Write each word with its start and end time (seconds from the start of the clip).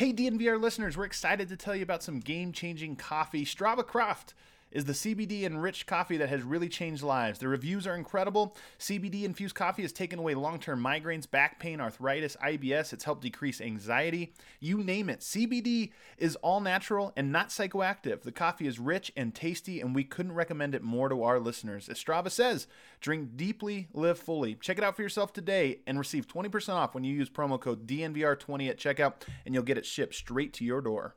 Hey, 0.00 0.14
DNVR 0.14 0.58
listeners, 0.58 0.96
we're 0.96 1.04
excited 1.04 1.50
to 1.50 1.58
tell 1.58 1.76
you 1.76 1.82
about 1.82 2.02
some 2.02 2.20
game 2.20 2.52
changing 2.52 2.96
coffee. 2.96 3.44
Strava 3.44 3.86
Craft 3.86 4.32
is 4.70 4.84
the 4.84 4.92
CBD 4.92 5.42
enriched 5.42 5.86
coffee 5.86 6.16
that 6.16 6.28
has 6.28 6.42
really 6.42 6.68
changed 6.68 7.02
lives. 7.02 7.38
The 7.38 7.48
reviews 7.48 7.86
are 7.86 7.94
incredible. 7.94 8.56
CBD 8.78 9.24
infused 9.24 9.54
coffee 9.54 9.82
has 9.82 9.92
taken 9.92 10.18
away 10.18 10.34
long 10.34 10.58
term 10.58 10.82
migraines, 10.82 11.30
back 11.30 11.58
pain, 11.58 11.80
arthritis, 11.80 12.36
IBS. 12.44 12.92
It's 12.92 13.04
helped 13.04 13.22
decrease 13.22 13.60
anxiety. 13.60 14.32
You 14.60 14.82
name 14.82 15.08
it. 15.10 15.20
CBD 15.20 15.92
is 16.18 16.36
all 16.36 16.60
natural 16.60 17.12
and 17.16 17.32
not 17.32 17.48
psychoactive. 17.48 18.22
The 18.22 18.32
coffee 18.32 18.66
is 18.66 18.78
rich 18.78 19.12
and 19.16 19.34
tasty, 19.34 19.80
and 19.80 19.94
we 19.94 20.04
couldn't 20.04 20.32
recommend 20.32 20.74
it 20.74 20.82
more 20.82 21.08
to 21.08 21.22
our 21.22 21.40
listeners. 21.40 21.88
As 21.88 22.02
Strava 22.02 22.30
says, 22.30 22.66
drink 23.00 23.36
deeply, 23.36 23.88
live 23.92 24.18
fully. 24.18 24.54
Check 24.54 24.78
it 24.78 24.84
out 24.84 24.96
for 24.96 25.02
yourself 25.02 25.32
today 25.32 25.80
and 25.86 25.98
receive 25.98 26.26
20% 26.26 26.74
off 26.74 26.94
when 26.94 27.04
you 27.04 27.14
use 27.14 27.28
promo 27.28 27.60
code 27.60 27.86
DNVR20 27.86 28.70
at 28.70 28.78
checkout, 28.78 29.14
and 29.44 29.54
you'll 29.54 29.64
get 29.64 29.78
it 29.78 29.86
shipped 29.86 30.14
straight 30.14 30.52
to 30.54 30.64
your 30.64 30.80
door. 30.80 31.16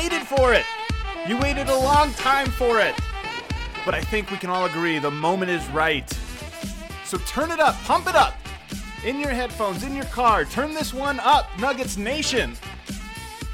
Waited 0.00 0.26
for 0.26 0.54
it! 0.54 0.64
You 1.28 1.36
waited 1.36 1.68
a 1.68 1.76
long 1.76 2.14
time 2.14 2.46
for 2.46 2.80
it! 2.80 2.94
But 3.84 3.94
I 3.94 4.00
think 4.00 4.30
we 4.30 4.38
can 4.38 4.48
all 4.48 4.64
agree 4.64 4.98
the 4.98 5.10
moment 5.10 5.50
is 5.50 5.66
right. 5.68 6.08
So 7.04 7.18
turn 7.18 7.50
it 7.50 7.60
up, 7.60 7.74
pump 7.82 8.08
it 8.08 8.14
up! 8.14 8.34
In 9.04 9.20
your 9.20 9.28
headphones, 9.28 9.84
in 9.84 9.94
your 9.94 10.06
car, 10.06 10.46
turn 10.46 10.72
this 10.72 10.94
one 10.94 11.20
up, 11.20 11.50
Nuggets 11.58 11.98
Nation! 11.98 12.56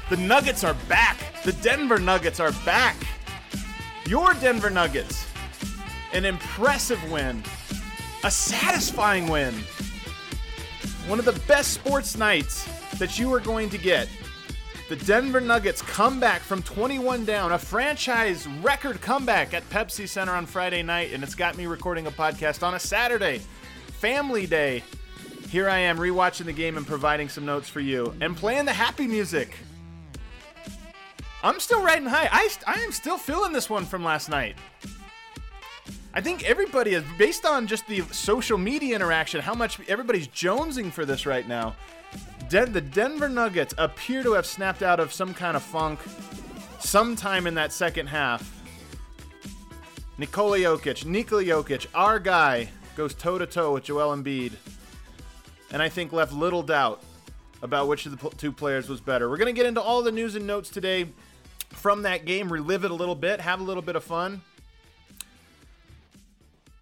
The 0.09 0.15
Nuggets 0.15 0.63
are 0.63 0.75
back! 0.87 1.17
The 1.43 1.51
Denver 1.51 1.99
Nuggets 1.99 2.39
are 2.39 2.53
back! 2.63 2.95
Your 4.05 4.33
Denver 4.35 4.69
Nuggets! 4.69 5.27
An 6.13 6.23
impressive 6.23 7.11
win, 7.11 7.43
a 8.23 8.31
satisfying 8.31 9.27
win, 9.27 9.53
one 11.07 11.19
of 11.19 11.25
the 11.25 11.37
best 11.45 11.73
sports 11.73 12.17
nights 12.17 12.65
that 12.99 13.19
you 13.19 13.33
are 13.33 13.41
going 13.41 13.69
to 13.69 13.77
get. 13.77 14.07
The 14.89 14.95
Denver 14.95 15.41
Nuggets 15.41 15.81
come 15.81 16.17
back 16.17 16.39
from 16.39 16.63
21 16.63 17.25
down, 17.25 17.51
a 17.51 17.59
franchise 17.59 18.47
record 18.61 19.01
comeback 19.01 19.53
at 19.53 19.69
Pepsi 19.69 20.07
Center 20.07 20.31
on 20.31 20.45
Friday 20.45 20.81
night, 20.81 21.11
and 21.11 21.21
it's 21.23 21.35
got 21.35 21.57
me 21.57 21.65
recording 21.65 22.07
a 22.07 22.11
podcast 22.11 22.65
on 22.65 22.73
a 22.73 22.79
Saturday, 22.79 23.41
family 23.99 24.47
day. 24.47 24.81
Here 25.49 25.67
I 25.67 25.79
am 25.79 25.97
rewatching 25.97 26.45
the 26.45 26.53
game 26.53 26.77
and 26.77 26.87
providing 26.87 27.27
some 27.27 27.45
notes 27.45 27.67
for 27.67 27.81
you 27.81 28.15
and 28.21 28.37
playing 28.37 28.63
the 28.63 28.71
happy 28.71 29.07
music. 29.07 29.57
I'm 31.43 31.59
still 31.59 31.83
riding 31.83 32.07
high. 32.07 32.29
I, 32.31 32.49
I 32.65 32.79
am 32.79 32.93
still 32.93 33.17
feeling 33.17 33.51
this 33.51 33.69
one 33.69 33.83
from 33.83 34.05
last 34.05 34.29
night. 34.29 34.55
I 36.13 36.21
think 36.21 36.49
everybody 36.49 36.93
is, 36.93 37.03
based 37.17 37.45
on 37.45 37.67
just 37.67 37.85
the 37.87 38.03
social 38.13 38.57
media 38.57 38.95
interaction, 38.95 39.41
how 39.41 39.53
much 39.53 39.81
everybody's 39.89 40.29
jonesing 40.29 40.93
for 40.93 41.03
this 41.05 41.25
right 41.25 41.45
now. 41.45 41.75
Den- 42.49 42.71
the 42.71 42.81
Denver 42.81 43.29
Nuggets 43.29 43.73
appear 43.77 44.23
to 44.23 44.33
have 44.33 44.45
snapped 44.45 44.81
out 44.81 44.99
of 44.99 45.11
some 45.11 45.33
kind 45.33 45.57
of 45.57 45.63
funk 45.63 45.99
sometime 46.79 47.47
in 47.47 47.55
that 47.55 47.71
second 47.71 48.07
half. 48.07 48.53
Nikola 50.17 50.57
Jokic, 50.57 51.05
Nikola 51.05 51.43
Jokic, 51.43 51.87
our 51.93 52.19
guy, 52.19 52.69
goes 52.95 53.13
toe 53.13 53.37
to 53.37 53.45
toe 53.45 53.73
with 53.73 53.83
Joel 53.83 54.15
Embiid. 54.15 54.53
And 55.71 55.81
I 55.81 55.89
think 55.89 56.13
left 56.13 56.33
little 56.33 56.63
doubt 56.63 57.03
about 57.61 57.87
which 57.87 58.05
of 58.05 58.19
the 58.19 58.29
two 58.31 58.51
players 58.51 58.87
was 58.89 59.01
better. 59.01 59.29
We're 59.29 59.37
going 59.37 59.53
to 59.53 59.59
get 59.59 59.65
into 59.65 59.81
all 59.81 60.01
the 60.01 60.11
news 60.11 60.35
and 60.35 60.47
notes 60.47 60.69
today 60.69 61.07
from 61.69 62.03
that 62.03 62.25
game, 62.25 62.51
relive 62.51 62.85
it 62.85 62.91
a 62.91 62.95
little 62.95 63.15
bit, 63.15 63.41
have 63.41 63.59
a 63.59 63.63
little 63.63 63.83
bit 63.83 63.95
of 63.95 64.03
fun. 64.03 64.41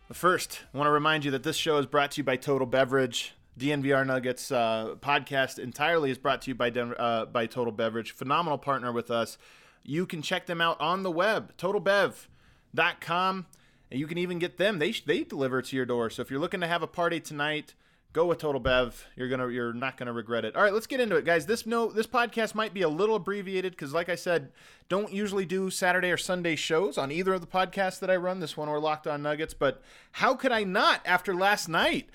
But 0.08 0.16
first, 0.16 0.62
I 0.74 0.78
want 0.78 0.88
to 0.88 0.92
remind 0.92 1.25
you 1.25 1.31
that 1.31 1.44
this 1.44 1.56
show 1.56 1.78
is 1.78 1.86
brought 1.86 2.12
to 2.12 2.20
you 2.20 2.24
by 2.24 2.36
Total 2.36 2.68
Beverage. 2.68 3.34
DNVR 3.58 4.06
Nuggets 4.06 4.52
uh, 4.52 4.96
podcast 5.00 5.60
entirely 5.60 6.12
is 6.12 6.18
brought 6.18 6.42
to 6.42 6.52
you 6.52 6.56
by 6.56 6.70
Denver, 6.70 6.96
uh, 7.00 7.26
by 7.26 7.46
Total 7.46 7.72
Beverage, 7.72 8.12
phenomenal 8.12 8.58
partner 8.58 8.92
with 8.92 9.10
us. 9.10 9.38
You 9.84 10.06
can 10.06 10.22
check 10.22 10.46
them 10.46 10.60
out 10.60 10.80
on 10.82 11.04
the 11.04 11.12
web, 11.12 11.56
totalbev.com, 11.58 13.46
and 13.92 14.00
you 14.00 14.08
can 14.08 14.18
even 14.18 14.40
get 14.40 14.58
them. 14.58 14.80
They 14.80 14.92
they 14.92 15.24
deliver 15.24 15.62
to 15.62 15.76
your 15.76 15.86
door. 15.86 16.10
So 16.10 16.22
if 16.22 16.30
you're 16.30 16.40
looking 16.40 16.60
to 16.62 16.68
have 16.68 16.82
a 16.82 16.88
party 16.88 17.22
tonight, 17.22 17.76
go 18.12 18.26
with 18.26 18.40
Total 18.40 18.60
Bev. 18.60 19.06
You're 19.16 19.30
gonna 19.30 19.48
you're 19.50 19.74
not 19.74 19.96
gonna 19.96 20.12
regret 20.12 20.44
it. 20.44 20.56
All 20.56 20.64
right, 20.64 20.74
let's 20.74 20.88
get 20.88 21.00
into 21.00 21.16
it, 21.16 21.24
guys. 21.24 21.46
This 21.46 21.66
no 21.66 21.92
this 21.92 22.08
podcast 22.08 22.56
might 22.56 22.74
be 22.74 22.82
a 22.82 22.90
little 22.90 23.16
abbreviated 23.16 23.72
because, 23.74 23.94
like 23.94 24.10
I 24.10 24.16
said, 24.16 24.52
don't 24.90 25.14
usually 25.14 25.46
do 25.46 25.70
Saturday 25.70 26.12
or 26.12 26.18
Sunday 26.18 26.58
shows 26.58 26.98
on 26.98 27.10
either 27.10 27.34
of 27.34 27.42
the 27.42 27.48
podcasts 27.48 28.00
that 28.00 28.10
I 28.10 28.18
run. 28.18 28.42
This 28.42 28.58
one 28.58 28.68
or 28.68 28.80
Locked 28.80 29.08
On 29.08 29.22
Nuggets, 29.22 29.54
but 29.54 29.82
how 30.14 30.36
could 30.36 30.52
I 30.52 30.66
not 30.66 31.02
after 31.06 31.34
last 31.34 31.70
night? 31.70 32.10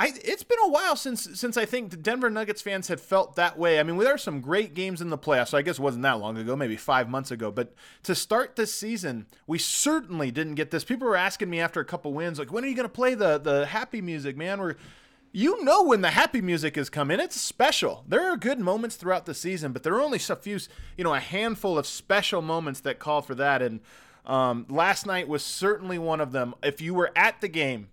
I, 0.00 0.12
it's 0.24 0.44
been 0.44 0.58
a 0.64 0.68
while 0.68 0.94
since 0.94 1.28
since 1.40 1.56
I 1.56 1.64
think 1.64 1.90
the 1.90 1.96
Denver 1.96 2.30
Nuggets 2.30 2.62
fans 2.62 2.86
had 2.86 3.00
felt 3.00 3.34
that 3.34 3.58
way. 3.58 3.80
I 3.80 3.82
mean, 3.82 3.98
there 3.98 4.14
are 4.14 4.18
some 4.18 4.40
great 4.40 4.72
games 4.72 5.00
in 5.00 5.10
the 5.10 5.18
playoffs. 5.18 5.48
So 5.48 5.58
I 5.58 5.62
guess 5.62 5.80
it 5.80 5.82
wasn't 5.82 6.04
that 6.04 6.20
long 6.20 6.38
ago, 6.38 6.54
maybe 6.54 6.76
five 6.76 7.08
months 7.08 7.32
ago. 7.32 7.50
But 7.50 7.74
to 8.04 8.14
start 8.14 8.54
this 8.54 8.72
season, 8.72 9.26
we 9.48 9.58
certainly 9.58 10.30
didn't 10.30 10.54
get 10.54 10.70
this. 10.70 10.84
People 10.84 11.08
were 11.08 11.16
asking 11.16 11.50
me 11.50 11.58
after 11.58 11.80
a 11.80 11.84
couple 11.84 12.12
wins, 12.12 12.38
like, 12.38 12.52
when 12.52 12.64
are 12.64 12.68
you 12.68 12.76
going 12.76 12.84
to 12.84 12.88
play 12.88 13.14
the 13.14 13.38
the 13.38 13.66
happy 13.66 14.00
music, 14.00 14.36
man? 14.36 14.60
We're 14.60 14.76
you 15.32 15.62
know 15.64 15.82
when 15.82 16.00
the 16.00 16.10
happy 16.10 16.40
music 16.40 16.78
is 16.78 16.88
coming. 16.88 17.18
It's 17.18 17.40
special. 17.40 18.04
There 18.06 18.30
are 18.32 18.36
good 18.36 18.60
moments 18.60 18.94
throughout 18.94 19.26
the 19.26 19.34
season, 19.34 19.72
but 19.72 19.82
there 19.82 19.94
are 19.94 20.00
only 20.00 20.20
a 20.28 20.36
few, 20.36 20.60
you 20.96 21.02
know, 21.02 21.14
a 21.14 21.20
handful 21.20 21.76
of 21.76 21.86
special 21.86 22.40
moments 22.40 22.80
that 22.80 23.00
call 23.00 23.20
for 23.20 23.34
that. 23.34 23.62
And 23.62 23.80
um, 24.24 24.64
last 24.68 25.06
night 25.06 25.26
was 25.26 25.44
certainly 25.44 25.98
one 25.98 26.20
of 26.20 26.30
them. 26.30 26.54
If 26.62 26.80
you 26.80 26.94
were 26.94 27.10
at 27.16 27.40
the 27.40 27.48
game 27.48 27.88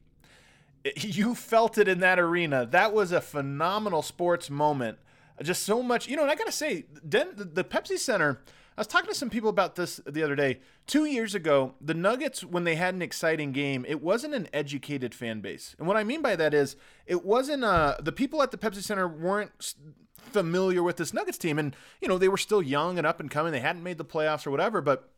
you 0.97 1.35
felt 1.35 1.77
it 1.77 1.87
in 1.87 1.99
that 1.99 2.19
arena. 2.19 2.65
That 2.65 2.93
was 2.93 3.11
a 3.11 3.21
phenomenal 3.21 4.01
sports 4.01 4.49
moment. 4.49 4.97
Just 5.41 5.63
so 5.63 5.83
much, 5.83 6.07
you 6.07 6.15
know. 6.15 6.21
And 6.21 6.31
I 6.31 6.35
gotta 6.35 6.51
say, 6.51 6.85
Den- 7.07 7.33
the 7.35 7.63
Pepsi 7.63 7.97
Center. 7.97 8.41
I 8.77 8.81
was 8.81 8.87
talking 8.87 9.07
to 9.09 9.15
some 9.15 9.29
people 9.29 9.49
about 9.49 9.75
this 9.75 10.01
the 10.05 10.21
other 10.21 10.35
day. 10.35 10.59
Two 10.85 11.05
years 11.05 11.33
ago, 11.33 11.75
the 11.79 11.93
Nuggets, 11.93 12.43
when 12.43 12.65
they 12.65 12.75
had 12.75 12.93
an 12.93 13.01
exciting 13.01 13.53
game, 13.53 13.85
it 13.87 14.01
wasn't 14.01 14.33
an 14.33 14.49
educated 14.51 15.15
fan 15.15 15.39
base. 15.39 15.77
And 15.79 15.87
what 15.87 15.95
I 15.95 16.03
mean 16.03 16.21
by 16.21 16.35
that 16.35 16.53
is, 16.53 16.75
it 17.05 17.23
wasn't 17.23 17.63
uh, 17.63 17.95
the 18.01 18.11
people 18.11 18.41
at 18.41 18.51
the 18.51 18.57
Pepsi 18.57 18.83
Center 18.83 19.07
weren't 19.07 19.75
familiar 20.17 20.83
with 20.83 20.97
this 20.97 21.13
Nuggets 21.13 21.37
team, 21.37 21.57
and 21.57 21.75
you 22.01 22.07
know 22.07 22.17
they 22.17 22.27
were 22.27 22.37
still 22.37 22.61
young 22.61 22.97
and 22.97 23.07
up 23.07 23.19
and 23.19 23.31
coming. 23.31 23.51
They 23.51 23.59
hadn't 23.59 23.83
made 23.83 23.97
the 23.97 24.05
playoffs 24.05 24.45
or 24.45 24.51
whatever, 24.51 24.81
but 24.81 25.09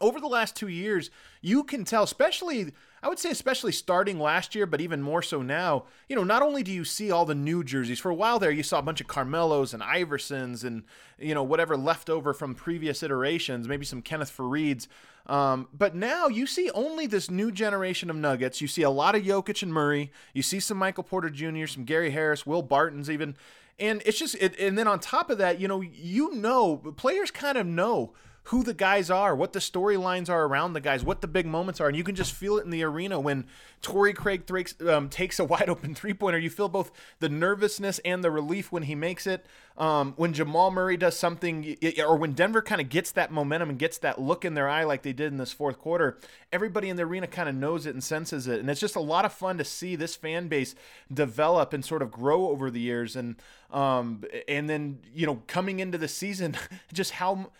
over 0.00 0.20
the 0.20 0.26
last 0.26 0.56
two 0.56 0.68
years, 0.68 1.10
you 1.40 1.64
can 1.64 1.84
tell, 1.84 2.02
especially, 2.02 2.72
I 3.02 3.08
would 3.08 3.18
say, 3.18 3.30
especially 3.30 3.72
starting 3.72 4.18
last 4.18 4.54
year, 4.54 4.66
but 4.66 4.80
even 4.80 5.02
more 5.02 5.22
so 5.22 5.42
now, 5.42 5.84
you 6.08 6.16
know, 6.16 6.24
not 6.24 6.42
only 6.42 6.62
do 6.62 6.72
you 6.72 6.84
see 6.84 7.10
all 7.10 7.24
the 7.24 7.34
new 7.34 7.62
jerseys, 7.62 8.00
for 8.00 8.10
a 8.10 8.14
while 8.14 8.38
there, 8.38 8.50
you 8.50 8.62
saw 8.62 8.78
a 8.78 8.82
bunch 8.82 9.00
of 9.00 9.06
Carmelos 9.06 9.72
and 9.72 9.82
Iversons 9.82 10.64
and, 10.64 10.84
you 11.18 11.34
know, 11.34 11.42
whatever 11.42 11.76
left 11.76 12.10
over 12.10 12.32
from 12.32 12.54
previous 12.54 13.02
iterations, 13.02 13.68
maybe 13.68 13.84
some 13.84 14.02
Kenneth 14.02 14.34
Farieds. 14.36 14.86
Um, 15.26 15.68
but 15.76 15.94
now 15.94 16.28
you 16.28 16.46
see 16.46 16.70
only 16.70 17.06
this 17.06 17.30
new 17.30 17.50
generation 17.50 18.10
of 18.10 18.16
Nuggets. 18.16 18.60
You 18.60 18.68
see 18.68 18.82
a 18.82 18.90
lot 18.90 19.14
of 19.14 19.22
Jokic 19.22 19.62
and 19.62 19.72
Murray. 19.72 20.12
You 20.32 20.42
see 20.42 20.60
some 20.60 20.76
Michael 20.76 21.02
Porter 21.02 21.30
Jr., 21.30 21.66
some 21.66 21.84
Gary 21.84 22.10
Harris, 22.10 22.46
Will 22.46 22.62
Barton's 22.62 23.10
even. 23.10 23.36
And 23.78 24.02
it's 24.06 24.18
just, 24.18 24.36
it, 24.36 24.58
and 24.58 24.78
then 24.78 24.88
on 24.88 25.00
top 25.00 25.28
of 25.28 25.38
that, 25.38 25.60
you 25.60 25.68
know, 25.68 25.80
you 25.80 26.34
know, 26.34 26.76
players 26.96 27.30
kind 27.30 27.58
of 27.58 27.66
know 27.66 28.12
who 28.46 28.62
the 28.62 28.74
guys 28.74 29.10
are, 29.10 29.34
what 29.34 29.52
the 29.52 29.58
storylines 29.58 30.30
are 30.30 30.44
around 30.44 30.72
the 30.72 30.80
guys, 30.80 31.02
what 31.02 31.20
the 31.20 31.26
big 31.26 31.46
moments 31.46 31.80
are, 31.80 31.88
and 31.88 31.96
you 31.96 32.04
can 32.04 32.14
just 32.14 32.32
feel 32.32 32.58
it 32.58 32.64
in 32.64 32.70
the 32.70 32.82
arena 32.84 33.18
when 33.18 33.44
Torrey 33.82 34.12
Craig 34.12 34.48
um, 34.88 35.08
takes 35.08 35.40
a 35.40 35.44
wide 35.46 35.68
open 35.68 35.96
three 35.96 36.14
pointer. 36.14 36.38
You 36.38 36.48
feel 36.50 36.68
both 36.68 36.92
the 37.18 37.28
nervousness 37.28 37.98
and 38.04 38.22
the 38.22 38.30
relief 38.30 38.70
when 38.70 38.84
he 38.84 38.94
makes 38.94 39.26
it. 39.26 39.46
Um, 39.76 40.14
when 40.16 40.32
Jamal 40.32 40.70
Murray 40.70 40.96
does 40.96 41.18
something, 41.18 41.76
or 41.98 42.16
when 42.16 42.34
Denver 42.34 42.62
kind 42.62 42.80
of 42.80 42.88
gets 42.88 43.10
that 43.12 43.32
momentum 43.32 43.68
and 43.68 43.78
gets 43.78 43.98
that 43.98 44.20
look 44.20 44.44
in 44.44 44.54
their 44.54 44.68
eye 44.68 44.84
like 44.84 45.02
they 45.02 45.12
did 45.12 45.32
in 45.32 45.38
this 45.38 45.52
fourth 45.52 45.78
quarter, 45.78 46.16
everybody 46.52 46.88
in 46.88 46.96
the 46.96 47.02
arena 47.02 47.26
kind 47.26 47.48
of 47.48 47.54
knows 47.56 47.84
it 47.84 47.94
and 47.94 48.02
senses 48.02 48.46
it, 48.46 48.60
and 48.60 48.70
it's 48.70 48.80
just 48.80 48.94
a 48.94 49.00
lot 49.00 49.24
of 49.24 49.32
fun 49.32 49.58
to 49.58 49.64
see 49.64 49.96
this 49.96 50.14
fan 50.14 50.46
base 50.46 50.76
develop 51.12 51.72
and 51.72 51.84
sort 51.84 52.00
of 52.00 52.12
grow 52.12 52.48
over 52.48 52.70
the 52.70 52.80
years, 52.80 53.16
and 53.16 53.34
um, 53.72 54.22
and 54.46 54.70
then 54.70 55.00
you 55.12 55.26
know 55.26 55.42
coming 55.48 55.80
into 55.80 55.98
the 55.98 56.08
season, 56.08 56.56
just 56.92 57.10
how 57.10 57.50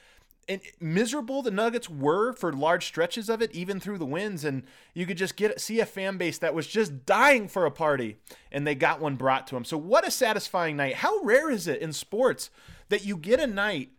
and 0.49 0.61
miserable 0.81 1.43
the 1.43 1.51
Nuggets 1.51 1.91
were 1.91 2.33
for 2.33 2.53
large 2.53 2.87
stretches 2.87 3.29
of 3.29 3.43
it, 3.43 3.53
even 3.53 3.81
through 3.81 3.99
the 3.99 4.07
wins. 4.07 4.45
And 4.45 4.63
you 4.95 5.07
could 5.07 5.17
just 5.17 5.37
get 5.37 5.61
see 5.61 5.81
a 5.81 5.87
fan 5.87 6.17
base 6.19 6.39
that 6.39 6.55
was 6.55 6.67
just 6.67 7.05
dying 7.07 7.49
for 7.49 7.67
a 7.67 7.71
party, 7.71 8.17
and 8.53 8.67
they 8.67 8.75
got 8.75 9.01
one 9.01 9.17
brought 9.17 9.47
to 9.49 9.55
them. 9.55 9.65
So 9.65 9.77
what 9.77 10.07
a 10.07 10.11
satisfying 10.11 10.77
night! 10.77 10.97
How 10.97 11.21
rare 11.23 11.51
is 11.51 11.67
it 11.67 11.81
in 11.81 11.93
sports 11.93 12.51
that 12.89 13.05
you 13.05 13.17
get 13.17 13.41
a 13.41 13.47
night 13.47 13.91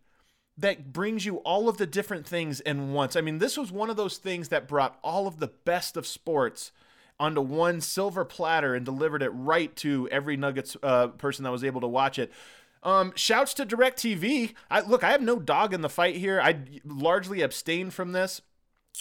that 0.58 0.92
brings 0.92 1.26
you 1.26 1.38
all 1.38 1.70
of 1.70 1.78
the 1.78 1.88
different 1.88 2.26
things 2.26 2.60
in 2.62 2.94
once? 2.94 3.16
I 3.16 3.22
mean, 3.22 3.40
this 3.40 3.58
was 3.58 3.72
one 3.72 3.90
of 3.90 3.98
those 3.98 4.18
things 4.18 4.50
that 4.50 4.68
brought 4.68 4.98
all 5.04 5.28
of 5.28 5.40
the 5.40 5.52
best 5.66 5.98
of 5.98 6.08
sports 6.08 6.72
onto 7.20 7.42
one 7.42 7.82
silver 7.82 8.24
platter 8.24 8.76
and 8.76 8.86
delivered 8.86 9.24
it 9.24 9.30
right 9.30 9.76
to 9.76 10.08
every 10.12 10.38
Nuggets 10.38 10.78
uh, 10.84 11.08
person 11.08 11.44
that 11.44 11.52
was 11.52 11.64
able 11.64 11.82
to 11.82 11.88
watch 11.88 12.20
it. 12.20 12.32
Um, 12.84 13.14
shouts 13.16 13.54
to 13.56 13.66
DirecTV. 13.66 14.54
I 14.70 14.82
look, 14.82 15.04
I 15.04 15.12
have 15.12 15.22
no 15.22 15.40
dog 15.40 15.74
in 15.74 15.82
the 15.82 15.90
fight 15.90 16.16
here. 16.16 16.40
I 16.40 16.60
largely 16.86 17.42
abstain 17.42 17.90
from 17.90 18.12
this 18.12 18.42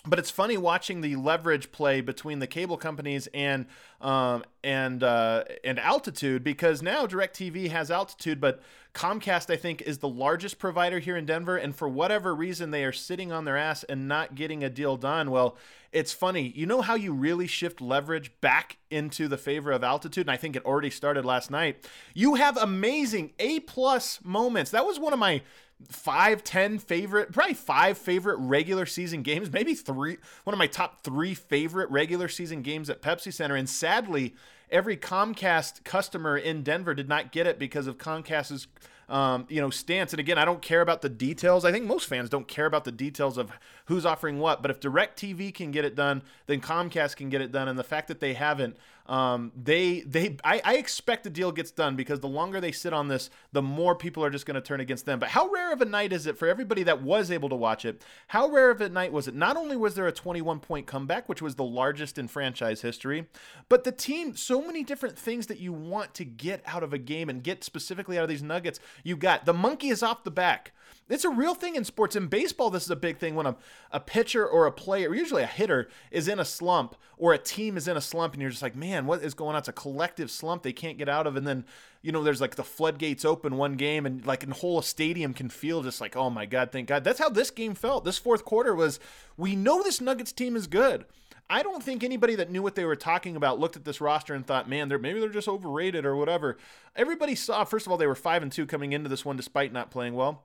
but 0.05 0.19
it's 0.19 0.31
funny 0.31 0.57
watching 0.57 1.01
the 1.01 1.17
leverage 1.17 1.73
play 1.73 2.01
between 2.01 2.39
the 2.39 2.47
cable 2.47 2.77
companies 2.77 3.29
and 3.33 3.67
um, 4.01 4.45
and 4.63 5.03
uh, 5.03 5.45
and 5.65 5.79
altitude 5.79 6.45
because 6.45 6.83
now 6.83 7.07
DirecTV 7.07 7.71
has 7.71 7.91
altitude, 7.91 8.41
but 8.41 8.61
Comcast 8.97 9.53
I 9.53 9.57
think 9.57 9.83
is 9.83 9.99
the 9.99 10.09
largest 10.09 10.59
provider 10.59 10.99
here 10.99 11.19
in 11.19 11.27
Denver, 11.27 11.57
and 11.57 11.77
for 11.77 11.87
whatever 11.87 12.35
reason 12.35 12.71
they 12.71 12.83
are 12.83 12.93
sitting 12.93 13.31
on 13.31 13.45
their 13.45 13.57
ass 13.57 13.85
and 13.85 14.09
not 14.09 14.35
getting 14.35 14.65
a 14.65 14.71
deal 14.71 14.97
done. 14.97 15.31
Well, 15.31 15.57
it's 15.93 16.15
funny, 16.15 16.53
you 16.57 16.65
know 16.65 16.81
how 16.81 16.95
you 16.95 17.13
really 17.13 17.47
shift 17.47 17.83
leverage 17.83 18.33
back 18.41 18.79
into 18.91 19.29
the 19.29 19.37
favor 19.37 19.71
of 19.71 19.85
altitude, 19.85 20.27
and 20.27 20.31
I 20.31 20.39
think 20.39 20.57
it 20.57 20.65
already 20.65 20.89
started 20.89 21.27
last 21.27 21.51
night. 21.51 21.87
You 22.15 22.37
have 22.37 22.57
amazing 22.57 23.33
A 23.39 23.61
plus 23.61 24.21
moments. 24.25 24.71
That 24.71 24.87
was 24.87 24.99
one 24.99 25.13
of 25.13 25.19
my 25.19 25.43
five, 25.91 26.43
ten 26.43 26.79
favorite, 26.79 27.33
probably 27.33 27.53
five 27.53 27.99
favorite 27.99 28.39
regular 28.39 28.87
season 28.87 29.23
games, 29.23 29.53
maybe 29.53 29.75
three, 29.75 30.17
one 30.45 30.55
of 30.55 30.59
my 30.59 30.67
top 30.67 31.03
three 31.03 31.35
favorite 31.35 31.91
regular 31.91 32.29
season 32.29 32.63
games 32.63 32.89
at 32.89 33.03
Pepsi 33.03 33.31
Center. 33.31 33.57
And 33.57 33.69
sadly, 33.69 34.35
every 34.71 34.97
Comcast 34.97 35.85
customer 35.85 36.37
in 36.37 36.63
Denver 36.63 36.95
did 36.95 37.09
not 37.09 37.33
get 37.33 37.47
it 37.47 37.59
because 37.59 37.87
of 37.87 37.99
Comcast's 37.99 38.67
um, 39.09 39.47
you 39.49 39.61
know, 39.61 39.71
stance. 39.71 40.13
And 40.13 40.21
again, 40.21 40.39
I 40.39 40.45
don't 40.45 40.63
care 40.63 40.81
about 40.81 41.03
the 41.03 41.09
details. 41.09 41.65
I 41.65 41.71
think 41.71 41.87
most 41.87 42.09
fans 42.09 42.29
don't 42.29 42.49
care 42.49 42.67
about 42.67 42.85
the 42.85 42.93
details 42.93 43.39
of 43.39 43.53
who's 43.87 44.05
offering 44.05 44.39
what. 44.39 44.63
But 44.63 44.71
if 44.71 44.81
DirecTV 44.81 45.55
can 45.55 45.71
get 45.71 45.85
it 45.85 45.95
done, 45.95 46.23
then 46.47 46.61
Comcast 46.61 47.17
can 47.17 47.29
get 47.29 47.41
it 47.41 47.53
done. 47.53 47.69
And 47.69 47.79
the 47.79 47.85
fact 47.85 48.09
that 48.09 48.21
they 48.21 48.35
haven't, 48.35 48.77
um, 49.09 49.53
they 49.57 50.01
they 50.01 50.37
I, 50.45 50.61
I 50.65 50.75
expect 50.77 51.25
the 51.25 51.31
deal 51.31 51.53
gets 51.53 51.71
done 51.71 51.97
because 51.97 52.21
the 52.21 52.29
longer 52.29 52.61
they 52.61 52.73
sit 52.73 52.93
on 52.93 53.09
this, 53.09 53.31
the 53.53 53.63
more 53.63 53.95
people 53.95 54.25
are 54.25 54.31
just 54.31 54.47
going 54.47 54.57
to 54.57 54.61
turn 54.61 54.81
against 54.81 55.07
them. 55.07 55.19
But 55.19 55.31
how 55.31 55.49
rare 55.49 55.73
of 55.73 55.81
a 55.81 55.85
night 55.85 56.13
is 56.13 56.27
it 56.27 56.37
for 56.37 56.49
everybody 56.49 56.83
that 56.85 57.03
was 57.03 57.31
able 57.31 57.49
to 57.49 57.57
watch 57.57 57.85
it? 57.85 58.05
How 58.29 58.49
rare 58.49 58.71
of 58.71 58.81
a 58.81 58.89
night 58.89 59.13
was 59.13 59.29
it? 59.29 59.35
Not 59.35 59.57
only 59.57 59.77
was 59.77 59.95
there 59.95 60.07
a 60.07 60.13
21 60.13 60.61
point 60.61 60.87
comeback, 60.87 61.29
which 61.29 61.43
was 61.43 61.55
the 61.55 61.65
largest 61.65 62.19
in 62.19 62.29
franchise 62.29 62.83
history, 62.83 63.27
but 63.69 63.85
the 63.85 63.93
team, 63.93 64.37
so 64.37 64.61
many 64.61 64.83
different 64.83 65.19
things 65.19 65.47
that 65.47 65.61
you 65.61 65.73
want 65.73 66.15
to 66.15 66.25
get 66.25 66.63
out 66.67 66.83
of 66.83 66.93
a 66.93 66.99
game 66.99 67.29
and 67.29 67.43
get 67.43 67.65
specifically 67.65 68.19
out 68.19 68.23
of 68.25 68.29
these 68.29 68.43
Nuggets 68.43 68.81
you 69.05 69.17
got. 69.17 69.45
The 69.45 69.55
monkey 69.55 69.89
is 69.89 70.03
off 70.03 70.25
the 70.25 70.31
back. 70.31 70.73
It's 71.09 71.25
a 71.25 71.31
real 71.31 71.55
thing 71.55 71.77
in 71.77 71.85
sports. 71.85 72.17
In 72.17 72.27
baseball, 72.27 72.69
this 72.69 72.83
is 72.83 72.91
a 72.91 72.97
big 72.97 73.19
thing 73.19 73.37
when 73.37 73.47
a, 73.47 73.57
a 73.93 74.01
pitcher 74.01 74.45
or 74.45 74.67
a 74.67 74.73
player, 74.73 75.15
usually 75.15 75.45
a 75.45 75.47
hitter, 75.47 75.89
is 76.11 76.27
in 76.27 76.41
a 76.41 76.45
slump 76.45 76.97
or 77.17 77.33
a 77.33 77.39
team 77.39 77.77
is 77.77 77.87
in 77.87 77.97
a 77.97 78.01
slump 78.01 78.33
and 78.33 78.43
you're 78.43 78.51
just 78.51 78.63
like, 78.63 78.75
man, 78.75 79.07
what 79.07 79.23
is 79.23 79.35
going 79.35 79.55
on? 79.55 79.61
It's 79.61 79.69
a 79.69 79.73
collective 79.73 80.31
slump 80.31 80.63
they 80.63 80.73
can't 80.73 80.99
get 80.99 81.09
out 81.09 81.29
of. 81.29 81.37
And 81.37 81.47
then, 81.47 81.65
you 82.03 82.11
know, 82.11 82.25
there's 82.25 82.41
like 82.41 82.57
the 82.57 82.65
floodgates 82.65 83.25
open 83.25 83.57
one 83.57 83.75
game 83.75 84.05
and 84.05 84.27
like 84.27 84.45
a 84.45 84.53
whole 84.53 84.83
stadium 84.83 85.33
can 85.33 85.49
feel 85.49 85.83
just 85.83 86.01
like, 86.01 86.17
oh 86.17 86.29
my 86.29 86.45
God, 86.45 86.73
thank 86.73 86.89
God. 86.89 87.05
That's 87.05 87.21
how 87.21 87.29
this 87.29 87.51
game 87.51 87.77
felt. 87.77 88.05
This 88.05 88.19
fourth 88.19 88.45
quarter 88.45 88.75
was, 88.75 88.99
we 89.37 89.55
know 89.55 89.85
this 89.85 90.01
Nuggets 90.01 90.33
team 90.33 90.57
is 90.57 90.67
good. 90.67 91.05
I 91.49 91.63
don't 91.63 91.85
think 91.85 92.03
anybody 92.03 92.35
that 92.35 92.51
knew 92.51 92.63
what 92.63 92.75
they 92.75 92.85
were 92.85 92.97
talking 92.97 93.37
about 93.37 93.61
looked 93.61 93.77
at 93.77 93.85
this 93.85 94.01
roster 94.01 94.35
and 94.35 94.45
thought, 94.45 94.69
man, 94.69 94.89
they're 94.89 94.99
maybe 94.99 95.21
they're 95.21 95.29
just 95.29 95.47
overrated 95.47 96.05
or 96.05 96.17
whatever. 96.17 96.57
Everybody 96.97 97.37
saw, 97.37 97.63
first 97.63 97.87
of 97.87 97.93
all, 97.93 97.99
they 97.99 98.09
were 98.09 98.17
five 98.17 98.43
and 98.43 98.51
two 98.51 98.67
coming 98.67 98.93
into 98.93 99.09
this 99.09 99.25
one 99.25 99.37
despite 99.37 99.73
not 99.73 99.93
playing 99.93 100.15
well. 100.15 100.43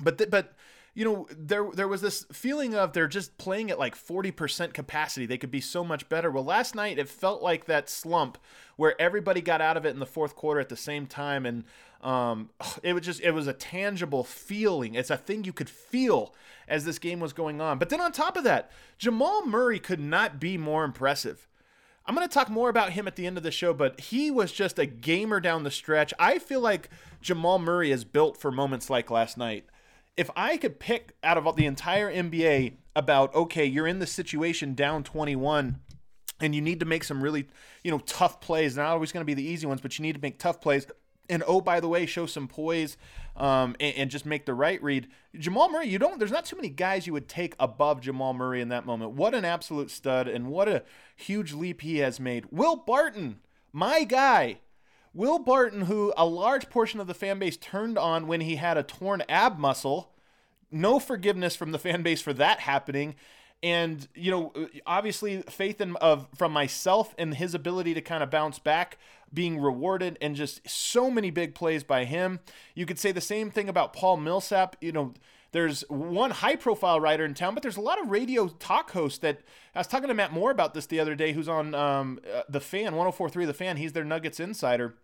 But 0.00 0.18
th- 0.18 0.30
but 0.30 0.54
you 0.94 1.04
know 1.04 1.26
there 1.30 1.68
there 1.72 1.88
was 1.88 2.00
this 2.00 2.24
feeling 2.32 2.74
of 2.74 2.92
they're 2.92 3.06
just 3.06 3.36
playing 3.38 3.70
at 3.70 3.78
like 3.78 3.94
40% 3.94 4.72
capacity. 4.72 5.26
They 5.26 5.38
could 5.38 5.50
be 5.50 5.60
so 5.60 5.84
much 5.84 6.08
better. 6.08 6.30
Well 6.30 6.44
last 6.44 6.74
night 6.74 6.98
it 6.98 7.08
felt 7.08 7.42
like 7.42 7.66
that 7.66 7.90
slump 7.90 8.38
where 8.76 9.00
everybody 9.00 9.40
got 9.40 9.60
out 9.60 9.76
of 9.76 9.84
it 9.84 9.90
in 9.90 9.98
the 9.98 10.06
fourth 10.06 10.34
quarter 10.34 10.60
at 10.60 10.68
the 10.68 10.76
same 10.76 11.06
time. 11.06 11.44
And 11.44 11.64
um, 12.02 12.50
it 12.82 12.94
was 12.94 13.04
just 13.04 13.20
it 13.20 13.32
was 13.32 13.46
a 13.46 13.52
tangible 13.52 14.24
feeling. 14.24 14.94
It's 14.94 15.10
a 15.10 15.16
thing 15.16 15.44
you 15.44 15.52
could 15.52 15.70
feel 15.70 16.34
as 16.66 16.84
this 16.84 16.98
game 16.98 17.20
was 17.20 17.32
going 17.32 17.60
on. 17.60 17.78
But 17.78 17.90
then 17.90 18.00
on 18.00 18.12
top 18.12 18.36
of 18.36 18.44
that 18.44 18.70
jamal 18.98 19.44
murray 19.44 19.78
could 19.78 20.00
not 20.00 20.40
be 20.40 20.56
more 20.56 20.84
impressive. 20.84 21.46
I'm 22.06 22.14
going 22.14 22.26
to 22.26 22.32
talk 22.32 22.48
more 22.48 22.68
about 22.68 22.92
him 22.92 23.08
at 23.08 23.16
the 23.16 23.26
end 23.26 23.36
of 23.36 23.42
the 23.42 23.50
show, 23.50 23.74
but 23.74 23.98
he 23.98 24.30
was 24.30 24.52
just 24.52 24.78
a 24.78 24.86
gamer 24.86 25.40
down 25.40 25.64
the 25.64 25.72
stretch. 25.72 26.14
I 26.20 26.38
feel 26.38 26.60
like 26.60 26.88
Jamal 27.20 27.58
Murray 27.58 27.90
is 27.90 28.04
built 28.04 28.36
for 28.36 28.52
moments 28.52 28.88
like 28.88 29.10
last 29.10 29.36
night 29.36 29.64
if 30.16 30.30
I 30.34 30.56
could 30.56 30.78
pick 30.78 31.14
out 31.22 31.36
of 31.36 31.56
the 31.56 31.66
entire 31.66 32.12
NBA 32.12 32.74
about 32.94 33.34
okay, 33.34 33.64
you're 33.64 33.86
in 33.86 33.98
the 33.98 34.06
situation 34.06 34.74
down 34.74 35.04
21 35.04 35.80
and 36.40 36.54
you 36.54 36.60
need 36.60 36.80
to 36.80 36.86
make 36.86 37.04
some 37.04 37.22
really, 37.22 37.46
you 37.82 37.90
know, 37.90 37.98
tough 37.98 38.40
plays. 38.40 38.76
Not 38.76 38.86
always 38.86 39.12
going 39.12 39.22
to 39.22 39.26
be 39.26 39.34
the 39.34 39.46
easy 39.46 39.66
ones, 39.66 39.80
but 39.80 39.98
you 39.98 40.02
need 40.02 40.14
to 40.14 40.20
make 40.20 40.38
tough 40.38 40.60
plays. 40.60 40.86
And 41.28 41.42
oh, 41.46 41.60
by 41.60 41.80
the 41.80 41.88
way, 41.88 42.06
show 42.06 42.26
some 42.26 42.46
poise 42.46 42.96
um, 43.36 43.74
and, 43.80 43.96
and, 43.96 44.10
just 44.10 44.24
make 44.24 44.46
the 44.46 44.54
right 44.54 44.80
read. 44.82 45.08
Jamal 45.36 45.68
Murray, 45.70 45.88
you 45.88 45.98
don't. 45.98 46.18
There's 46.18 46.30
not 46.30 46.44
too 46.44 46.56
many 46.56 46.68
guys 46.68 47.06
you 47.06 47.12
would 47.14 47.28
take 47.28 47.54
above 47.58 48.00
Jamal 48.00 48.32
Murray 48.32 48.60
in 48.60 48.68
that 48.68 48.86
moment. 48.86 49.12
What 49.12 49.34
an 49.34 49.44
absolute 49.44 49.90
stud, 49.90 50.28
and 50.28 50.46
what 50.46 50.68
a 50.68 50.84
huge 51.16 51.52
leap 51.52 51.80
he 51.80 51.98
has 51.98 52.20
made. 52.20 52.46
Will 52.52 52.76
Barton, 52.76 53.40
my 53.72 54.04
guy, 54.04 54.60
Will 55.16 55.38
Barton, 55.38 55.82
who 55.82 56.12
a 56.14 56.26
large 56.26 56.68
portion 56.68 57.00
of 57.00 57.06
the 57.06 57.14
fan 57.14 57.38
base 57.38 57.56
turned 57.56 57.96
on 57.96 58.26
when 58.26 58.42
he 58.42 58.56
had 58.56 58.76
a 58.76 58.82
torn 58.82 59.22
ab 59.30 59.58
muscle, 59.58 60.12
no 60.70 60.98
forgiveness 60.98 61.56
from 61.56 61.72
the 61.72 61.78
fan 61.78 62.02
base 62.02 62.20
for 62.20 62.34
that 62.34 62.60
happening. 62.60 63.14
And 63.62 64.06
you 64.14 64.30
know, 64.30 64.52
obviously, 64.84 65.40
faith 65.48 65.80
in 65.80 65.96
of 65.96 66.28
from 66.36 66.52
myself 66.52 67.14
and 67.16 67.34
his 67.34 67.54
ability 67.54 67.94
to 67.94 68.02
kind 68.02 68.22
of 68.22 68.28
bounce 68.28 68.58
back, 68.58 68.98
being 69.32 69.58
rewarded, 69.58 70.18
and 70.20 70.36
just 70.36 70.68
so 70.68 71.10
many 71.10 71.30
big 71.30 71.54
plays 71.54 71.82
by 71.82 72.04
him. 72.04 72.40
You 72.74 72.84
could 72.84 72.98
say 72.98 73.10
the 73.10 73.22
same 73.22 73.50
thing 73.50 73.70
about 73.70 73.94
Paul 73.94 74.18
Millsap. 74.18 74.76
You 74.82 74.92
know, 74.92 75.14
there's 75.52 75.80
one 75.88 76.30
high 76.30 76.56
profile 76.56 77.00
writer 77.00 77.24
in 77.24 77.32
town, 77.32 77.54
but 77.54 77.62
there's 77.62 77.78
a 77.78 77.80
lot 77.80 77.98
of 77.98 78.10
radio 78.10 78.48
talk 78.48 78.90
hosts 78.90 79.20
that 79.20 79.40
I 79.74 79.78
was 79.78 79.86
talking 79.86 80.08
to 80.08 80.14
Matt 80.14 80.34
Moore 80.34 80.50
about 80.50 80.74
this 80.74 80.84
the 80.84 81.00
other 81.00 81.14
day, 81.14 81.32
who's 81.32 81.48
on 81.48 81.74
um, 81.74 82.20
uh, 82.30 82.42
the 82.50 82.60
fan 82.60 82.94
1043 82.94 83.46
the 83.46 83.54
fan. 83.54 83.78
He's 83.78 83.94
their 83.94 84.04
Nuggets 84.04 84.38
insider 84.38 84.96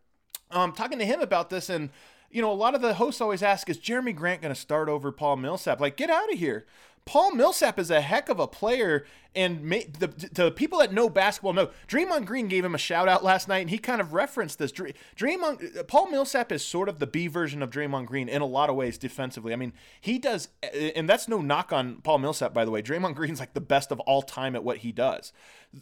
um, 0.53 0.73
talking 0.73 0.99
to 0.99 1.05
him 1.05 1.21
about 1.21 1.51
this, 1.51 1.69
and 1.69 1.91
you 2.31 2.41
know, 2.41 2.51
a 2.51 2.55
lot 2.55 2.75
of 2.75 2.81
the 2.81 2.95
hosts 2.95 3.21
always 3.21 3.43
ask, 3.43 3.69
"Is 3.69 3.79
Jerami 3.79 4.15
Grant 4.15 4.43
going 4.43 4.55
to 4.55 4.61
start 4.61 4.89
over 4.89 5.13
Paul 5.13 5.37
Millsap?" 5.37 5.81
Like, 5.81 5.97
get 5.97 6.11
out 6.11 6.33
of 6.33 6.39
here. 6.39 6.67
Paul 7.05 7.33
Millsap 7.35 7.79
is 7.79 7.91
a 7.91 8.01
heck 8.01 8.29
of 8.29 8.39
a 8.39 8.47
player, 8.47 9.05
and 9.35 9.69
the, 9.71 10.29
the 10.33 10.53
people 10.53 10.79
that 10.79 10.93
know 10.93 11.11
basketball 11.11 11.53
know. 11.53 11.71
Draymond 11.89 12.27
Green 12.27 12.47
gave 12.47 12.65
him 12.65 12.77
a 12.77 12.79
shout 12.79 13.09
out 13.09 13.25
last 13.25 13.49
night, 13.49 13.59
and 13.59 13.71
he 13.71 13.79
kind 13.79 14.01
of 14.01 14.13
referenced 14.13 14.59
this. 14.59 14.71
Draymond, 14.71 15.89
Paul 15.89 16.11
Millsap 16.11 16.53
is 16.53 16.65
sort 16.65 16.89
of 16.89 17.01
the 17.01 17.09
B 17.09 17.27
version 17.27 17.61
of 17.61 17.71
Draymond 17.71 18.07
Green 18.07 18.29
in 18.29 18.41
a 18.41 18.47
lot 18.47 18.71
of 18.71 18.77
ways 18.77 18.99
defensively. 18.99 19.53
I 19.53 19.57
mean, 19.57 19.73
he 20.01 20.19
does, 20.19 20.49
and 20.95 21.09
that's 21.09 21.27
no 21.27 21.41
knock 21.41 21.73
on 21.73 21.97
Paul 22.03 22.19
Millsap, 22.19 22.55
by 22.55 22.65
the 22.65 22.71
way. 22.71 22.83
Draymond 22.83 23.17
Green's 23.17 23.41
like 23.41 23.55
the 23.55 23.61
best 23.61 23.91
of 23.91 23.99
all 24.01 24.23
time 24.23 24.55
at 24.55 24.63
what 24.63 24.79
he 24.79 24.93
does. 24.93 25.33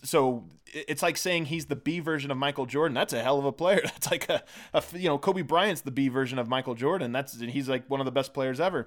So 0.02 0.44
it's 0.72 1.02
like 1.02 1.18
saying 1.18 1.46
he's 1.46 1.66
the 1.66 1.76
B 1.76 2.00
version 2.00 2.30
of 2.30 2.38
Michael 2.38 2.64
Jordan. 2.64 2.94
That's 2.94 3.12
a 3.12 3.22
hell 3.22 3.38
of 3.38 3.44
a 3.44 3.52
player. 3.52 3.80
That's 3.84 4.10
like 4.10 4.28
a, 4.30 4.42
a 4.72 4.82
you 4.94 5.08
know, 5.08 5.18
Kobe 5.18 5.42
Bryant's 5.42 5.82
the 5.82 5.90
B 5.90 6.08
version 6.08 6.38
of 6.38 6.48
Michael 6.48 6.74
Jordan. 6.74 7.12
That's 7.12 7.38
he's 7.38 7.68
like 7.68 7.84
one 7.90 8.00
of 8.00 8.06
the 8.06 8.12
best 8.12 8.32
players 8.32 8.58
ever 8.58 8.86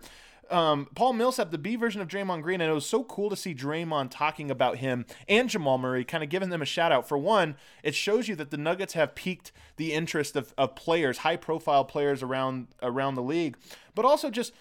um, 0.50 0.88
Paul 0.96 1.14
Millsap, 1.14 1.52
the 1.52 1.58
B 1.58 1.76
version 1.76 2.02
of 2.02 2.08
Draymond 2.08 2.42
Green, 2.42 2.62
and 2.62 2.70
it 2.70 2.74
was 2.74 2.86
so 2.86 3.04
cool 3.04 3.30
to 3.30 3.36
see 3.36 3.54
Draymond 3.54 4.10
talking 4.12 4.52
about 4.52 4.78
him 4.78 5.06
and 5.28 5.50
Jamal 5.50 5.78
Murray, 5.78 6.04
kind 6.04 6.24
of 6.24 6.30
giving 6.30 6.50
them 6.50 6.62
a 6.62 6.66
shout 6.66 6.92
out. 6.92 7.08
For 7.08 7.18
one, 7.18 7.56
it 7.84 7.96
shows 7.96 8.28
you 8.28 8.36
that 8.36 8.52
the 8.52 8.58
Nuggets 8.58 8.94
have 8.94 9.16
piqued 9.16 9.52
the 9.78 9.94
interest 9.94 10.36
of, 10.36 10.54
of 10.58 10.76
players, 10.76 11.20
high 11.20 11.38
profile 11.38 11.86
players 11.86 12.22
around 12.22 12.68
around 12.82 13.16
the 13.16 13.24
league, 13.24 13.58
but 13.96 14.06
also 14.06 14.30
just 14.30 14.54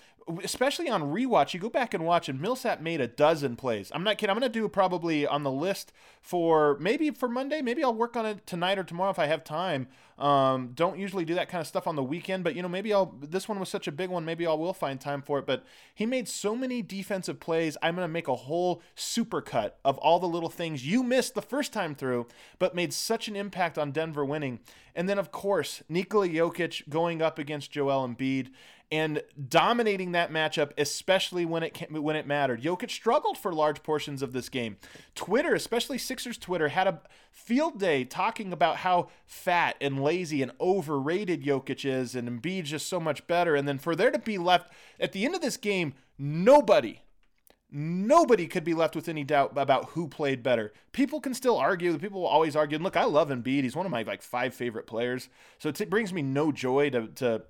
especially 0.42 0.88
on 0.88 1.02
rewatch, 1.02 1.54
you 1.54 1.60
go 1.60 1.68
back 1.68 1.94
and 1.94 2.04
watch, 2.04 2.28
and 2.28 2.40
Millsap 2.40 2.80
made 2.80 3.00
a 3.00 3.08
dozen 3.08 3.56
plays. 3.56 3.90
I'm 3.94 4.04
not 4.04 4.18
kidding. 4.18 4.30
I'm 4.30 4.38
going 4.38 4.50
to 4.50 4.58
do 4.58 4.68
probably 4.68 5.26
on 5.26 5.42
the 5.42 5.50
list 5.50 5.92
for 6.20 6.76
maybe 6.78 7.10
for 7.10 7.28
Monday. 7.28 7.62
Maybe 7.62 7.82
I'll 7.82 7.94
work 7.94 8.16
on 8.16 8.26
it 8.26 8.46
tonight 8.46 8.78
or 8.78 8.84
tomorrow 8.84 9.10
if 9.10 9.18
I 9.18 9.26
have 9.26 9.44
time. 9.44 9.88
Um, 10.22 10.70
don't 10.76 11.00
usually 11.00 11.24
do 11.24 11.34
that 11.34 11.48
kind 11.48 11.60
of 11.60 11.66
stuff 11.66 11.88
on 11.88 11.96
the 11.96 12.02
weekend, 12.02 12.44
but 12.44 12.54
you 12.54 12.62
know, 12.62 12.68
maybe 12.68 12.94
I'll. 12.94 13.12
This 13.20 13.48
one 13.48 13.58
was 13.58 13.68
such 13.68 13.88
a 13.88 13.92
big 13.92 14.08
one. 14.08 14.24
Maybe 14.24 14.46
I 14.46 14.52
will 14.52 14.72
find 14.72 15.00
time 15.00 15.20
for 15.20 15.40
it. 15.40 15.46
But 15.46 15.64
he 15.92 16.06
made 16.06 16.28
so 16.28 16.54
many 16.54 16.80
defensive 16.80 17.40
plays. 17.40 17.76
I'm 17.82 17.96
to 17.96 18.06
make 18.06 18.28
a 18.28 18.36
whole 18.36 18.82
super 18.94 19.40
cut 19.40 19.80
of 19.84 19.98
all 19.98 20.20
the 20.20 20.28
little 20.28 20.48
things 20.48 20.86
you 20.86 21.02
missed 21.02 21.34
the 21.34 21.42
first 21.42 21.72
time 21.72 21.96
through, 21.96 22.28
but 22.60 22.72
made 22.72 22.92
such 22.92 23.26
an 23.26 23.34
impact 23.34 23.76
on 23.76 23.90
Denver 23.90 24.24
winning. 24.24 24.60
And 24.94 25.08
then, 25.08 25.18
of 25.18 25.32
course, 25.32 25.82
Nikola 25.88 26.28
Jokic 26.28 26.88
going 26.88 27.20
up 27.20 27.38
against 27.40 27.72
Joel 27.72 28.06
Embiid 28.06 28.50
and 28.92 29.22
dominating 29.48 30.12
that 30.12 30.30
matchup, 30.30 30.70
especially 30.76 31.46
when 31.46 31.62
it 31.62 31.90
when 31.90 32.14
it 32.14 32.26
mattered. 32.26 32.62
Jokic 32.62 32.90
struggled 32.90 33.38
for 33.38 33.50
large 33.50 33.82
portions 33.82 34.20
of 34.20 34.34
this 34.34 34.50
game. 34.50 34.76
Twitter, 35.14 35.54
especially 35.54 35.96
Sixers 35.96 36.36
Twitter, 36.36 36.68
had 36.68 36.86
a 36.86 37.00
field 37.30 37.80
day 37.80 38.04
talking 38.04 38.52
about 38.52 38.76
how 38.76 39.08
fat 39.24 39.76
and 39.80 40.02
lazy 40.02 40.42
and 40.42 40.52
overrated 40.60 41.42
Jokic 41.42 41.86
is, 41.86 42.14
and 42.14 42.28
Embiid 42.28 42.64
just 42.64 42.86
so 42.86 43.00
much 43.00 43.26
better. 43.26 43.56
And 43.56 43.66
then 43.66 43.78
for 43.78 43.96
there 43.96 44.10
to 44.10 44.18
be 44.18 44.36
left 44.36 44.70
at 45.00 45.12
the 45.12 45.24
end 45.24 45.34
of 45.34 45.40
this 45.40 45.56
game, 45.56 45.94
nobody. 46.18 47.00
Nobody 47.74 48.48
could 48.48 48.64
be 48.64 48.74
left 48.74 48.94
with 48.94 49.08
any 49.08 49.24
doubt 49.24 49.56
about 49.56 49.86
who 49.90 50.06
played 50.06 50.42
better. 50.42 50.74
People 50.92 51.22
can 51.22 51.32
still 51.32 51.56
argue. 51.56 51.96
People 51.96 52.20
will 52.20 52.28
always 52.28 52.54
argue. 52.54 52.74
And 52.76 52.84
look, 52.84 52.98
I 52.98 53.04
love 53.04 53.30
Embiid. 53.30 53.62
He's 53.62 53.74
one 53.74 53.86
of 53.86 53.92
my 53.92 54.02
like 54.02 54.20
five 54.20 54.52
favorite 54.52 54.86
players. 54.86 55.30
So 55.58 55.70
it 55.70 55.88
brings 55.88 56.12
me 56.12 56.20
no 56.20 56.52
joy 56.52 56.90
to, 56.90 57.06
to 57.06 57.44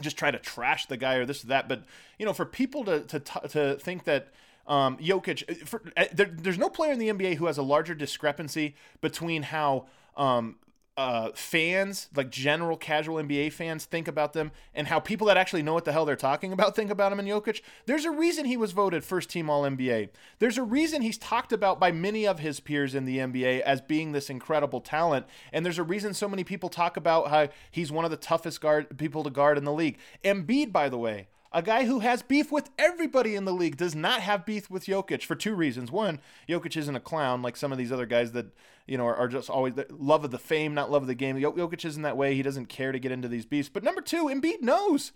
just 0.00 0.16
try 0.16 0.30
to 0.30 0.38
trash 0.38 0.86
the 0.86 0.96
guy 0.96 1.14
or 1.14 1.26
this 1.26 1.44
or 1.44 1.48
that. 1.48 1.68
But 1.68 1.82
you 2.18 2.26
know, 2.26 2.32
for 2.32 2.46
people 2.46 2.84
to 2.84 3.00
to 3.00 3.20
to 3.20 3.76
think 3.76 4.04
that 4.04 4.28
um, 4.66 4.96
Jokic, 4.98 5.50
uh, 5.50 5.66
for, 5.66 5.82
uh, 5.96 6.04
there, 6.12 6.30
there's 6.32 6.58
no 6.58 6.68
player 6.68 6.92
in 6.92 6.98
the 6.98 7.08
NBA 7.08 7.36
who 7.36 7.46
has 7.46 7.58
a 7.58 7.62
larger 7.62 7.94
discrepancy 7.94 8.76
between 9.00 9.42
how 9.42 9.86
um, 10.16 10.56
uh, 10.96 11.30
fans, 11.34 12.08
like 12.14 12.30
general 12.30 12.76
casual 12.76 13.16
NBA 13.16 13.52
fans, 13.52 13.86
think 13.86 14.08
about 14.08 14.34
them 14.34 14.52
and 14.74 14.88
how 14.88 15.00
people 15.00 15.26
that 15.28 15.38
actually 15.38 15.62
know 15.62 15.72
what 15.72 15.86
the 15.86 15.92
hell 15.92 16.04
they're 16.04 16.16
talking 16.16 16.52
about 16.52 16.76
think 16.76 16.90
about 16.90 17.12
him 17.12 17.18
and 17.18 17.28
Jokic. 17.28 17.62
There's 17.86 18.04
a 18.04 18.10
reason 18.10 18.44
he 18.44 18.56
was 18.56 18.72
voted 18.72 19.02
first 19.02 19.30
team 19.30 19.48
All 19.48 19.62
NBA. 19.62 20.10
There's 20.38 20.58
a 20.58 20.62
reason 20.62 21.00
he's 21.00 21.18
talked 21.18 21.52
about 21.52 21.80
by 21.80 21.92
many 21.92 22.26
of 22.26 22.40
his 22.40 22.60
peers 22.60 22.94
in 22.94 23.04
the 23.06 23.18
NBA 23.18 23.60
as 23.60 23.80
being 23.80 24.12
this 24.12 24.28
incredible 24.28 24.80
talent. 24.80 25.26
And 25.52 25.64
there's 25.64 25.78
a 25.78 25.82
reason 25.82 26.12
so 26.12 26.28
many 26.28 26.44
people 26.44 26.68
talk 26.68 26.96
about 26.96 27.28
how 27.28 27.48
he's 27.70 27.90
one 27.90 28.04
of 28.04 28.10
the 28.10 28.16
toughest 28.16 28.60
guard 28.60 28.98
people 28.98 29.24
to 29.24 29.30
guard 29.30 29.56
in 29.56 29.64
the 29.64 29.72
league. 29.72 29.98
Embiid, 30.22 30.72
by 30.72 30.90
the 30.90 30.98
way, 30.98 31.28
a 31.52 31.62
guy 31.62 31.84
who 31.84 32.00
has 32.00 32.22
beef 32.22 32.50
with 32.50 32.70
everybody 32.78 33.34
in 33.34 33.44
the 33.44 33.52
league 33.52 33.76
does 33.76 33.94
not 33.94 34.20
have 34.20 34.46
beef 34.46 34.70
with 34.70 34.86
Jokic 34.86 35.22
for 35.22 35.34
two 35.34 35.54
reasons. 35.54 35.90
One, 35.90 36.20
Jokic 36.48 36.76
isn't 36.76 36.96
a 36.96 37.00
clown 37.00 37.42
like 37.42 37.56
some 37.56 37.72
of 37.72 37.78
these 37.78 37.92
other 37.92 38.06
guys 38.06 38.32
that 38.32 38.46
you 38.86 38.98
know 38.98 39.06
are, 39.06 39.16
are 39.16 39.28
just 39.28 39.50
always 39.50 39.74
love 39.90 40.24
of 40.24 40.30
the 40.30 40.38
fame, 40.38 40.74
not 40.74 40.90
love 40.90 41.02
of 41.02 41.08
the 41.08 41.14
game. 41.14 41.36
Jokic 41.36 41.84
isn't 41.84 42.02
that 42.02 42.16
way. 42.16 42.34
He 42.34 42.42
doesn't 42.42 42.66
care 42.66 42.92
to 42.92 42.98
get 42.98 43.12
into 43.12 43.28
these 43.28 43.46
beefs. 43.46 43.68
But 43.68 43.84
number 43.84 44.00
two, 44.00 44.26
Embiid 44.26 44.62
knows 44.62 45.12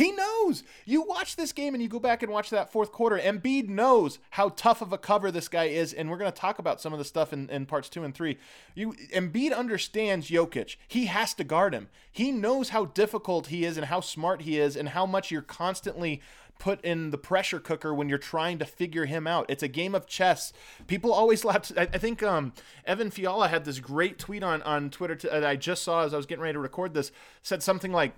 he 0.00 0.12
knows. 0.12 0.62
You 0.86 1.02
watch 1.02 1.36
this 1.36 1.52
game 1.52 1.74
and 1.74 1.82
you 1.82 1.88
go 1.88 1.98
back 1.98 2.22
and 2.22 2.32
watch 2.32 2.50
that 2.50 2.72
fourth 2.72 2.92
quarter. 2.92 3.18
Embiid 3.18 3.68
knows 3.68 4.18
how 4.30 4.50
tough 4.50 4.80
of 4.80 4.92
a 4.92 4.98
cover 4.98 5.30
this 5.30 5.48
guy 5.48 5.64
is, 5.64 5.92
and 5.92 6.08
we're 6.08 6.16
going 6.16 6.32
to 6.32 6.38
talk 6.38 6.58
about 6.58 6.80
some 6.80 6.92
of 6.92 6.98
the 6.98 7.04
stuff 7.04 7.32
in, 7.32 7.50
in 7.50 7.66
parts 7.66 7.88
two 7.88 8.04
and 8.04 8.14
three. 8.14 8.38
You 8.74 8.94
Embiid 9.12 9.54
understands 9.54 10.30
Jokic. 10.30 10.76
He 10.86 11.06
has 11.06 11.34
to 11.34 11.44
guard 11.44 11.74
him. 11.74 11.88
He 12.10 12.30
knows 12.30 12.70
how 12.70 12.86
difficult 12.86 13.48
he 13.48 13.64
is 13.64 13.76
and 13.76 13.86
how 13.86 14.00
smart 14.00 14.42
he 14.42 14.58
is 14.58 14.76
and 14.76 14.90
how 14.90 15.06
much 15.06 15.30
you're 15.30 15.42
constantly 15.42 16.22
put 16.60 16.80
in 16.84 17.10
the 17.10 17.18
pressure 17.18 17.58
cooker 17.58 17.92
when 17.92 18.08
you're 18.08 18.18
trying 18.18 18.58
to 18.58 18.64
figure 18.64 19.06
him 19.06 19.26
out. 19.26 19.46
It's 19.48 19.64
a 19.64 19.68
game 19.68 19.94
of 19.96 20.06
chess. 20.06 20.52
People 20.86 21.12
always 21.12 21.44
laugh. 21.44 21.72
I, 21.76 21.86
think 21.86 22.22
um, 22.22 22.52
Evan 22.84 23.10
Fiala 23.10 23.48
had 23.48 23.64
this 23.64 23.80
great 23.80 24.18
tweet 24.18 24.44
on 24.44 24.62
on 24.62 24.90
Twitter 24.90 25.16
that 25.28 25.44
I 25.44 25.56
just 25.56 25.82
saw 25.82 26.04
as 26.04 26.14
I 26.14 26.16
was 26.16 26.26
getting 26.26 26.42
ready 26.42 26.52
to 26.52 26.60
record 26.60 26.94
this. 26.94 27.10
Said 27.42 27.62
something 27.64 27.90
like 27.90 28.14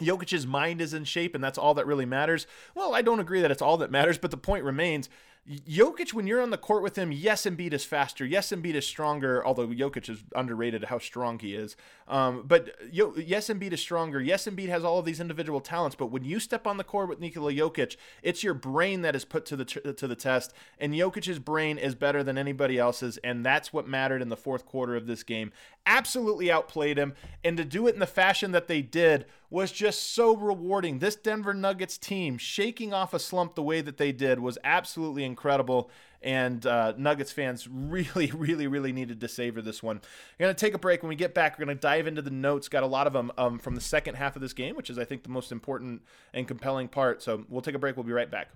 Jokic's 0.00 0.46
mind 0.46 0.80
is 0.80 0.94
in 0.94 1.04
shape, 1.04 1.34
and 1.34 1.42
that's 1.42 1.58
all 1.58 1.74
that 1.74 1.86
really 1.86 2.06
matters. 2.06 2.46
Well, 2.74 2.94
I 2.94 3.02
don't 3.02 3.20
agree 3.20 3.40
that 3.40 3.50
it's 3.50 3.62
all 3.62 3.76
that 3.78 3.90
matters, 3.90 4.18
but 4.18 4.30
the 4.30 4.36
point 4.36 4.64
remains 4.64 5.08
Jokic, 5.48 6.12
when 6.12 6.26
you're 6.26 6.42
on 6.42 6.50
the 6.50 6.58
court 6.58 6.82
with 6.82 6.96
him, 6.96 7.10
yes, 7.10 7.42
Embiid 7.42 7.72
is 7.72 7.84
faster. 7.84 8.24
Yes, 8.24 8.50
Embiid 8.50 8.74
is 8.74 8.86
stronger, 8.86 9.44
although 9.44 9.66
Jokic 9.66 10.08
is 10.08 10.22
underrated 10.36 10.84
how 10.84 10.98
strong 10.98 11.38
he 11.38 11.54
is. 11.54 11.76
Um, 12.06 12.44
but 12.46 12.74
Yo- 12.92 13.14
yes, 13.16 13.48
Embiid 13.48 13.72
is 13.72 13.80
stronger. 13.80 14.20
Yes, 14.20 14.46
Embiid 14.46 14.68
has 14.68 14.84
all 14.84 14.98
of 14.98 15.06
these 15.06 15.18
individual 15.18 15.60
talents. 15.60 15.96
But 15.96 16.06
when 16.06 16.24
you 16.24 16.40
step 16.40 16.66
on 16.66 16.76
the 16.76 16.84
court 16.84 17.08
with 17.08 17.20
Nikola 17.20 17.52
Jokic, 17.52 17.96
it's 18.22 18.44
your 18.44 18.54
brain 18.54 19.02
that 19.02 19.16
is 19.16 19.24
put 19.24 19.46
to 19.46 19.56
the 19.56 19.64
to 19.64 20.06
the 20.06 20.14
test. 20.14 20.52
And 20.78 20.92
Jokic's 20.92 21.38
brain 21.38 21.78
is 21.78 21.94
better 21.94 22.22
than 22.22 22.36
anybody 22.36 22.78
else's, 22.78 23.16
and 23.18 23.44
that's 23.44 23.72
what 23.72 23.88
mattered 23.88 24.22
in 24.22 24.28
the 24.28 24.36
fourth 24.36 24.66
quarter 24.66 24.94
of 24.94 25.06
this 25.06 25.22
game. 25.22 25.52
Absolutely 25.86 26.50
outplayed 26.50 26.98
him, 26.98 27.14
and 27.42 27.56
to 27.56 27.64
do 27.64 27.86
it 27.86 27.94
in 27.94 28.00
the 28.00 28.06
fashion 28.06 28.52
that 28.52 28.68
they 28.68 28.82
did 28.82 29.26
was 29.50 29.72
just 29.72 30.14
so 30.14 30.36
rewarding. 30.36 30.98
This 30.98 31.16
Denver 31.16 31.52
Nuggets 31.52 31.98
team 31.98 32.38
shaking 32.38 32.94
off 32.94 33.12
a 33.12 33.18
slump 33.18 33.54
the 33.54 33.62
way 33.62 33.80
that 33.80 33.96
they 33.96 34.12
did 34.12 34.38
was 34.38 34.58
absolutely 34.62 35.24
incredible. 35.24 35.90
And 36.22 36.64
uh, 36.66 36.92
Nuggets 36.96 37.32
fans 37.32 37.66
really, 37.72 38.30
really, 38.30 38.66
really 38.66 38.92
needed 38.92 39.20
to 39.20 39.28
savor 39.28 39.60
this 39.62 39.82
one. 39.82 40.00
We're 40.38 40.44
going 40.44 40.54
to 40.54 40.60
take 40.60 40.74
a 40.74 40.78
break. 40.78 41.02
When 41.02 41.08
we 41.08 41.16
get 41.16 41.34
back, 41.34 41.58
we're 41.58 41.64
going 41.64 41.76
to 41.76 41.80
dive 41.80 42.06
into 42.06 42.22
the 42.22 42.30
notes. 42.30 42.68
Got 42.68 42.82
a 42.82 42.86
lot 42.86 43.06
of 43.06 43.12
them 43.12 43.32
um, 43.36 43.58
from 43.58 43.74
the 43.74 43.80
second 43.80 44.14
half 44.14 44.36
of 44.36 44.42
this 44.42 44.52
game, 44.52 44.76
which 44.76 44.90
is, 44.90 44.98
I 44.98 45.04
think, 45.04 45.22
the 45.22 45.30
most 45.30 45.50
important 45.50 46.02
and 46.32 46.46
compelling 46.46 46.88
part. 46.88 47.22
So 47.22 47.44
we'll 47.48 47.62
take 47.62 47.74
a 47.74 47.78
break. 47.78 47.96
We'll 47.96 48.04
be 48.04 48.12
right 48.12 48.30
back. 48.30 48.50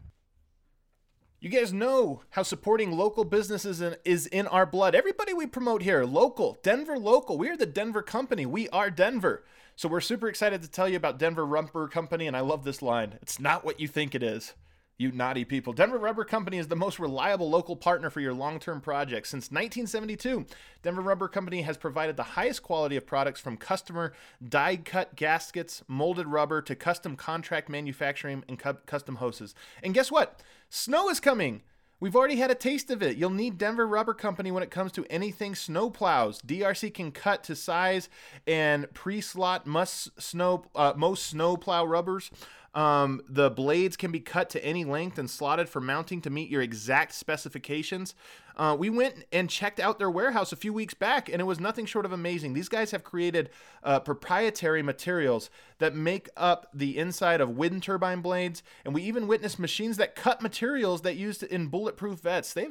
You 1.44 1.50
guys 1.50 1.74
know 1.74 2.22
how 2.30 2.42
supporting 2.42 2.96
local 2.96 3.22
businesses 3.22 3.82
is 4.06 4.26
in 4.28 4.46
our 4.46 4.64
blood. 4.64 4.94
Everybody 4.94 5.34
we 5.34 5.44
promote 5.44 5.82
here, 5.82 6.02
local, 6.04 6.56
Denver 6.62 6.98
local. 6.98 7.36
We 7.36 7.50
are 7.50 7.56
the 7.58 7.66
Denver 7.66 8.00
company. 8.00 8.46
We 8.46 8.66
are 8.70 8.88
Denver. 8.88 9.44
So 9.76 9.86
we're 9.86 10.00
super 10.00 10.26
excited 10.26 10.62
to 10.62 10.70
tell 10.70 10.88
you 10.88 10.96
about 10.96 11.18
Denver 11.18 11.44
Rubber 11.44 11.86
Company, 11.86 12.26
and 12.26 12.34
I 12.34 12.40
love 12.40 12.64
this 12.64 12.80
line. 12.80 13.18
It's 13.20 13.38
not 13.38 13.62
what 13.62 13.78
you 13.78 13.86
think 13.86 14.14
it 14.14 14.22
is. 14.22 14.54
You 14.96 15.10
naughty 15.10 15.44
people. 15.44 15.72
Denver 15.72 15.98
Rubber 15.98 16.24
Company 16.24 16.56
is 16.56 16.68
the 16.68 16.76
most 16.76 17.00
reliable 17.00 17.50
local 17.50 17.74
partner 17.74 18.10
for 18.10 18.20
your 18.20 18.32
long 18.32 18.60
term 18.60 18.80
projects. 18.80 19.30
Since 19.30 19.50
1972, 19.50 20.46
Denver 20.82 21.02
Rubber 21.02 21.26
Company 21.26 21.62
has 21.62 21.76
provided 21.76 22.16
the 22.16 22.22
highest 22.22 22.62
quality 22.62 22.94
of 22.96 23.04
products 23.04 23.40
from 23.40 23.56
customer 23.56 24.12
die 24.46 24.76
cut 24.76 25.16
gaskets, 25.16 25.82
molded 25.88 26.28
rubber, 26.28 26.62
to 26.62 26.76
custom 26.76 27.16
contract 27.16 27.68
manufacturing 27.68 28.44
and 28.48 28.56
cu- 28.56 28.74
custom 28.86 29.16
hoses. 29.16 29.52
And 29.82 29.94
guess 29.94 30.12
what? 30.12 30.40
Snow 30.68 31.08
is 31.08 31.18
coming. 31.18 31.62
We've 31.98 32.14
already 32.14 32.36
had 32.36 32.50
a 32.50 32.56
taste 32.56 32.90
of 32.90 33.02
it. 33.02 33.16
You'll 33.16 33.30
need 33.30 33.56
Denver 33.56 33.86
Rubber 33.86 34.14
Company 34.14 34.50
when 34.52 34.62
it 34.62 34.70
comes 34.70 34.92
to 34.92 35.06
anything 35.08 35.54
snow 35.54 35.90
plows. 35.90 36.40
DRC 36.42 36.92
can 36.92 37.10
cut 37.10 37.42
to 37.44 37.56
size 37.56 38.08
and 38.46 38.92
pre-slot 38.92 39.66
most 39.66 40.10
snow 40.20 40.66
uh, 40.74 40.92
most 40.96 41.26
snow 41.26 41.56
plow 41.56 41.84
rubbers. 41.84 42.30
Um, 42.74 43.22
the 43.28 43.50
blades 43.50 43.96
can 43.96 44.10
be 44.10 44.20
cut 44.20 44.50
to 44.50 44.64
any 44.64 44.84
length 44.84 45.16
and 45.18 45.30
slotted 45.30 45.68
for 45.68 45.80
mounting 45.80 46.20
to 46.22 46.30
meet 46.30 46.50
your 46.50 46.60
exact 46.60 47.14
specifications. 47.14 48.14
Uh, 48.56 48.76
we 48.78 48.90
went 48.90 49.24
and 49.32 49.48
checked 49.48 49.78
out 49.80 49.98
their 49.98 50.10
warehouse 50.10 50.52
a 50.52 50.56
few 50.56 50.72
weeks 50.72 50.94
back, 50.94 51.28
and 51.28 51.40
it 51.40 51.44
was 51.44 51.60
nothing 51.60 51.86
short 51.86 52.04
of 52.04 52.12
amazing. 52.12 52.52
These 52.52 52.68
guys 52.68 52.90
have 52.90 53.04
created 53.04 53.50
uh, 53.82 54.00
proprietary 54.00 54.82
materials 54.82 55.50
that 55.78 55.94
make 55.94 56.28
up 56.36 56.68
the 56.74 56.98
inside 56.98 57.40
of 57.40 57.50
wind 57.50 57.82
turbine 57.82 58.20
blades, 58.20 58.62
and 58.84 58.94
we 58.94 59.02
even 59.02 59.26
witnessed 59.26 59.58
machines 59.58 59.96
that 59.96 60.16
cut 60.16 60.42
materials 60.42 61.02
that 61.02 61.16
used 61.16 61.42
in 61.42 61.68
bulletproof 61.68 62.20
vests. 62.20 62.54
They 62.54 62.66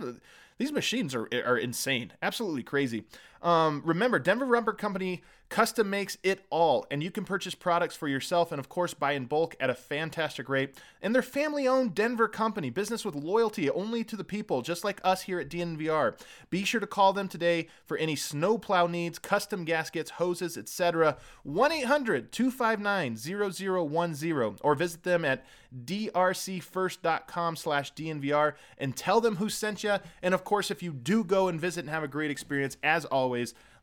these 0.58 0.72
machines 0.72 1.16
are, 1.16 1.28
are 1.46 1.58
insane, 1.58 2.14
absolutely 2.22 2.64
crazy. 2.64 3.06
Um, 3.44 3.82
remember, 3.86 4.20
Denver 4.20 4.46
Rubber 4.46 4.74
Company 4.74 5.22
custom 5.50 5.88
makes 5.88 6.18
it 6.24 6.44
all, 6.50 6.88
and 6.90 7.04
you 7.04 7.12
can 7.12 7.26
purchase 7.26 7.54
products 7.54 7.96
for 7.96 8.08
yourself 8.08 8.52
and, 8.52 8.60
of 8.60 8.70
course, 8.70 8.96
buy 8.96 9.12
in 9.12 9.26
bulk 9.26 9.56
at 9.60 9.70
a 9.70 9.76
fantastic 9.76 10.50
rate. 10.50 10.76
And 11.02 11.14
they're 11.14 11.22
family 11.22 11.68
owned 11.68 11.94
Denver 11.94 12.28
company, 12.28 12.72
business 12.72 13.06
with 13.06 13.14
loyalty 13.14 13.70
only 13.70 14.04
to 14.06 14.16
the 14.16 14.24
people, 14.24 14.64
just 14.64 14.84
like 14.84 15.00
us 15.04 15.24
here 15.24 15.40
at 15.40 15.50
DNVR. 15.50 16.20
Be 16.50 16.64
sure 16.64 16.80
to 16.80 16.88
call 16.88 17.14
them 17.14 17.28
today 17.28 17.68
for 17.86 17.98
any 17.98 18.16
snowplow 18.16 18.88
needs, 18.88 19.20
custom 19.20 19.64
gaskets, 19.66 20.12
hoses, 20.12 20.58
etc. 20.58 21.18
1 21.44 21.72
800 21.72 22.32
259 22.32 23.18
0010 23.18 24.58
or 24.62 24.74
visit 24.74 25.04
them 25.04 25.24
at 25.24 25.46
drcfirst.com 25.86 27.56
slash 27.56 27.94
DNVR 27.94 28.54
and 28.78 28.96
tell 28.96 29.22
them 29.22 29.36
who 29.38 29.50
sent 29.50 29.84
you. 29.84 29.98
And 30.22 30.34
of 30.34 30.44
course, 30.44 30.72
if 30.72 30.82
you 30.84 30.94
do 30.94 31.24
go 31.24 31.48
and 31.48 31.60
visit 31.60 31.82
and 31.82 31.90
have 31.90 32.04
a 32.04 32.08
great 32.08 32.32
experience, 32.32 32.78
as 32.84 33.06
always, 33.06 33.33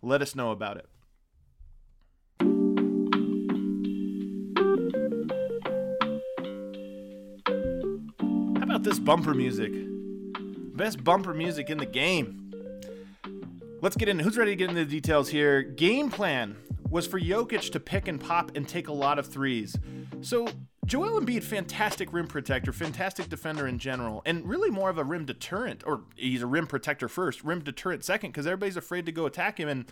let 0.02 0.23
us 0.23 0.35
know 0.35 0.50
about 0.50 0.76
it. 0.76 0.87
How 8.57 8.62
about 8.62 8.83
this 8.83 8.99
bumper 8.99 9.35
music? 9.35 9.73
Best 10.76 11.02
bumper 11.04 11.35
music 11.35 11.69
in 11.71 11.78
the 11.78 11.87
game. 11.87 12.52
Let's 13.83 13.97
get 13.97 14.09
in. 14.09 14.19
Who's 14.19 14.37
ready 14.37 14.52
to 14.52 14.57
get 14.57 14.71
into 14.71 14.85
the 14.85 14.90
details 14.90 15.28
here? 15.28 15.62
Game 15.62 16.11
plan 16.11 16.57
was 16.88 17.07
for 17.07 17.21
Jokic 17.21 17.71
to 17.73 17.80
pick 17.80 18.09
and 18.09 18.21
pop 18.21 18.57
and 18.57 18.69
take 18.69 18.88
a 18.88 18.92
lot 18.92 19.19
of 19.19 19.26
threes. 19.26 19.76
So 20.21 20.49
Joel 20.90 21.20
Embiid, 21.20 21.44
fantastic 21.44 22.12
rim 22.12 22.26
protector, 22.26 22.73
fantastic 22.73 23.28
defender 23.28 23.68
in 23.68 23.78
general, 23.78 24.23
and 24.26 24.44
really 24.44 24.70
more 24.70 24.90
of 24.90 24.99
a 24.99 25.04
rim 25.04 25.25
deterrent, 25.25 25.85
or 25.87 26.02
he's 26.16 26.42
a 26.42 26.49
rim 26.49 26.66
protector 26.66 27.06
first, 27.06 27.44
rim 27.44 27.62
deterrent 27.62 28.04
second, 28.04 28.30
because 28.30 28.44
everybody's 28.44 28.76
afraid 28.76 29.06
to 29.06 29.12
go 29.12 29.25
attack 29.25 29.61
him. 29.61 29.68
And 29.68 29.85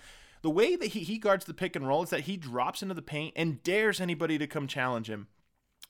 the 0.42 0.50
way 0.50 0.74
that 0.74 0.86
he, 0.86 1.04
he 1.04 1.18
guards 1.18 1.44
the 1.44 1.54
pick 1.54 1.76
and 1.76 1.86
roll 1.86 2.02
is 2.02 2.10
that 2.10 2.22
he 2.22 2.36
drops 2.36 2.82
into 2.82 2.96
the 2.96 3.02
paint 3.02 3.34
and 3.36 3.62
dares 3.62 4.00
anybody 4.00 4.38
to 4.38 4.48
come 4.48 4.66
challenge 4.66 5.08
him. 5.08 5.28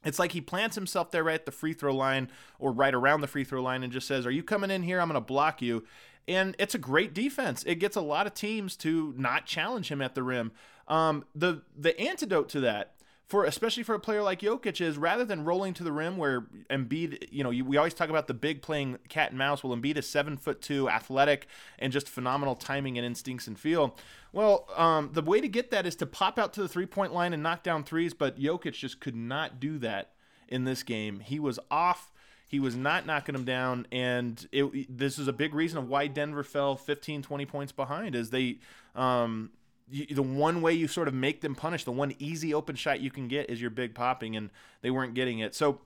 It's 0.04 0.18
like 0.18 0.32
he 0.32 0.42
plants 0.42 0.74
himself 0.74 1.10
there 1.10 1.24
right 1.24 1.36
at 1.36 1.46
the 1.46 1.52
free 1.52 1.72
throw 1.72 1.94
line 1.94 2.30
or 2.58 2.70
right 2.70 2.94
around 2.94 3.22
the 3.22 3.28
free 3.28 3.44
throw 3.44 3.62
line 3.62 3.82
and 3.82 3.90
just 3.90 4.06
says, 4.06 4.26
Are 4.26 4.30
you 4.30 4.42
coming 4.42 4.70
in 4.70 4.82
here? 4.82 5.00
I'm 5.00 5.08
going 5.08 5.14
to 5.14 5.22
block 5.22 5.62
you. 5.62 5.86
And 6.28 6.54
it's 6.58 6.74
a 6.74 6.78
great 6.78 7.14
defense. 7.14 7.64
It 7.66 7.76
gets 7.76 7.96
a 7.96 8.02
lot 8.02 8.26
of 8.26 8.34
teams 8.34 8.76
to 8.76 9.14
not 9.16 9.46
challenge 9.46 9.90
him 9.90 10.02
at 10.02 10.14
the 10.14 10.22
rim. 10.22 10.52
Um, 10.86 11.24
the 11.34 11.62
the 11.74 11.98
antidote 11.98 12.50
to 12.50 12.60
that 12.60 12.92
for 13.28 13.44
especially 13.44 13.82
for 13.82 13.94
a 13.94 14.00
player 14.00 14.22
like 14.22 14.40
Jokic 14.40 14.80
is 14.80 14.96
rather 14.96 15.24
than 15.24 15.44
rolling 15.44 15.74
to 15.74 15.84
the 15.84 15.92
rim 15.92 16.16
where 16.16 16.46
Embiid, 16.70 17.28
you 17.30 17.44
know, 17.44 17.50
we 17.50 17.76
always 17.76 17.92
talk 17.92 18.08
about 18.08 18.26
the 18.26 18.32
big 18.32 18.62
playing 18.62 18.98
cat 19.10 19.30
and 19.30 19.38
mouse. 19.38 19.62
Well, 19.62 19.76
Embiid 19.76 19.98
is 19.98 20.08
seven 20.08 20.38
foot 20.38 20.62
two, 20.62 20.88
athletic, 20.88 21.46
and 21.78 21.92
just 21.92 22.08
phenomenal 22.08 22.54
timing 22.54 22.96
and 22.96 23.06
instincts 23.06 23.46
and 23.46 23.58
feel. 23.58 23.94
Well, 24.32 24.66
um, 24.76 25.10
the 25.12 25.20
way 25.20 25.42
to 25.42 25.48
get 25.48 25.70
that 25.72 25.84
is 25.84 25.94
to 25.96 26.06
pop 26.06 26.38
out 26.38 26.54
to 26.54 26.62
the 26.62 26.68
three 26.68 26.86
point 26.86 27.12
line 27.12 27.34
and 27.34 27.42
knock 27.42 27.62
down 27.62 27.84
threes, 27.84 28.14
but 28.14 28.38
Jokic 28.40 28.72
just 28.72 28.98
could 28.98 29.16
not 29.16 29.60
do 29.60 29.78
that 29.78 30.12
in 30.48 30.64
this 30.64 30.82
game. 30.82 31.20
He 31.20 31.38
was 31.38 31.58
off. 31.70 32.10
He 32.48 32.58
was 32.58 32.74
not 32.74 33.04
knocking 33.04 33.34
them 33.34 33.44
down, 33.44 33.86
and 33.92 34.48
it, 34.52 34.96
this 34.96 35.18
is 35.18 35.28
a 35.28 35.34
big 35.34 35.54
reason 35.54 35.76
of 35.76 35.86
why 35.86 36.06
Denver 36.06 36.42
fell 36.42 36.76
15, 36.76 37.20
20 37.20 37.44
points 37.44 37.72
behind. 37.72 38.14
Is 38.14 38.30
they 38.30 38.60
um, 38.94 39.50
the 39.90 40.22
one 40.22 40.60
way 40.60 40.72
you 40.72 40.88
sort 40.88 41.08
of 41.08 41.14
make 41.14 41.40
them 41.40 41.54
punish, 41.54 41.84
the 41.84 41.92
one 41.92 42.14
easy 42.18 42.52
open 42.52 42.76
shot 42.76 43.00
you 43.00 43.10
can 43.10 43.28
get 43.28 43.48
is 43.50 43.60
your 43.60 43.70
big 43.70 43.94
popping, 43.94 44.36
and 44.36 44.50
they 44.82 44.90
weren't 44.90 45.14
getting 45.14 45.38
it. 45.38 45.54
So, 45.54 45.80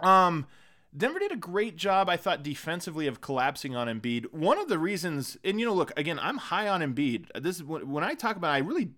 um, 0.00 0.46
Denver 0.94 1.18
did 1.18 1.32
a 1.32 1.36
great 1.36 1.76
job, 1.76 2.08
I 2.08 2.16
thought, 2.16 2.42
defensively 2.42 3.06
of 3.06 3.20
collapsing 3.20 3.74
on 3.74 3.88
Embiid. 3.88 4.32
One 4.32 4.58
of 4.58 4.68
the 4.68 4.78
reasons, 4.78 5.38
and 5.42 5.58
you 5.58 5.66
know, 5.66 5.72
look 5.72 5.92
again, 5.98 6.18
I'm 6.20 6.36
high 6.36 6.68
on 6.68 6.80
Embiid. 6.82 7.28
This 7.40 7.56
is 7.56 7.64
when 7.64 8.04
I 8.04 8.14
talk 8.14 8.36
about, 8.36 8.52
I 8.52 8.58
really, 8.58 8.90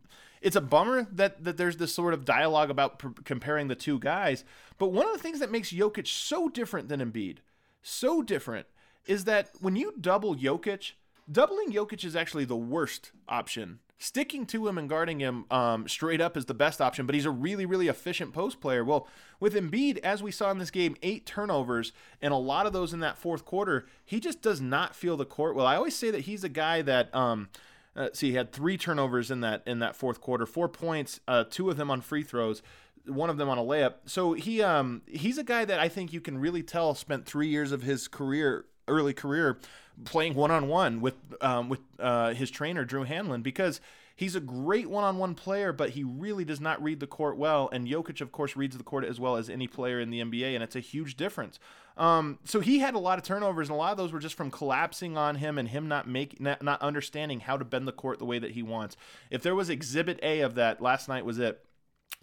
it's 0.43 0.57
a 0.57 0.61
bummer 0.61 1.07
that 1.13 1.45
that 1.45 1.57
there's 1.57 1.77
this 1.77 1.95
sort 1.95 2.13
of 2.13 2.25
dialogue 2.25 2.71
about 2.71 3.25
comparing 3.25 3.69
the 3.69 3.77
two 3.77 3.99
guys. 3.99 4.45
But 4.77 4.89
one 4.89 5.07
of 5.07 5.13
the 5.13 5.21
things 5.21 5.39
that 5.39 5.53
makes 5.53 5.73
Jokic 5.73 6.09
so 6.09 6.49
different 6.49 6.89
than 6.89 7.01
Embiid, 7.01 7.39
so 7.81 8.23
different, 8.23 8.67
is 9.07 9.25
that 9.25 9.51
when 9.61 9.77
you 9.77 9.95
double 10.01 10.35
Jokic, 10.35 10.93
doubling 11.31 11.71
Jokic 11.71 12.05
is 12.05 12.17
actually 12.17 12.45
the 12.45 12.57
worst 12.57 13.13
option 13.29 13.79
sticking 13.99 14.45
to 14.47 14.67
him 14.67 14.77
and 14.77 14.89
guarding 14.89 15.21
him 15.21 15.45
um, 15.51 15.89
straight 15.89 16.21
up 16.21 16.37
is 16.37 16.47
the 16.47 16.55
best 16.55 16.81
option, 16.81 17.07
but 17.07 17.15
he's 17.15 17.25
a 17.25 17.31
really, 17.31 17.65
really 17.65 17.89
efficient 17.89 18.33
post 18.33 18.61
player. 18.61 18.85
Well, 18.85 19.09
with 19.41 19.55
Embiid, 19.55 19.99
as 19.99 20.23
we 20.23 20.31
saw 20.31 20.51
in 20.51 20.59
this 20.59 20.71
game, 20.71 20.97
eight 21.03 21.27
turnovers, 21.27 21.93
and 22.21 22.33
a 22.33 22.37
lot 22.39 22.67
of 22.67 22.73
those 22.73 22.93
in 22.93 23.01
that 23.01 23.17
fourth 23.19 23.45
quarter, 23.45 23.87
he 24.05 24.21
just 24.21 24.43
does 24.43 24.61
not 24.61 24.95
feel 24.95 25.17
the 25.17 25.25
court 25.25 25.55
well. 25.55 25.67
I 25.67 25.77
always 25.77 25.95
say 25.97 26.11
that 26.11 26.23
he's 26.23 26.45
a 26.45 26.49
guy 26.49 26.83
that. 26.83 27.15
Um, 27.15 27.49
uh, 27.97 28.09
see, 28.13 28.31
he 28.31 28.35
had 28.35 28.51
three 28.51 28.77
turnovers 28.77 29.31
in 29.31 29.41
that 29.43 29.63
in 29.67 29.79
that 29.79 29.95
fourth 29.95 30.21
quarter, 30.21 30.47
four 30.47 30.69
points, 30.69 31.21
uh, 31.29 31.45
two 31.49 31.71
of 31.71 31.77
them 31.77 31.93
on 31.93 32.01
free 32.01 32.25
throws, 32.25 32.61
one 33.07 33.31
of 33.31 33.37
them 33.37 33.49
on 33.49 33.59
a 33.59 33.63
layup. 33.63 33.95
So 34.07 34.33
he 34.33 34.63
um 34.63 35.03
he's 35.07 35.39
a 35.39 35.45
guy 35.45 35.65
that 35.65 35.79
I 35.79 35.89
think 35.89 36.13
you 36.13 36.21
can 36.21 36.39
really 36.39 36.63
tell 36.63 36.95
spent 36.95 37.27
three 37.27 37.49
years 37.49 37.73
of 37.73 37.83
his 37.83 38.09
career 38.09 38.65
early 38.89 39.15
career 39.15 39.59
playing 40.05 40.35
one 40.35 40.51
on 40.51 40.69
one 40.69 41.01
with 41.01 41.15
um, 41.41 41.69
with 41.69 41.81
uh, 41.99 42.35
his 42.35 42.51
trainer 42.51 42.85
Drew 42.85 43.05
Hanlen 43.05 43.43
because 43.43 43.81
he's 44.17 44.35
a 44.35 44.41
great 44.41 44.89
one 44.89 45.05
on 45.05 45.19
one 45.19 45.35
player, 45.35 45.73
but 45.73 45.91
he 45.91 46.05
really 46.05 46.45
does 46.45 46.61
not 46.61 46.83
read 46.83 47.01
the 47.01 47.07
court 47.07 47.37
well. 47.37 47.69
And 47.73 47.87
Jokic, 47.87 48.21
of 48.21 48.33
course, 48.33 48.57
reads 48.57 48.77
the 48.77 48.85
court 48.85 49.05
as 49.05 49.19
well 49.19 49.37
as 49.37 49.49
any 49.51 49.67
player 49.67 50.01
in 50.01 50.11
the 50.11 50.21
NBA, 50.21 50.55
and 50.55 50.63
it's 50.63 50.77
a 50.77 50.81
huge 50.81 51.17
difference. 51.17 51.59
Um, 51.97 52.39
so 52.45 52.61
he 52.61 52.81
had 52.81 52.95
a 52.95 52.99
lot 52.99 53.19
of 53.19 53.25
turnovers, 53.25 53.69
and 53.69 53.75
a 53.75 53.79
lot 53.79 53.93
of 53.93 53.97
those 53.97 54.13
were 54.13 54.19
just 54.19 54.35
from 54.35 54.51
collapsing 54.51 55.17
on 55.17 55.37
him 55.37 55.59
and 55.59 55.69
him 55.69 55.89
not 55.89 56.09
make 56.09 56.41
not, 56.41 56.63
not 56.63 56.83
understanding 56.83 57.41
how 57.41 57.57
to 57.57 57.65
bend 57.65 57.87
the 57.87 57.93
court 57.93 58.19
the 58.19 58.25
way 58.25 58.39
that 58.39 58.53
he 58.53 58.63
wants. 58.63 58.97
If 59.31 59.43
there 59.43 59.55
was 59.55 59.71
Exhibit 59.71 60.19
A 60.23 60.41
of 60.41 60.55
that, 60.57 60.81
last 60.81 61.09
night 61.09 61.25
was 61.25 61.39
it. 61.39 61.65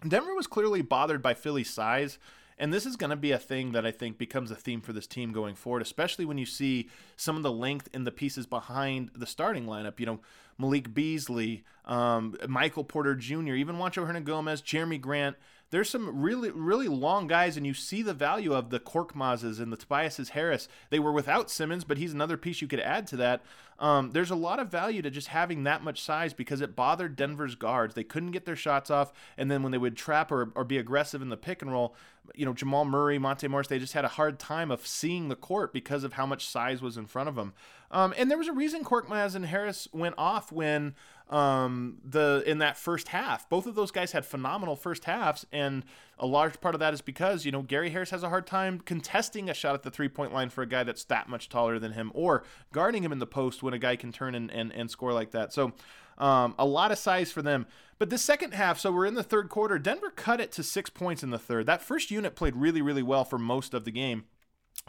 Denver 0.06 0.34
was 0.34 0.46
clearly 0.46 0.82
bothered 0.82 1.22
by 1.22 1.34
Philly's 1.34 1.70
size. 1.70 2.18
And 2.58 2.72
this 2.72 2.86
is 2.86 2.96
going 2.96 3.10
to 3.10 3.16
be 3.16 3.32
a 3.32 3.38
thing 3.38 3.72
that 3.72 3.86
I 3.86 3.90
think 3.90 4.18
becomes 4.18 4.50
a 4.50 4.56
theme 4.56 4.80
for 4.80 4.92
this 4.92 5.06
team 5.06 5.32
going 5.32 5.54
forward, 5.54 5.82
especially 5.82 6.24
when 6.24 6.38
you 6.38 6.46
see 6.46 6.88
some 7.16 7.36
of 7.36 7.42
the 7.42 7.52
length 7.52 7.88
in 7.92 8.04
the 8.04 8.12
pieces 8.12 8.46
behind 8.46 9.10
the 9.14 9.26
starting 9.26 9.66
lineup. 9.66 9.98
You 9.98 10.06
know, 10.06 10.20
Malik 10.58 10.94
Beasley, 10.94 11.64
um, 11.84 12.36
Michael 12.48 12.84
Porter 12.84 13.14
Jr., 13.14 13.54
even 13.54 13.76
Juancho 13.76 14.06
Hernangomez, 14.06 14.62
Jerami 14.62 15.00
Grant 15.00 15.36
there's 15.72 15.88
some 15.88 16.20
really 16.20 16.50
really 16.50 16.86
long 16.86 17.26
guys, 17.26 17.56
and 17.56 17.66
you 17.66 17.72
see 17.72 18.02
the 18.02 18.12
value 18.12 18.52
of 18.52 18.68
the 18.68 18.78
Korkmazes 18.78 19.58
and 19.58 19.72
the 19.72 19.76
Tobias 19.76 20.28
Harris. 20.28 20.68
They 20.90 20.98
were 20.98 21.12
without 21.12 21.50
Simmons, 21.50 21.82
but 21.82 21.96
he's 21.96 22.12
another 22.12 22.36
piece 22.36 22.60
you 22.60 22.68
could 22.68 22.78
add 22.78 23.06
to 23.08 23.16
that. 23.16 23.42
Um, 23.78 24.10
there's 24.10 24.30
a 24.30 24.36
lot 24.36 24.60
of 24.60 24.70
value 24.70 25.00
to 25.00 25.10
just 25.10 25.28
having 25.28 25.64
that 25.64 25.82
much 25.82 26.02
size 26.02 26.34
because 26.34 26.60
it 26.60 26.76
bothered 26.76 27.16
Denver's 27.16 27.54
guards. 27.54 27.94
They 27.94 28.04
couldn't 28.04 28.32
get 28.32 28.44
their 28.44 28.54
shots 28.54 28.90
off, 28.90 29.14
and 29.38 29.50
then 29.50 29.62
when 29.62 29.72
they 29.72 29.78
would 29.78 29.96
trap 29.96 30.30
or, 30.30 30.52
or 30.54 30.62
be 30.62 30.76
aggressive 30.76 31.22
in 31.22 31.30
the 31.30 31.38
pick 31.38 31.62
and 31.62 31.72
roll, 31.72 31.96
you 32.34 32.44
know 32.44 32.52
Jamal 32.52 32.84
Murray, 32.84 33.18
Monte 33.18 33.48
Morris, 33.48 33.68
they 33.68 33.78
just 33.78 33.94
had 33.94 34.04
a 34.04 34.08
hard 34.08 34.38
time 34.38 34.70
of 34.70 34.86
seeing 34.86 35.28
the 35.28 35.36
court 35.36 35.72
because 35.72 36.04
of 36.04 36.12
how 36.12 36.26
much 36.26 36.46
size 36.46 36.82
was 36.82 36.98
in 36.98 37.06
front 37.06 37.30
of 37.30 37.34
them. 37.34 37.54
Um, 37.90 38.12
and 38.16 38.30
there 38.30 38.38
was 38.38 38.48
a 38.48 38.52
reason 38.52 38.84
Korkmaz 38.84 39.34
and 39.34 39.46
Harris 39.46 39.88
went 39.92 40.14
off 40.16 40.52
when 40.52 40.94
um, 41.32 41.96
the 42.04 42.44
in 42.46 42.58
that 42.58 42.76
first 42.76 43.08
half. 43.08 43.48
Both 43.48 43.66
of 43.66 43.74
those 43.74 43.90
guys 43.90 44.12
had 44.12 44.26
phenomenal 44.26 44.76
first 44.76 45.04
halves, 45.04 45.46
and 45.50 45.82
a 46.18 46.26
large 46.26 46.60
part 46.60 46.74
of 46.74 46.78
that 46.80 46.92
is 46.92 47.00
because 47.00 47.46
you 47.46 47.50
know 47.50 47.62
Gary 47.62 47.90
Harris 47.90 48.10
has 48.10 48.22
a 48.22 48.28
hard 48.28 48.46
time 48.46 48.80
contesting 48.80 49.48
a 49.48 49.54
shot 49.54 49.74
at 49.74 49.82
the 49.82 49.90
three 49.90 50.08
point 50.08 50.34
line 50.34 50.50
for 50.50 50.60
a 50.60 50.66
guy 50.66 50.84
that's 50.84 51.04
that 51.04 51.30
much 51.30 51.48
taller 51.48 51.78
than 51.78 51.92
him, 51.92 52.12
or 52.14 52.44
guarding 52.72 53.02
him 53.02 53.12
in 53.12 53.18
the 53.18 53.26
post 53.26 53.62
when 53.62 53.72
a 53.72 53.78
guy 53.78 53.96
can 53.96 54.12
turn 54.12 54.34
and 54.34 54.50
and, 54.50 54.72
and 54.72 54.90
score 54.90 55.12
like 55.12 55.32
that. 55.32 55.52
So. 55.52 55.72
Um, 56.18 56.54
a 56.58 56.66
lot 56.66 56.92
of 56.92 56.98
size 56.98 57.32
for 57.32 57.40
them. 57.40 57.66
But 57.98 58.10
the 58.10 58.18
second 58.18 58.52
half, 58.52 58.78
so 58.78 58.92
we're 58.92 59.06
in 59.06 59.14
the 59.14 59.22
third 59.22 59.48
quarter. 59.48 59.78
Denver 59.78 60.10
cut 60.10 60.42
it 60.42 60.52
to 60.52 60.62
six 60.62 60.90
points 60.90 61.22
in 61.22 61.30
the 61.30 61.38
third. 61.38 61.64
That 61.64 61.82
first 61.82 62.10
unit 62.10 62.36
played 62.36 62.54
really, 62.54 62.82
really 62.82 63.02
well 63.02 63.24
for 63.24 63.38
most 63.38 63.72
of 63.72 63.86
the 63.86 63.90
game. 63.90 64.24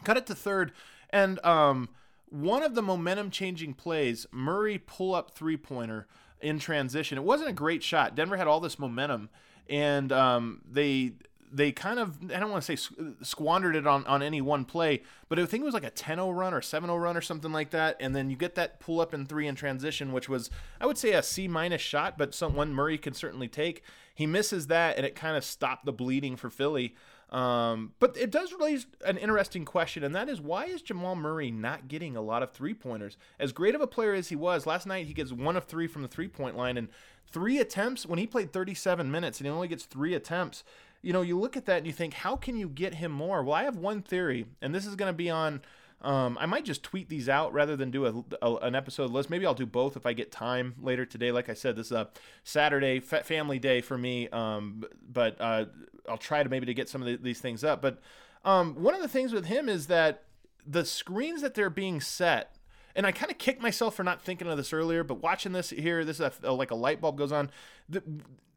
Cut 0.03 0.17
it 0.17 0.27
to 0.27 0.35
third, 0.35 0.73
and 1.11 1.43
um, 1.45 1.89
one 2.27 2.61
of 2.61 2.75
the 2.75 2.81
momentum 2.81 3.29
changing 3.31 3.75
plays, 3.75 4.27
Murray 4.31 4.77
pull 4.77 5.15
up 5.15 5.31
three 5.31 5.57
pointer 5.57 6.07
in 6.43 6.59
transition. 6.59 7.17
It 7.17 7.23
wasn't 7.23 7.49
a 7.49 7.53
great 7.53 7.81
shot. 7.81 8.15
Denver 8.15 8.37
had 8.37 8.47
all 8.47 8.59
this 8.59 8.77
momentum, 8.77 9.29
and 9.69 10.11
um, 10.11 10.61
they 10.69 11.13
they 11.53 11.71
kind 11.71 11.99
of 11.99 12.17
I 12.33 12.39
don't 12.39 12.49
want 12.49 12.63
to 12.63 12.77
say 12.77 12.93
squandered 13.21 13.75
it 13.75 13.85
on, 13.85 14.05
on 14.05 14.23
any 14.23 14.41
one 14.41 14.65
play, 14.65 15.03
but 15.29 15.39
I 15.39 15.45
think 15.45 15.61
it 15.61 15.65
was 15.65 15.73
like 15.73 15.85
a 15.85 15.91
10-0 15.91 16.35
run 16.35 16.53
or 16.53 16.61
7-0 16.61 17.01
run 17.01 17.15
or 17.15 17.21
something 17.21 17.51
like 17.51 17.69
that, 17.69 17.95
and 17.99 18.15
then 18.15 18.29
you 18.29 18.35
get 18.35 18.55
that 18.55 18.79
pull 18.79 18.99
up 18.99 19.13
in 19.13 19.25
three 19.25 19.47
in 19.47 19.55
transition, 19.55 20.11
which 20.11 20.27
was 20.27 20.49
I 20.81 20.85
would 20.85 20.97
say 20.97 21.11
a 21.13 21.21
C 21.21 21.47
minus 21.47 21.81
shot, 21.81 22.17
but 22.17 22.33
someone 22.33 22.73
Murray 22.73 22.97
can 22.97 23.13
certainly 23.13 23.47
take. 23.47 23.83
He 24.15 24.25
misses 24.25 24.67
that, 24.67 24.97
and 24.97 25.05
it 25.05 25.15
kind 25.15 25.37
of 25.37 25.43
stopped 25.43 25.85
the 25.85 25.93
bleeding 25.93 26.35
for 26.35 26.49
Philly. 26.49 26.95
Um, 27.29 27.93
but 27.99 28.15
it 28.15 28.29
does 28.29 28.53
raise 28.59 28.85
an 29.03 29.17
interesting 29.17 29.65
question, 29.65 30.03
and 30.03 30.15
that 30.15 30.29
is 30.29 30.39
why 30.39 30.65
is 30.65 30.83
Jamal 30.83 31.15
Murray 31.15 31.49
not 31.49 31.87
getting 31.87 32.15
a 32.15 32.21
lot 32.21 32.43
of 32.43 32.51
three 32.51 32.75
pointers? 32.75 33.17
As 33.39 33.51
great 33.51 33.73
of 33.73 33.81
a 33.81 33.87
player 33.87 34.13
as 34.13 34.29
he 34.29 34.35
was 34.35 34.67
last 34.67 34.85
night, 34.85 35.07
he 35.07 35.13
gets 35.13 35.31
one 35.31 35.57
of 35.57 35.65
three 35.65 35.87
from 35.87 36.03
the 36.03 36.07
three 36.07 36.27
point 36.27 36.55
line, 36.55 36.77
and 36.77 36.89
three 37.33 37.57
attempts 37.57 38.05
when 38.05 38.19
he 38.19 38.27
played 38.27 38.53
37 38.53 39.09
minutes 39.09 39.39
and 39.39 39.47
he 39.47 39.51
only 39.51 39.67
gets 39.67 39.85
three 39.85 40.13
attempts. 40.13 40.63
You 41.03 41.13
know, 41.13 41.21
you 41.21 41.37
look 41.37 41.55
at 41.55 41.65
that 41.67 41.77
and 41.77 41.85
you 41.85 41.93
think, 41.93 42.15
how 42.15 42.35
can 42.35 42.57
you 42.57 42.67
get 42.67 42.95
him 42.95 43.11
more? 43.11 43.43
Well, 43.43 43.53
I 43.53 43.63
have 43.63 43.77
one 43.77 44.01
theory, 44.01 44.47
and 44.61 44.73
this 44.73 44.87
is 44.87 44.95
going 44.95 45.09
to 45.09 45.13
be 45.15 45.29
on 45.29 45.61
um, 46.03 46.37
I 46.39 46.45
might 46.45 46.65
just 46.65 46.83
tweet 46.83 47.07
these 47.07 47.29
out 47.29 47.53
rather 47.53 47.77
than 47.77 47.89
do 47.89 48.05
a, 48.05 48.45
a, 48.45 48.55
an 48.57 48.75
episode 48.75 49.09
list. 49.11 49.29
Maybe 49.29 49.45
I'll 49.45 49.53
do 49.53 49.65
both 49.65 49.95
if 49.95 50.05
I 50.05 50.11
get 50.11 50.31
time 50.31 50.75
later 50.81 51.05
today. 51.05 51.31
Like 51.31 51.47
I 51.47 51.53
said, 51.53 51.77
this 51.77 51.87
is 51.87 51.91
a 51.93 52.09
Saturday 52.43 52.99
family 52.99 53.57
day 53.57 53.79
for 53.79 53.97
me, 53.97 54.27
um, 54.29 54.83
but 55.09 55.39
uh, 55.39 55.65
I'll 56.09 56.17
try 56.17 56.43
to 56.43 56.49
maybe 56.49 56.65
to 56.65 56.73
get 56.73 56.89
some 56.89 57.01
of 57.01 57.07
the, 57.07 57.15
these 57.15 57.39
things 57.39 57.63
up. 57.63 57.81
But 57.81 57.99
um, 58.43 58.75
one 58.75 58.93
of 58.93 59.01
the 59.01 59.07
things 59.07 59.31
with 59.31 59.45
him 59.45 59.69
is 59.69 59.87
that 59.87 60.23
the 60.67 60.83
screens 60.83 61.41
that 61.41 61.53
they're 61.53 61.69
being 61.69 62.01
set 62.01 62.57
and 62.95 63.05
I 63.05 63.11
kind 63.11 63.31
of 63.31 63.37
kicked 63.37 63.61
myself 63.61 63.95
for 63.95 64.03
not 64.03 64.21
thinking 64.21 64.47
of 64.47 64.57
this 64.57 64.73
earlier, 64.73 65.03
but 65.03 65.21
watching 65.21 65.51
this 65.51 65.71
here, 65.71 66.05
this 66.05 66.19
is 66.19 66.31
a, 66.43 66.51
like 66.51 66.71
a 66.71 66.75
light 66.75 67.01
bulb 67.01 67.17
goes 67.17 67.31
on. 67.31 67.49
The 67.89 68.03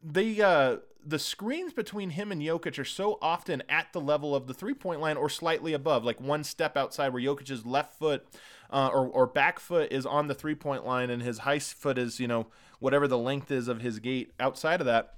the, 0.03 0.43
uh, 0.43 0.77
the 1.05 1.19
screens 1.19 1.73
between 1.73 2.11
him 2.11 2.31
and 2.31 2.41
Jokic 2.41 2.77
are 2.77 2.85
so 2.85 3.17
often 3.21 3.63
at 3.67 3.91
the 3.93 4.01
level 4.01 4.35
of 4.35 4.47
the 4.47 4.53
three 4.53 4.73
point 4.73 5.01
line 5.01 5.17
or 5.17 5.29
slightly 5.29 5.73
above, 5.73 6.03
like 6.03 6.21
one 6.21 6.43
step 6.43 6.77
outside 6.77 7.13
where 7.13 7.21
Jokic's 7.21 7.65
left 7.65 7.97
foot 7.97 8.25
uh, 8.69 8.89
or, 8.93 9.07
or 9.07 9.25
back 9.25 9.59
foot 9.59 9.91
is 9.91 10.05
on 10.05 10.27
the 10.27 10.35
three 10.35 10.55
point 10.55 10.85
line 10.85 11.09
and 11.09 11.21
his 11.21 11.39
high 11.39 11.59
foot 11.59 11.97
is, 11.97 12.19
you 12.19 12.27
know, 12.27 12.47
whatever 12.79 13.07
the 13.07 13.17
length 13.17 13.51
is 13.51 13.67
of 13.67 13.81
his 13.81 13.99
gait 13.99 14.33
outside 14.39 14.79
of 14.79 14.85
that. 14.85 15.15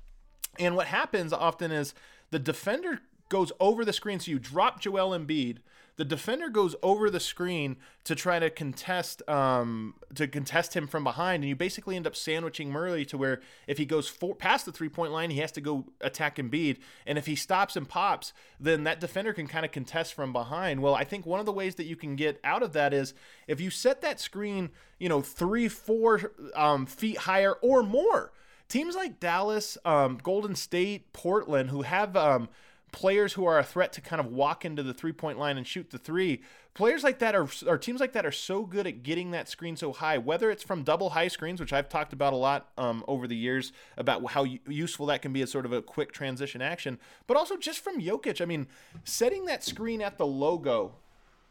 And 0.58 0.76
what 0.76 0.88
happens 0.88 1.34
often 1.34 1.72
is 1.72 1.94
the 2.32 2.40
defender 2.40 3.00
goes 3.30 3.52
over 3.60 3.84
the 3.86 3.94
screen. 3.94 4.20
So 4.20 4.32
you 4.32 4.40
drop 4.40 4.80
Joel 4.80 5.18
Embiid. 5.18 5.58
The 6.00 6.06
defender 6.06 6.48
goes 6.48 6.78
over 6.82 7.10
the 7.10 7.20
screen 7.20 7.76
to 8.06 8.16
try 8.16 8.40
to 8.40 8.50
contest 8.50 9.22
um, 9.28 9.96
to 10.16 10.30
contest 10.30 10.74
him 10.74 10.88
from 10.88 11.04
behind, 11.04 11.44
and 11.44 11.50
you 11.50 11.58
basically 11.58 11.98
end 11.98 12.08
up 12.08 12.16
sandwiching 12.16 12.72
Murray 12.72 13.04
to 13.08 13.18
where 13.18 13.42
if 13.68 13.78
he 13.78 13.86
goes 13.86 14.10
past 14.38 14.66
the 14.66 14.72
three 14.72 14.88
point 14.88 15.12
line, 15.12 15.30
he 15.30 15.40
has 15.40 15.52
to 15.52 15.60
go 15.60 15.88
attack 16.00 16.38
Embiid, 16.38 16.78
and 17.06 17.18
if 17.18 17.26
he 17.26 17.36
stops 17.36 17.76
and 17.76 17.90
pops, 17.90 18.32
then 18.62 18.86
that 18.86 19.02
defender 19.02 19.34
can 19.34 19.46
kind 19.46 19.66
of 19.66 19.74
contest 19.74 20.14
from 20.14 20.32
behind. 20.32 20.82
Well, 20.82 20.96
I 20.96 21.04
think 21.04 21.26
one 21.26 21.42
of 21.42 21.46
the 21.46 21.52
ways 21.52 21.76
that 21.76 21.86
you 21.86 21.98
can 21.98 22.16
get 22.16 22.40
out 22.46 22.64
of 22.64 22.72
that 22.72 22.94
is 22.94 23.14
if 23.46 23.60
you 23.60 23.70
set 23.70 24.00
that 24.00 24.22
screen, 24.22 24.70
you 25.00 25.10
know, 25.10 25.22
three, 25.22 25.68
four 25.68 26.32
um, 26.56 26.86
feet 26.86 27.18
higher 27.18 27.56
or 27.56 27.84
more. 27.84 28.32
Teams 28.70 28.96
like 28.96 29.20
Dallas, 29.20 29.80
um, 29.84 30.20
Golden 30.22 30.56
State, 30.56 31.12
Portland, 31.12 31.72
who 31.72 31.82
have 31.82 32.16
um, 32.16 32.50
players 32.92 33.34
who 33.34 33.46
are 33.46 33.60
a 33.60 33.64
threat 33.64 33.94
to 33.94 34.02
kind 34.02 34.20
of 34.20 34.28
walk 34.28 34.66
into 34.66 34.84
the 34.84 34.94
three 34.94 35.12
point 35.12 35.38
line 35.38 35.58
and 35.58 35.66
shoot 35.66 35.90
the 35.90 35.98
three. 35.98 36.42
Players 36.74 37.04
like 37.04 37.20
that 37.20 37.36
are, 37.36 37.48
or 37.68 37.78
teams 37.78 38.00
like 38.00 38.14
that 38.14 38.26
are 38.26 38.32
so 38.32 38.64
good 38.64 38.88
at 38.88 39.04
getting 39.04 39.32
that 39.32 39.50
screen 39.50 39.76
so 39.76 39.92
high, 39.92 40.18
whether 40.18 40.50
it's 40.50 40.64
from 40.64 40.84
double 40.84 41.10
high 41.10 41.28
screens, 41.28 41.60
which 41.60 41.74
I've 41.74 41.90
talked 41.90 42.14
about 42.14 42.32
a 42.32 42.38
lot 42.38 42.70
um, 42.78 43.04
over 43.08 43.28
the 43.28 43.36
years 43.36 43.74
about 43.98 44.32
how 44.32 44.46
useful 44.68 45.06
that 45.08 45.22
can 45.22 45.34
be 45.34 45.42
as 45.42 45.52
sort 45.52 45.66
of 45.66 45.74
a 45.74 45.82
quick 45.82 46.12
transition 46.12 46.62
action, 46.62 47.00
but 47.28 47.36
also 47.36 47.58
just 47.58 47.84
from 47.84 48.02
Jokic. 48.02 48.40
I 48.40 48.46
mean, 48.46 48.68
setting 49.04 49.46
that 49.46 49.64
screen 49.64 50.02
at 50.02 50.18
the 50.18 50.28
logo 50.28 50.96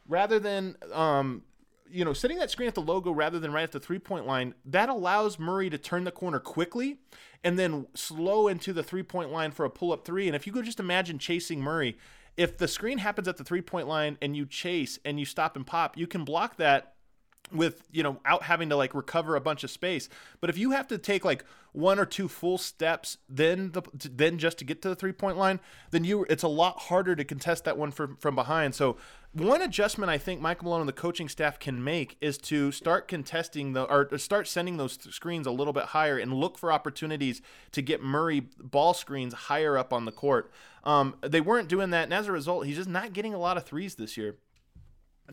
rather 0.09 0.39
than 0.39 0.77
um, 0.93 1.43
you 1.91 2.05
know, 2.05 2.13
setting 2.13 2.39
that 2.39 2.51
screen 2.51 2.69
at 2.69 2.75
the 2.75 2.83
logo 2.83 3.11
rather 3.11 3.39
than 3.39 3.53
right 3.53 3.63
at 3.63 3.73
the 3.73 3.81
three 3.81 3.99
point 3.99 4.27
line, 4.27 4.55
that 4.65 4.89
allows 4.89 5.39
Murray 5.39 5.71
to 5.71 5.79
turn 5.79 6.05
the 6.05 6.11
corner 6.11 6.39
quickly 6.39 6.99
and 7.45 7.59
then 7.59 7.87
slow 7.95 8.49
into 8.49 8.73
the 8.73 8.83
three 8.83 9.03
point 9.03 9.31
line 9.31 9.51
for 9.51 9.65
a 9.65 9.71
pull 9.71 9.93
up 9.93 10.05
three. 10.05 10.27
And 10.27 10.37
if 10.37 10.47
you 10.47 10.53
could 10.53 10.65
just 10.65 10.81
imagine 10.81 11.19
chasing 11.19 11.61
Murray, 11.61 11.99
if 12.37 12.57
the 12.57 12.69
screen 12.69 12.99
happens 12.99 13.29
at 13.29 13.37
the 13.37 13.45
three 13.45 13.63
point 13.63 13.89
line 13.89 14.19
and 14.23 14.37
you 14.37 14.47
chase 14.47 14.99
and 15.05 15.19
you 15.19 15.25
stop 15.25 15.57
and 15.57 15.67
pop, 15.67 15.97
you 15.97 16.07
can 16.07 16.25
block 16.25 16.57
that 16.57 16.95
with 17.53 17.83
you 17.93 18.03
know 18.03 18.19
out 18.25 18.43
having 18.45 18.69
to 18.69 18.77
like 18.77 18.95
recover 18.95 19.37
a 19.37 19.41
bunch 19.41 19.65
of 19.65 19.71
space 19.71 20.09
but 20.41 20.51
if 20.51 20.59
you 20.59 20.71
have 20.71 20.87
to 20.87 20.99
take 20.99 21.25
like 21.25 21.45
one 21.73 21.99
or 21.99 22.07
two 22.07 22.29
full 22.29 22.59
steps 22.59 23.19
then 23.29 23.73
the 23.73 23.83
then 23.95 24.39
just 24.39 24.59
to 24.59 24.65
get 24.65 24.83
to 24.83 24.89
the 24.89 24.97
three 24.97 25.13
point 25.13 25.37
line 25.37 25.61
then 25.91 26.05
you 26.05 26.25
it's 26.29 26.43
a 26.43 26.49
lot 26.49 26.79
harder 26.79 27.15
to 27.15 27.25
contest 27.25 27.65
that 27.65 27.77
one 27.77 27.91
from 27.91 28.17
from 28.17 28.35
behind 28.35 28.75
so 28.75 28.97
one 29.33 29.61
adjustment 29.61 30.11
I 30.11 30.19
think 30.19 30.41
Michael 30.41 30.65
Malone 30.65 30.81
and 30.81 30.89
the 30.89 30.95
coaching 30.95 31.29
staff 31.29 31.59
can 31.59 31.85
make 31.85 32.17
is 32.21 32.39
to 32.39 32.73
start 32.73 33.09
contesting 33.09 33.73
the 33.75 33.85
or 33.85 34.17
start 34.19 34.49
sending 34.49 34.79
those 34.79 34.99
screens 35.15 35.47
a 35.47 35.51
little 35.51 35.73
bit 35.73 35.85
higher 35.85 36.19
and 36.19 36.33
look 36.33 36.59
for 36.59 36.73
opportunities 36.73 37.43
to 37.73 37.83
get 37.83 38.03
Murray 38.03 38.41
ball 38.41 38.95
screens 38.95 39.35
higher 39.35 39.77
up 39.77 39.93
on 39.93 40.07
the 40.07 40.13
court. 40.13 40.51
Um, 40.85 41.17
they 41.21 41.41
weren't 41.41 41.69
doing 41.69 41.91
that, 41.91 42.05
and 42.05 42.15
as 42.15 42.27
a 42.27 42.33
result, 42.33 42.65
he's 42.65 42.77
just 42.77 42.89
not 42.89 43.13
getting 43.13 43.35
a 43.35 43.39
lot 43.39 43.57
of 43.57 43.65
threes 43.65 43.97
this 43.97 44.17
year. 44.17 44.37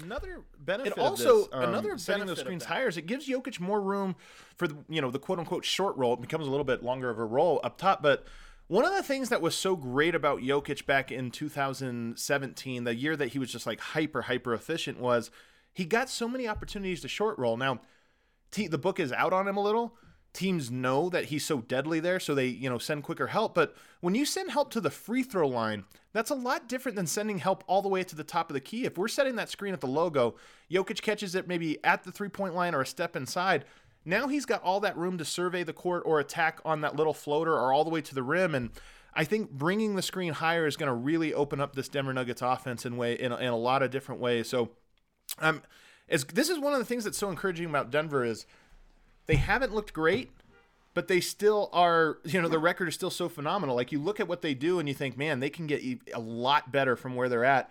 Another 0.04 0.42
benefit. 0.60 0.94
It 0.94 1.00
also 1.00 1.44
this, 1.44 1.50
um, 1.54 1.70
another 1.70 1.98
setting 1.98 2.26
those 2.26 2.40
screens 2.40 2.66
higher 2.66 2.88
is 2.88 2.98
it 2.98 3.06
gives 3.06 3.30
Jokic 3.30 3.60
more 3.62 3.82
room 3.82 4.16
for 4.58 4.68
the 4.68 4.76
you 4.90 5.02
know 5.02 5.10
the 5.10 5.20
quote 5.20 5.40
unquote 5.40 5.64
short 5.64 5.96
roll. 5.96 6.14
It 6.14 6.22
becomes 6.22 6.48
a 6.48 6.50
little 6.50 6.66
bit 6.66 6.84
longer 6.84 7.10
of 7.10 7.18
a 7.18 7.24
roll 7.24 7.62
up 7.64 7.78
top, 7.78 8.02
but 8.04 8.26
one 8.68 8.84
of 8.84 8.94
the 8.94 9.04
things 9.04 9.30
that 9.30 9.42
was 9.42 9.56
so 9.56 9.76
great 9.76 10.16
about 10.16 10.40
Jokic 10.40 10.86
back 10.86 11.12
in 11.12 11.30
2017, 11.30 12.84
the 12.84 12.96
year 12.96 13.16
that 13.16 13.28
he 13.28 13.40
was 13.40 13.52
just 13.52 13.68
like 13.68 13.80
hyper, 13.80 14.24
hyper 14.24 14.54
efficient, 14.54 15.00
was 15.00 15.30
he 15.72 15.86
got 15.86 16.10
so 16.10 16.28
many 16.28 16.48
opportunities 16.48 17.02
to 17.02 17.08
short 17.08 17.38
roll. 17.38 17.58
Now, 17.58 17.82
t- 18.50 18.68
the 18.68 18.80
book 18.80 19.00
is 19.00 19.12
out 19.12 19.34
on 19.34 19.48
him 19.48 19.56
a 19.56 19.62
little. 19.62 19.96
Teams 20.36 20.69
know 20.69 21.10
that 21.10 21.26
he's 21.26 21.43
so 21.43 21.62
deadly 21.62 22.00
there, 22.00 22.19
so 22.19 22.36
they, 22.36 22.48
you 22.48 22.69
know, 22.69 22.78
send 22.78 23.04
quicker 23.04 23.28
help. 23.28 23.56
But 23.56 23.76
when 24.02 24.13
you 24.13 24.26
send 24.26 24.52
help 24.52 24.69
to 24.71 24.82
the 24.82 24.91
free 24.91 25.24
throw 25.24 25.48
line, 25.48 25.86
that's 26.13 26.30
a 26.30 26.36
lot 26.36 26.69
different 26.69 26.95
than 26.95 27.08
sending 27.08 27.39
help 27.39 27.63
all 27.65 27.82
the 27.82 27.89
way 27.89 28.04
to 28.04 28.15
the 28.15 28.24
top 28.24 28.50
of 28.50 28.54
the 28.54 28.60
key. 28.60 28.86
If 28.86 28.98
we're 28.98 29.08
setting 29.08 29.36
that 29.38 29.50
screen 29.50 29.74
at 29.74 29.82
the 29.82 29.88
logo, 29.88 30.36
Jokic 30.69 31.02
catches 31.02 31.34
it 31.34 31.48
maybe 31.48 31.84
at 31.84 32.04
the 32.04 32.12
three 32.12 32.30
point 32.30 32.54
line 32.54 32.76
or 32.76 32.82
a 32.82 32.86
step 32.86 33.15
inside 33.15 33.65
now 34.06 34.28
he's 34.28 34.45
got 34.45 34.62
all 34.62 34.80
that 34.82 34.95
room 34.95 35.17
to 35.17 35.26
survey 35.26 35.63
the 35.63 35.74
court 35.74 36.04
or 36.06 36.19
attack 36.19 36.60
on 36.63 36.82
that 36.82 36.95
little 36.95 37.13
floater 37.13 37.54
or 37.54 37.74
all 37.74 37.84
the 37.84 37.89
way 37.89 38.02
to 38.02 38.15
the 38.15 38.24
rim. 38.24 38.54
And 38.54 38.69
I 39.15 39.24
think 39.24 39.50
bringing 39.50 39.95
the 39.95 40.04
screen 40.04 40.34
higher 40.34 40.67
is 40.67 40.78
going 40.78 40.88
to 40.88 40.93
really 40.93 41.34
open 41.34 41.60
up 41.60 41.76
this 41.76 41.89
Denver 41.89 42.13
Nuggets 42.13 42.43
offense 42.43 42.86
in 42.86 42.98
way 42.98 43.15
in 43.15 43.32
a, 43.32 43.38
in 43.38 43.48
a 43.48 43.58
lot 43.58 43.82
of 43.82 43.89
different 43.89 44.21
ways. 44.21 44.48
So, 44.48 44.69
um, 45.39 45.63
as 46.08 46.24
this 46.26 46.50
is 46.50 46.60
one 46.60 46.74
of 46.74 46.80
the 46.80 46.86
things 46.86 47.04
that's 47.04 47.17
so 47.17 47.30
encouraging 47.30 47.65
about 47.65 47.89
Denver 47.89 48.24
is 48.24 48.45
they 49.28 49.36
haven't 49.36 49.74
looked 49.74 49.94
great, 49.94 50.32
but 50.94 51.08
they 51.08 51.20
still 51.20 51.70
are. 51.74 52.18
You 52.24 52.42
know, 52.42 52.48
the 52.48 52.60
record 52.60 52.88
is 52.88 52.96
still 52.96 53.10
so 53.10 53.30
phenomenal. 53.30 53.76
Like 53.76 53.92
you 53.92 54.00
look 54.00 54.20
at 54.20 54.28
what 54.28 54.42
they 54.42 54.54
do 54.54 54.80
and 54.80 54.88
you 54.88 54.94
think, 54.96 55.18
man, 55.18 55.40
they 55.40 55.50
can 55.50 55.68
get 55.68 55.82
a 56.14 56.20
lot 56.20 56.72
better 56.72 56.96
from 56.96 57.16
where 57.16 57.30
they're 57.30 57.46
at. 57.46 57.70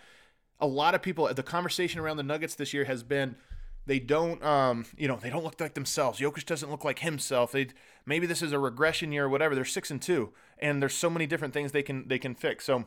A 0.61 0.67
lot 0.67 0.95
of 0.95 1.03
people, 1.03 1.33
the 1.33 1.43
conversation 1.43 2.01
around 2.01 2.17
the 2.17 2.23
Nuggets 2.23 2.55
this 2.55 2.73
year 2.73 2.85
has 2.85 3.03
been 3.03 3.37
they 3.87 3.99
don't, 3.99 4.43
um, 4.43 4.87
you 4.97 5.09
know, 5.09 5.17
they 5.17 5.31
don't 5.31 5.45
look 5.45 5.61
like 5.61 5.75
themselves. 5.75 6.19
Jokic 6.19 6.47
doesn't 6.47 6.71
look 6.71 6.85
like 6.85 7.01
himself. 7.01 7.53
They 7.53 7.69
maybe 8.07 8.27
this 8.27 8.41
is 8.41 8.53
a 8.53 8.59
regression 8.59 9.13
year 9.13 9.25
or 9.25 9.29
whatever. 9.29 9.55
They're 9.55 9.65
six 9.65 9.91
and 9.91 10.01
two, 10.01 10.33
and 10.59 10.81
there's 10.81 10.95
so 10.95 11.11
many 11.11 11.27
different 11.27 11.53
things 11.53 11.73
they 11.73 11.83
can 11.83 12.09
they 12.09 12.19
can 12.19 12.35
fix. 12.35 12.65
So, 12.65 12.87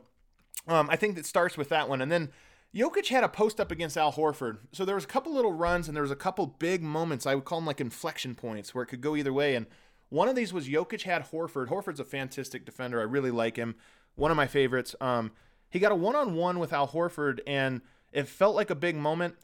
um, 0.68 0.90
I 0.90 0.96
think 0.96 1.18
it 1.18 1.26
starts 1.26 1.58
with 1.58 1.70
that 1.70 1.88
one, 1.88 2.02
and 2.02 2.12
then 2.12 2.30
Jokic 2.76 3.08
had 3.08 3.24
a 3.24 3.30
post 3.30 3.60
up 3.60 3.72
against 3.72 3.98
Al 3.98 4.14
Horford. 4.14 4.58
So 4.72 4.86
there 4.86 4.96
was 4.96 5.04
a 5.04 5.08
couple 5.08 5.34
little 5.34 5.54
runs, 5.54 5.88
and 5.88 5.96
there 5.96 6.04
was 6.04 6.12
a 6.12 6.16
couple 6.16 6.46
big 6.46 6.84
moments. 6.84 7.26
I 7.26 7.36
would 7.36 7.46
call 7.46 7.60
them 7.60 7.66
like 7.66 7.82
inflection 7.82 8.36
points 8.36 8.74
where 8.76 8.84
it 8.84 8.88
could 8.88 9.02
go 9.02 9.16
either 9.16 9.34
way. 9.34 9.56
And 9.56 9.66
one 10.10 10.28
of 10.28 10.36
these 10.36 10.54
was 10.54 10.68
Jokic 10.68 11.04
had 11.04 11.32
Horford. 11.32 11.70
Horford's 11.70 12.00
a 12.00 12.06
fantastic 12.06 12.66
defender. 12.66 13.00
I 13.00 13.04
really 13.04 13.32
like 13.32 13.56
him. 13.56 13.76
One 14.16 14.32
of 14.32 14.38
my 14.38 14.48
favorites. 14.48 14.96
Um, 15.02 15.32
he 15.70 15.80
got 15.80 15.92
a 15.92 15.96
one 15.96 16.16
on 16.16 16.36
one 16.36 16.60
with 16.60 16.74
Al 16.74 16.90
Horford, 16.90 17.40
and 17.48 17.82
it 18.12 18.28
felt 18.28 18.56
like 18.56 18.70
a 18.70 18.76
big 18.76 18.96
moment 18.96 19.36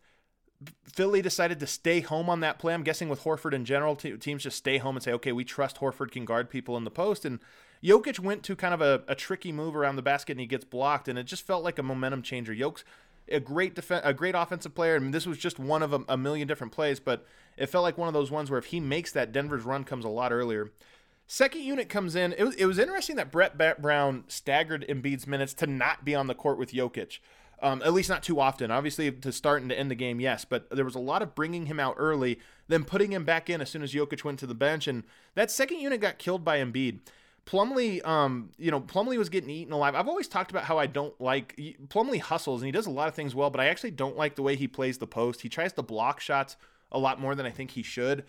Philly 0.83 1.21
decided 1.21 1.59
to 1.59 1.67
stay 1.67 2.01
home 2.01 2.29
on 2.29 2.39
that 2.41 2.59
play. 2.59 2.73
I'm 2.73 2.83
guessing 2.83 3.09
with 3.09 3.23
Horford 3.23 3.53
in 3.53 3.65
general, 3.65 3.95
teams 3.95 4.43
just 4.43 4.57
stay 4.57 4.77
home 4.77 4.95
and 4.95 5.03
say, 5.03 5.11
okay, 5.13 5.31
we 5.31 5.43
trust 5.43 5.79
Horford 5.79 6.11
can 6.11 6.25
guard 6.25 6.49
people 6.49 6.77
in 6.77 6.83
the 6.83 6.91
post. 6.91 7.25
And 7.25 7.39
Jokic 7.83 8.19
went 8.19 8.43
to 8.43 8.55
kind 8.55 8.73
of 8.73 8.81
a, 8.81 9.03
a 9.07 9.15
tricky 9.15 9.51
move 9.51 9.75
around 9.75 9.95
the 9.95 10.01
basket 10.01 10.33
and 10.33 10.39
he 10.39 10.45
gets 10.45 10.65
blocked, 10.65 11.07
and 11.07 11.17
it 11.17 11.23
just 11.23 11.45
felt 11.45 11.63
like 11.63 11.79
a 11.79 11.83
momentum 11.83 12.21
changer. 12.21 12.53
Jokic's 12.53 12.83
a 13.33 13.39
great 13.39 13.75
def- 13.75 13.91
a 13.91 14.13
great 14.13 14.35
offensive 14.35 14.75
player, 14.75 14.95
and 14.95 15.13
this 15.13 15.25
was 15.25 15.37
just 15.37 15.59
one 15.59 15.83
of 15.83 15.93
a, 15.93 16.01
a 16.09 16.17
million 16.17 16.47
different 16.47 16.73
plays, 16.73 16.99
but 16.99 17.25
it 17.57 17.67
felt 17.67 17.83
like 17.83 17.97
one 17.97 18.07
of 18.07 18.13
those 18.13 18.31
ones 18.31 18.49
where 18.49 18.59
if 18.59 18.65
he 18.65 18.79
makes 18.79 19.11
that, 19.11 19.31
Denver's 19.31 19.63
run 19.63 19.83
comes 19.83 20.05
a 20.05 20.09
lot 20.09 20.31
earlier. 20.31 20.71
Second 21.27 21.61
unit 21.61 21.89
comes 21.89 22.15
in. 22.15 22.33
It 22.33 22.43
was, 22.43 22.55
it 22.55 22.65
was 22.65 22.79
interesting 22.79 23.15
that 23.15 23.31
Brett 23.31 23.57
Brown 23.81 24.25
staggered 24.27 24.85
Embiid's 24.87 25.25
minutes 25.25 25.53
to 25.55 25.67
not 25.67 26.03
be 26.03 26.15
on 26.15 26.27
the 26.27 26.35
court 26.35 26.57
with 26.57 26.73
Jokic. 26.73 27.19
Um, 27.61 27.81
at 27.81 27.93
least 27.93 28.09
not 28.09 28.23
too 28.23 28.41
often. 28.41 28.71
Obviously, 28.71 29.09
to 29.09 29.31
start 29.31 29.61
and 29.61 29.69
to 29.69 29.79
end 29.79 29.89
the 29.89 29.95
game, 29.95 30.19
yes, 30.19 30.43
but 30.43 30.69
there 30.69 30.83
was 30.83 30.95
a 30.95 30.99
lot 30.99 31.21
of 31.21 31.33
bringing 31.33 31.67
him 31.67 31.79
out 31.79 31.95
early, 31.97 32.39
then 32.67 32.83
putting 32.83 33.13
him 33.13 33.23
back 33.23 33.49
in 33.49 33.61
as 33.61 33.69
soon 33.69 33.83
as 33.83 33.93
Jokic 33.93 34.25
went 34.25 34.37
to 34.39 34.47
the 34.47 34.53
bench, 34.53 34.85
and 34.85 35.03
that 35.35 35.49
second 35.49 35.79
unit 35.79 36.01
got 36.01 36.17
killed 36.17 36.43
by 36.43 36.57
Embiid. 36.57 36.99
Plumlee, 37.45 38.05
um, 38.05 38.51
you 38.57 38.71
know, 38.71 38.79
Plumlee 38.79 39.17
was 39.17 39.29
getting 39.29 39.49
eaten 39.49 39.73
alive. 39.73 39.95
I've 39.95 40.07
always 40.07 40.27
talked 40.27 40.51
about 40.51 40.63
how 40.63 40.77
I 40.77 40.87
don't 40.87 41.19
like 41.19 41.55
Plumlee 41.87 42.19
hustles 42.19 42.61
and 42.61 42.67
he 42.67 42.71
does 42.71 42.85
a 42.85 42.91
lot 42.91 43.07
of 43.07 43.15
things 43.15 43.35
well, 43.35 43.49
but 43.49 43.59
I 43.59 43.65
actually 43.65 43.91
don't 43.91 44.15
like 44.17 44.35
the 44.35 44.41
way 44.41 44.55
he 44.55 44.67
plays 44.67 44.97
the 44.97 45.07
post. 45.07 45.41
He 45.41 45.49
tries 45.49 45.73
to 45.73 45.81
block 45.81 46.19
shots 46.19 46.55
a 46.91 46.99
lot 46.99 47.19
more 47.19 47.35
than 47.35 47.45
I 47.45 47.51
think 47.51 47.71
he 47.71 47.83
should. 47.83 48.23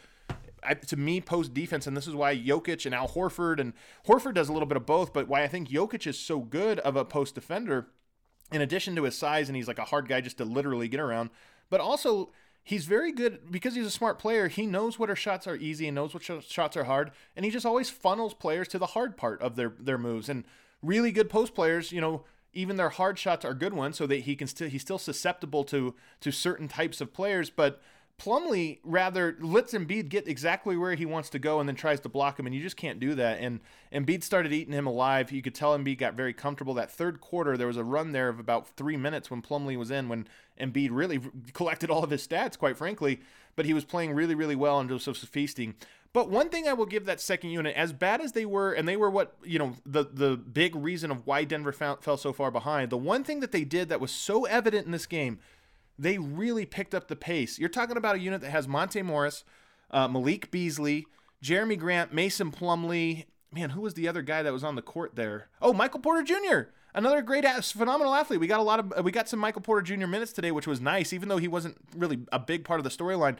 I, 0.62 0.74
to 0.74 0.96
me, 0.96 1.20
post 1.20 1.52
defense, 1.54 1.86
and 1.86 1.96
this 1.96 2.06
is 2.06 2.14
why 2.14 2.36
Jokic 2.36 2.86
and 2.86 2.94
Al 2.94 3.08
Horford 3.08 3.60
and 3.60 3.74
Horford 4.08 4.34
does 4.34 4.48
a 4.48 4.52
little 4.52 4.66
bit 4.66 4.78
of 4.78 4.86
both, 4.86 5.12
but 5.12 5.28
why 5.28 5.42
I 5.42 5.48
think 5.48 5.68
Jokic 5.68 6.06
is 6.06 6.18
so 6.18 6.40
good 6.40 6.78
of 6.80 6.96
a 6.96 7.04
post 7.04 7.34
defender 7.34 7.88
in 8.50 8.62
addition 8.62 8.96
to 8.96 9.04
his 9.04 9.16
size, 9.16 9.48
and 9.48 9.56
he's 9.56 9.68
like 9.68 9.78
a 9.78 9.84
hard 9.84 10.08
guy 10.08 10.20
just 10.20 10.38
to 10.38 10.44
literally 10.44 10.88
get 10.88 11.00
around, 11.00 11.30
but 11.70 11.80
also 11.80 12.30
he's 12.64 12.86
very 12.86 13.12
good 13.12 13.50
because 13.52 13.74
he's 13.74 13.86
a 13.86 13.90
smart 13.90 14.18
player. 14.18 14.48
He 14.48 14.66
knows 14.66 14.98
what 14.98 15.10
her 15.10 15.16
shots 15.16 15.46
are 15.46 15.54
easy 15.54 15.86
and 15.86 15.94
knows 15.94 16.14
what 16.14 16.22
shots 16.22 16.76
are 16.76 16.84
hard, 16.84 17.12
and 17.36 17.44
he 17.44 17.50
just 17.50 17.66
always 17.66 17.90
funnels 17.90 18.34
players 18.34 18.66
to 18.68 18.78
the 18.78 18.86
hard 18.86 19.16
part 19.16 19.40
of 19.40 19.54
their 19.54 19.74
their 19.78 19.98
moves. 19.98 20.28
And 20.28 20.44
really 20.82 21.12
good 21.12 21.30
post 21.30 21.54
players, 21.54 21.92
you 21.92 22.00
know, 22.00 22.24
even 22.54 22.76
their 22.76 22.88
hard 22.88 23.18
shots 23.18 23.44
are 23.44 23.54
good 23.54 23.74
ones, 23.74 23.96
so 23.96 24.06
that 24.06 24.20
he 24.20 24.34
can 24.34 24.48
still 24.48 24.68
he's 24.68 24.82
still 24.82 24.98
susceptible 24.98 25.62
to 25.64 25.94
to 26.20 26.32
certain 26.32 26.66
types 26.66 27.00
of 27.00 27.12
players, 27.12 27.50
but 27.50 27.80
Plumlee 28.18 28.78
rather 28.84 29.36
lets 29.40 29.74
Embiid 29.74 30.08
get 30.08 30.28
exactly 30.28 30.76
where 30.76 30.94
he 30.94 31.04
wants 31.04 31.28
to 31.30 31.38
go 31.38 31.58
and 31.58 31.68
then 31.68 31.74
tries 31.74 32.00
to 32.00 32.08
block 32.08 32.38
him, 32.38 32.46
and 32.46 32.54
you 32.54 32.62
just 32.62 32.76
can't 32.76 33.00
do 33.00 33.14
that. 33.16 33.40
And 33.40 33.60
Embiid 33.92 34.22
started 34.22 34.52
eating 34.52 34.72
him 34.72 34.86
alive. 34.86 35.32
You 35.32 35.42
could 35.42 35.54
tell 35.54 35.76
Embiid 35.76 35.98
got 35.98 36.14
very 36.14 36.32
comfortable. 36.32 36.74
That 36.74 36.90
third 36.90 37.20
quarter, 37.20 37.56
there 37.56 37.66
was 37.66 37.76
a 37.76 37.84
run 37.84 38.12
there 38.12 38.28
of 38.28 38.38
about 38.38 38.68
three 38.68 38.96
minutes 38.96 39.30
when 39.30 39.42
Plumlee 39.42 39.76
was 39.76 39.90
in, 39.90 40.08
when 40.08 40.28
Embiid 40.60 40.90
really 40.92 41.20
collected 41.52 41.90
all 41.90 42.04
of 42.04 42.10
his 42.10 42.26
stats, 42.26 42.56
quite 42.56 42.76
frankly. 42.76 43.20
But 43.56 43.66
he 43.66 43.74
was 43.74 43.84
playing 43.84 44.12
really, 44.12 44.34
really 44.34 44.56
well 44.56 44.78
and 44.78 44.88
just 44.88 45.26
feasting. 45.26 45.74
But 46.14 46.30
one 46.30 46.48
thing 46.48 46.68
I 46.68 46.74
will 46.74 46.86
give 46.86 47.06
that 47.06 47.20
second 47.20 47.50
unit, 47.50 47.74
as 47.76 47.92
bad 47.92 48.20
as 48.20 48.32
they 48.32 48.46
were, 48.46 48.72
and 48.72 48.86
they 48.86 48.96
were 48.96 49.10
what 49.10 49.34
you 49.42 49.58
know 49.58 49.74
the 49.84 50.04
the 50.04 50.36
big 50.36 50.76
reason 50.76 51.10
of 51.10 51.26
why 51.26 51.42
Denver 51.42 51.72
fell 51.72 52.16
so 52.16 52.32
far 52.32 52.52
behind. 52.52 52.90
The 52.90 52.96
one 52.96 53.24
thing 53.24 53.40
that 53.40 53.50
they 53.50 53.64
did 53.64 53.88
that 53.88 54.00
was 54.00 54.12
so 54.12 54.44
evident 54.44 54.86
in 54.86 54.92
this 54.92 55.06
game 55.06 55.40
they 55.98 56.18
really 56.18 56.66
picked 56.66 56.94
up 56.94 57.08
the 57.08 57.16
pace. 57.16 57.58
You're 57.58 57.68
talking 57.68 57.96
about 57.96 58.16
a 58.16 58.18
unit 58.18 58.40
that 58.40 58.50
has 58.50 58.66
Monte 58.66 59.02
Morris, 59.02 59.44
uh, 59.90 60.08
Malik 60.08 60.50
Beasley, 60.50 61.06
Jerami 61.42 61.78
Grant, 61.78 62.12
Mason 62.12 62.50
Plumlee. 62.50 63.26
Man, 63.52 63.70
who 63.70 63.82
was 63.82 63.94
the 63.94 64.08
other 64.08 64.22
guy 64.22 64.42
that 64.42 64.52
was 64.52 64.64
on 64.64 64.74
the 64.74 64.82
court 64.82 65.14
there? 65.14 65.48
Oh, 65.62 65.72
Michael 65.72 66.00
Porter 66.00 66.22
Jr. 66.22 66.70
another 66.94 67.22
great, 67.22 67.44
phenomenal 67.44 68.14
athlete. 68.14 68.40
We 68.40 68.48
got 68.48 68.58
a 68.58 68.64
lot 68.64 68.80
of, 68.80 69.04
we 69.04 69.12
got 69.12 69.28
some 69.28 69.38
Michael 69.38 69.62
Porter 69.62 69.82
Jr. 69.82 70.08
minutes 70.08 70.32
today, 70.32 70.50
which 70.50 70.66
was 70.66 70.80
nice, 70.80 71.12
even 71.12 71.28
though 71.28 71.38
he 71.38 71.46
wasn't 71.46 71.76
really 71.96 72.20
a 72.32 72.40
big 72.40 72.64
part 72.64 72.80
of 72.80 72.84
the 72.84 72.90
storyline. 72.90 73.36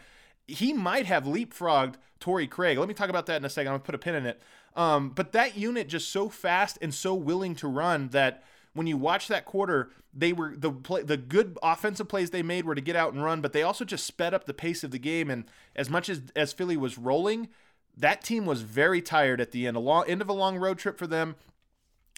He 0.46 0.72
might 0.72 1.06
have 1.06 1.24
leapfrogged 1.24 1.94
Torrey 2.20 2.46
Craig. 2.46 2.78
Let 2.78 2.86
me 2.86 2.94
talk 2.94 3.08
about 3.08 3.26
that 3.26 3.38
in 3.38 3.44
a 3.44 3.50
second. 3.50 3.72
I'm 3.72 3.78
gonna 3.78 3.84
put 3.84 3.94
a 3.94 3.98
pin 3.98 4.14
in 4.14 4.26
it. 4.26 4.40
Um, 4.76 5.10
but 5.10 5.32
that 5.32 5.56
unit 5.56 5.88
just 5.88 6.10
so 6.10 6.28
fast 6.28 6.78
and 6.82 6.92
so 6.92 7.14
willing 7.14 7.54
to 7.56 7.68
run 7.68 8.08
that 8.08 8.44
when 8.74 8.86
you 8.86 8.96
watch 8.96 9.28
that 9.28 9.44
quarter, 9.44 9.90
they 10.12 10.32
were 10.32 10.54
the 10.56 10.70
play, 10.70 11.02
the 11.02 11.16
good 11.16 11.58
offensive 11.62 12.08
plays 12.08 12.30
they 12.30 12.42
made 12.42 12.64
were 12.64 12.74
to 12.74 12.80
get 12.80 12.96
out 12.96 13.12
and 13.12 13.24
run, 13.24 13.40
but 13.40 13.52
they 13.52 13.62
also 13.62 13.84
just 13.84 14.04
sped 14.04 14.34
up 14.34 14.44
the 14.44 14.54
pace 14.54 14.84
of 14.84 14.90
the 14.90 14.98
game. 14.98 15.30
And 15.30 15.44
as 15.74 15.88
much 15.88 16.08
as 16.08 16.22
as 16.36 16.52
Philly 16.52 16.76
was 16.76 16.98
rolling, 16.98 17.48
that 17.96 18.22
team 18.22 18.46
was 18.46 18.62
very 18.62 19.00
tired 19.00 19.40
at 19.40 19.52
the 19.52 19.66
end. 19.66 19.76
A 19.76 19.80
long 19.80 20.04
end 20.08 20.20
of 20.20 20.28
a 20.28 20.32
long 20.32 20.58
road 20.58 20.78
trip 20.78 20.98
for 20.98 21.06
them. 21.06 21.36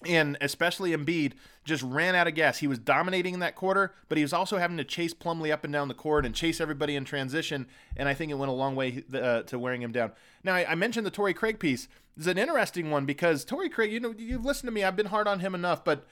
And 0.04 0.36
especially 0.42 0.90
Embiid 0.90 1.32
just 1.64 1.82
ran 1.82 2.14
out 2.14 2.26
of 2.26 2.34
gas. 2.34 2.58
He 2.58 2.66
was 2.66 2.78
dominating 2.78 3.32
in 3.32 3.40
that 3.40 3.54
quarter, 3.54 3.94
but 4.10 4.18
he 4.18 4.24
was 4.24 4.34
also 4.34 4.58
having 4.58 4.76
to 4.76 4.84
chase 4.84 5.14
Plumlee 5.14 5.50
up 5.50 5.64
and 5.64 5.72
down 5.72 5.88
the 5.88 5.94
court 5.94 6.26
and 6.26 6.34
chase 6.34 6.60
everybody 6.60 6.96
in 6.96 7.06
transition. 7.06 7.66
And 7.96 8.06
I 8.06 8.12
think 8.12 8.30
it 8.30 8.34
went 8.34 8.50
a 8.50 8.54
long 8.54 8.76
way 8.76 9.04
uh, 9.14 9.42
to 9.44 9.58
wearing 9.58 9.80
him 9.80 9.92
down. 9.92 10.12
Now 10.44 10.54
I, 10.54 10.72
I 10.72 10.74
mentioned 10.74 11.06
the 11.06 11.10
Torrey 11.10 11.32
Craig 11.32 11.58
piece. 11.58 11.88
It's 12.14 12.26
an 12.26 12.36
interesting 12.36 12.90
one 12.90 13.06
because 13.06 13.42
Torrey 13.42 13.70
Craig, 13.70 13.90
you 13.90 14.00
know, 14.00 14.14
you've 14.16 14.44
listened 14.44 14.68
to 14.68 14.72
me. 14.72 14.84
I've 14.84 14.96
been 14.96 15.06
hard 15.06 15.26
on 15.26 15.40
him 15.40 15.54
enough, 15.54 15.82
but 15.82 16.06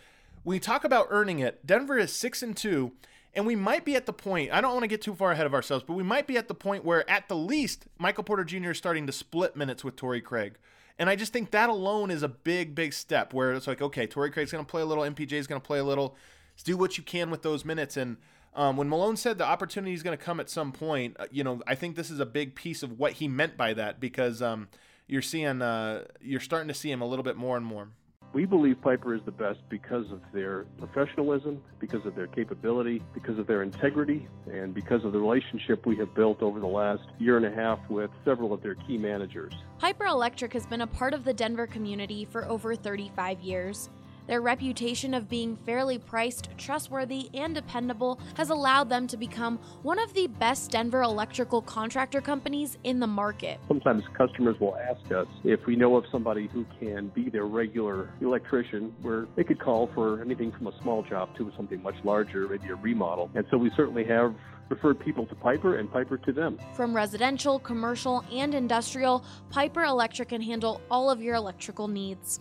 we 0.45 0.59
talk 0.59 0.85
about 0.85 1.09
earning 1.11 1.39
it. 1.39 1.67
Denver 1.67 1.99
is 1.99 2.13
six 2.13 2.43
and 2.43 2.57
two, 2.57 2.93
and 3.35 3.47
we 3.47 3.57
might 3.57 3.85
be 3.85 3.97
at 3.97 4.07
the 4.07 4.13
point. 4.13 4.53
I 4.53 4.61
don't 4.61 4.73
want 4.73 4.83
to 4.83 4.89
get 4.89 5.03
too 5.03 5.15
far 5.15 5.33
ahead 5.33 5.47
of 5.47 5.55
ourselves, 5.55 5.85
but 5.87 5.95
we 5.95 6.03
might 6.03 6.27
be 6.27 6.37
at 6.37 6.49
the 6.49 6.55
point 6.55 6.85
where, 6.85 7.09
at 7.11 7.29
the 7.29 7.37
least, 7.37 7.87
Michael 7.99 8.25
Porter 8.25 8.45
Jr. 8.45 8.71
is 8.71 8.79
starting 8.79 9.07
to 9.07 9.13
split 9.13 9.57
minutes 9.57 9.83
with 9.83 9.97
Torrey 9.97 10.21
Craig. 10.21 10.57
And 10.99 11.11
I 11.11 11.17
just 11.17 11.33
think 11.33 11.51
that 11.51 11.71
alone 11.71 12.11
is 12.11 12.23
a 12.23 12.29
big, 12.29 12.75
big 12.75 12.93
step 12.93 13.33
where 13.33 13.53
it's 13.53 13.67
like, 13.67 13.83
okay, 13.83 14.07
Torrey 14.07 14.31
Craig's 14.31 14.53
going 14.53 14.65
to 14.65 14.71
play 14.71 14.83
a 14.83 14.87
little, 14.87 15.03
MPJ 15.03 15.33
is 15.33 15.47
going 15.47 15.61
to 15.61 15.67
play 15.67 15.81
a 15.81 15.85
little. 15.85 16.17
Just 16.55 16.67
do 16.67 16.77
what 16.77 16.97
you 16.97 17.03
can 17.03 17.31
with 17.31 17.43
those 17.43 17.65
minutes. 17.65 17.97
And 17.97 18.19
um, 18.55 18.77
when 18.77 18.89
Malone 18.89 19.17
said 19.17 19.39
the 19.39 19.45
opportunity 19.45 19.93
is 19.93 20.05
going 20.05 20.17
to 20.17 20.23
come 20.23 20.39
at 20.39 20.49
some 20.49 20.71
point, 20.71 21.17
uh, 21.19 21.27
you 21.33 21.43
know, 21.43 21.63
I 21.67 21.75
think 21.75 21.97
this 21.97 22.11
is 22.11 22.21
a 22.21 22.27
big 22.27 22.55
piece 22.55 22.85
of 22.85 22.97
what 22.97 23.15
he 23.15 23.27
meant 23.27 23.57
by 23.57 23.75
that 23.75 23.99
because 23.99 24.41
um, 24.41 24.69
you're 25.09 25.23
seeing, 25.23 25.63
uh, 25.63 26.05
you're 26.21 26.39
starting 26.39 26.69
to 26.69 26.75
see 26.75 26.93
him 26.93 27.01
a 27.01 27.07
little 27.07 27.25
bit 27.25 27.37
more 27.37 27.57
and 27.57 27.67
more. 27.67 27.89
We 28.35 28.47
believe 28.47 28.83
Piper 28.83 29.15
is 29.15 29.21
the 29.25 29.31
best 29.31 29.61
because 29.69 30.11
of 30.11 30.21
their 30.33 30.65
professionalism, 30.79 31.63
because 31.79 32.05
of 32.05 32.17
their 32.17 32.27
capability, 32.27 33.01
because 33.15 33.39
of 33.39 33.47
their 33.47 33.63
integrity, 33.63 34.27
and 34.51 34.75
because 34.75 35.05
of 35.05 35.13
the 35.13 35.21
relationship 35.21 35.87
we 35.87 35.95
have 35.99 36.13
built 36.17 36.43
over 36.43 36.59
the 36.59 36.67
last 36.67 37.05
year 37.21 37.37
and 37.37 37.47
a 37.47 37.55
half 37.55 37.79
with 37.89 38.11
several 38.25 38.53
of 38.53 38.61
their 38.61 38.75
key 38.75 38.99
managers. 38.99 39.55
Piper 39.79 40.07
Electric 40.07 40.53
has 40.53 40.67
been 40.67 40.81
a 40.81 40.87
part 40.87 41.15
of 41.15 41.23
the 41.23 41.33
Denver 41.33 41.69
community 41.69 42.25
for 42.25 42.45
over 42.47 42.75
35 42.75 43.39
years. 43.41 43.89
Their 44.27 44.41
reputation 44.41 45.13
of 45.13 45.29
being 45.29 45.57
fairly 45.67 45.99
priced, 45.99 46.49
trustworthy, 46.57 47.29
and 47.35 47.55
dependable 47.55 48.19
has 48.37 48.51
allowed 48.51 48.89
them 48.89 49.07
to 49.09 49.17
become 49.17 49.59
one 49.83 49.99
of 49.99 50.15
the 50.15 50.27
best 50.27 50.71
Denver 50.71 51.03
electrical 51.03 51.61
contractor 51.61 52.23
companies 52.23 52.79
in 52.85 53.01
the 53.01 53.07
market. 53.07 53.61
Sometimes 53.69 54.03
customers 54.17 54.59
will 54.61 54.77
ask 54.77 55.13
us 55.13 55.27
if 55.45 55.67
we 55.67 55.77
know 55.77 55.97
of 55.97 56.05
somebody 56.11 56.49
who 56.49 56.65
can 56.81 57.09
be 57.09 57.29
their 57.29 57.45
regular 57.45 58.11
electrician, 58.23 58.95
where 59.03 59.27
they 59.37 59.45
could 59.45 59.61
call 59.61 59.91
for 59.95 60.23
anything 60.23 60.53
from 60.53 60.69
a 60.69 60.81
small 60.81 61.03
job 61.03 61.37
to 61.37 61.53
something 61.57 61.83
much 61.83 61.97
larger, 62.03 62.49
maybe 62.49 62.69
a 62.69 62.75
remodel. 62.77 63.31
And 63.35 63.45
so 63.51 63.59
we 63.59 63.71
certainly 63.77 64.05
have 64.05 64.35
referred 64.71 64.99
people 64.99 65.27
to 65.27 65.35
Piper 65.35 65.77
and 65.77 65.93
Piper 65.93 66.17
to 66.17 66.33
them. 66.33 66.59
From 66.73 66.97
residential, 66.97 67.59
commercial, 67.59 68.25
and 68.33 68.55
industrial, 68.55 69.25
Piper 69.51 69.85
Electric 69.85 70.31
can 70.31 70.41
handle 70.41 70.81
all 70.91 71.11
of 71.11 71.23
your 71.23 71.35
electrical 71.35 71.89
needs. 71.89 72.41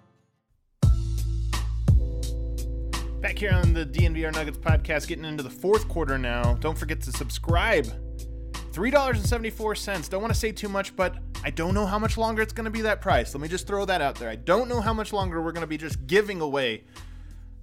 Back 3.21 3.37
here 3.37 3.51
on 3.51 3.71
the 3.73 3.85
DNVR 3.85 4.33
Nuggets 4.33 4.57
podcast, 4.57 5.07
getting 5.07 5.25
into 5.25 5.43
the 5.43 5.49
fourth 5.49 5.87
quarter 5.87 6.17
now. 6.17 6.55
Don't 6.55 6.75
forget 6.75 6.99
to 7.01 7.11
subscribe. 7.11 7.85
$3.74. 8.71 10.09
Don't 10.09 10.21
want 10.23 10.33
to 10.33 10.39
say 10.39 10.51
too 10.51 10.67
much, 10.67 10.95
but 10.95 11.17
I 11.43 11.51
don't 11.51 11.75
know 11.75 11.85
how 11.85 11.99
much 11.99 12.17
longer 12.17 12.41
it's 12.41 12.51
going 12.51 12.65
to 12.65 12.71
be 12.71 12.81
that 12.81 12.99
price. 12.99 13.35
Let 13.35 13.41
me 13.41 13.47
just 13.47 13.67
throw 13.67 13.85
that 13.85 14.01
out 14.01 14.15
there. 14.15 14.27
I 14.27 14.37
don't 14.37 14.67
know 14.67 14.81
how 14.81 14.91
much 14.91 15.13
longer 15.13 15.39
we're 15.39 15.51
going 15.51 15.61
to 15.61 15.67
be 15.67 15.77
just 15.77 16.07
giving 16.07 16.41
away 16.41 16.85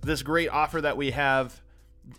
this 0.02 0.22
great 0.22 0.48
offer 0.48 0.80
that 0.80 0.96
we 0.96 1.10
have. 1.10 1.60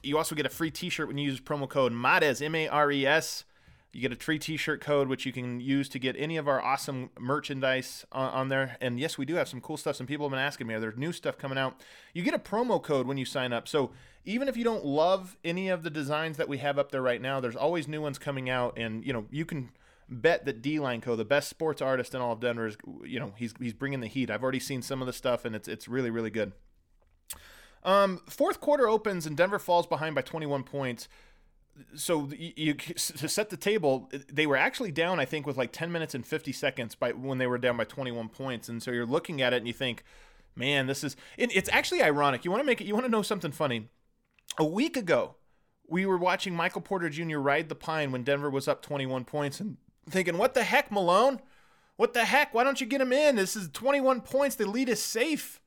You 0.03 0.17
also 0.17 0.35
get 0.35 0.45
a 0.45 0.49
free 0.49 0.69
t 0.69 0.89
shirt 0.89 1.07
when 1.07 1.17
you 1.17 1.29
use 1.29 1.39
promo 1.39 1.69
code 1.69 1.93
MARES, 1.93 2.41
M 2.41 2.55
A 2.55 2.67
R 2.67 2.91
E 2.91 3.05
S. 3.05 3.45
You 3.91 4.01
get 4.01 4.11
a 4.11 4.15
free 4.15 4.37
T-shirt 4.37 4.81
code, 4.81 5.07
which 5.07 5.25
you 5.25 5.31
can 5.31 5.59
use 5.59 5.89
to 5.89 5.99
get 5.99 6.15
any 6.17 6.37
of 6.37 6.47
our 6.47 6.61
awesome 6.61 7.09
merchandise 7.19 8.05
on, 8.11 8.29
on, 8.31 8.49
there. 8.49 8.77
And 8.79 8.99
yes, 8.99 9.17
we 9.17 9.25
do 9.25 9.35
have 9.35 9.47
some 9.47 9.61
cool 9.61 9.77
stuff. 9.77 9.95
Some 9.95 10.05
people 10.05 10.27
have 10.27 10.31
been 10.31 10.39
asking 10.39 10.67
me, 10.67 10.77
there's 10.77 10.95
new 10.95 11.11
stuff 11.11 11.39
coming 11.39 11.57
out. 11.57 11.81
You 12.13 12.21
get 12.21 12.35
a 12.35 12.39
promo 12.39 12.81
code 12.81 13.07
when 13.07 13.17
you 13.17 13.25
sign 13.25 13.51
up. 13.51 13.67
So 13.67 13.91
even 14.25 14.47
if 14.47 14.55
you 14.55 14.63
don't 14.63 14.85
love 14.85 15.37
any 15.43 15.69
of 15.69 15.81
the 15.81 15.89
designs 15.89 16.37
that 16.37 16.47
we 16.47 16.59
have 16.59 16.77
up 16.77 16.91
there 16.91 17.01
right 17.01 17.21
now, 17.21 17.39
there's 17.39 17.55
always 17.55 17.87
new 17.87 18.01
ones 18.01 18.19
coming 18.19 18.47
out. 18.47 18.77
And 18.77 19.03
you 19.03 19.11
know, 19.11 19.25
you 19.31 19.43
can 19.43 19.71
bet 20.07 20.45
that 20.45 20.61
D 20.61 20.77
the 20.77 21.25
best 21.27 21.49
sports 21.49 21.81
artist 21.81 22.13
in 22.13 22.21
all 22.21 22.33
of 22.33 22.39
Denver, 22.39 22.67
is 22.67 22.77
you 23.03 23.19
know 23.19 23.33
he's 23.37 23.53
he's 23.59 23.73
bringing 23.73 24.01
the 24.01 24.07
heat. 24.07 24.29
I've 24.29 24.43
already 24.43 24.59
seen 24.59 24.81
some 24.81 25.01
of 25.01 25.07
the 25.07 25.13
stuff, 25.13 25.45
and 25.45 25.55
it's 25.55 25.67
it's 25.67 25.87
really 25.87 26.09
really 26.09 26.29
good. 26.31 26.51
Um, 27.83 28.21
fourth 28.27 28.59
quarter 28.59 28.89
opens 28.89 29.25
and 29.25 29.37
Denver 29.37 29.57
falls 29.57 29.87
behind 29.87 30.13
by 30.13 30.21
21 30.21 30.63
points 30.63 31.07
so 31.95 32.29
you, 32.37 32.53
you, 32.55 32.73
to 32.73 33.29
set 33.29 33.49
the 33.49 33.57
table, 33.57 34.09
they 34.31 34.45
were 34.45 34.57
actually 34.57 34.91
down, 34.91 35.19
I 35.19 35.25
think, 35.25 35.45
with 35.45 35.57
like 35.57 35.71
10 35.71 35.91
minutes 35.91 36.15
and 36.15 36.25
50 36.25 36.51
seconds 36.51 36.95
by 36.95 37.11
when 37.11 37.37
they 37.37 37.47
were 37.47 37.57
down 37.57 37.77
by 37.77 37.83
21 37.83 38.29
points. 38.29 38.69
And 38.69 38.81
so 38.81 38.91
you're 38.91 39.05
looking 39.05 39.41
at 39.41 39.53
it 39.53 39.57
and 39.57 39.67
you 39.67 39.73
think, 39.73 40.03
man, 40.55 40.87
this 40.87 41.03
is. 41.03 41.15
It, 41.37 41.55
it's 41.55 41.69
actually 41.71 42.01
ironic. 42.01 42.45
You 42.45 42.51
want 42.51 42.61
to 42.61 42.65
make 42.65 42.81
it. 42.81 42.87
You 42.87 42.93
want 42.93 43.05
to 43.05 43.11
know 43.11 43.21
something 43.21 43.51
funny? 43.51 43.89
A 44.57 44.65
week 44.65 44.97
ago, 44.97 45.35
we 45.87 46.05
were 46.05 46.17
watching 46.17 46.55
Michael 46.55 46.81
Porter 46.81 47.09
Jr. 47.09 47.37
ride 47.37 47.69
the 47.69 47.75
pine 47.75 48.11
when 48.11 48.23
Denver 48.23 48.49
was 48.49 48.67
up 48.67 48.81
21 48.81 49.25
points 49.25 49.59
and 49.59 49.77
thinking, 50.09 50.37
what 50.37 50.53
the 50.53 50.63
heck, 50.63 50.91
Malone? 50.91 51.39
What 51.95 52.13
the 52.13 52.25
heck? 52.25 52.53
Why 52.53 52.63
don't 52.63 52.79
you 52.79 52.87
get 52.87 53.01
him 53.01 53.11
in? 53.11 53.35
This 53.35 53.55
is 53.55 53.69
21 53.73 54.21
points. 54.21 54.55
The 54.55 54.65
lead 54.65 54.89
is 54.89 55.01
safe. 55.01 55.59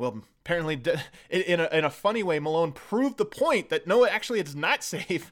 Well, 0.00 0.22
apparently, 0.46 0.80
in 1.30 1.60
a, 1.60 1.68
in 1.70 1.84
a 1.84 1.90
funny 1.90 2.22
way, 2.22 2.38
Malone 2.38 2.72
proved 2.72 3.18
the 3.18 3.26
point 3.26 3.68
that 3.68 3.86
no, 3.86 4.06
actually, 4.06 4.40
it's 4.40 4.54
not 4.54 4.82
safe 4.94 5.30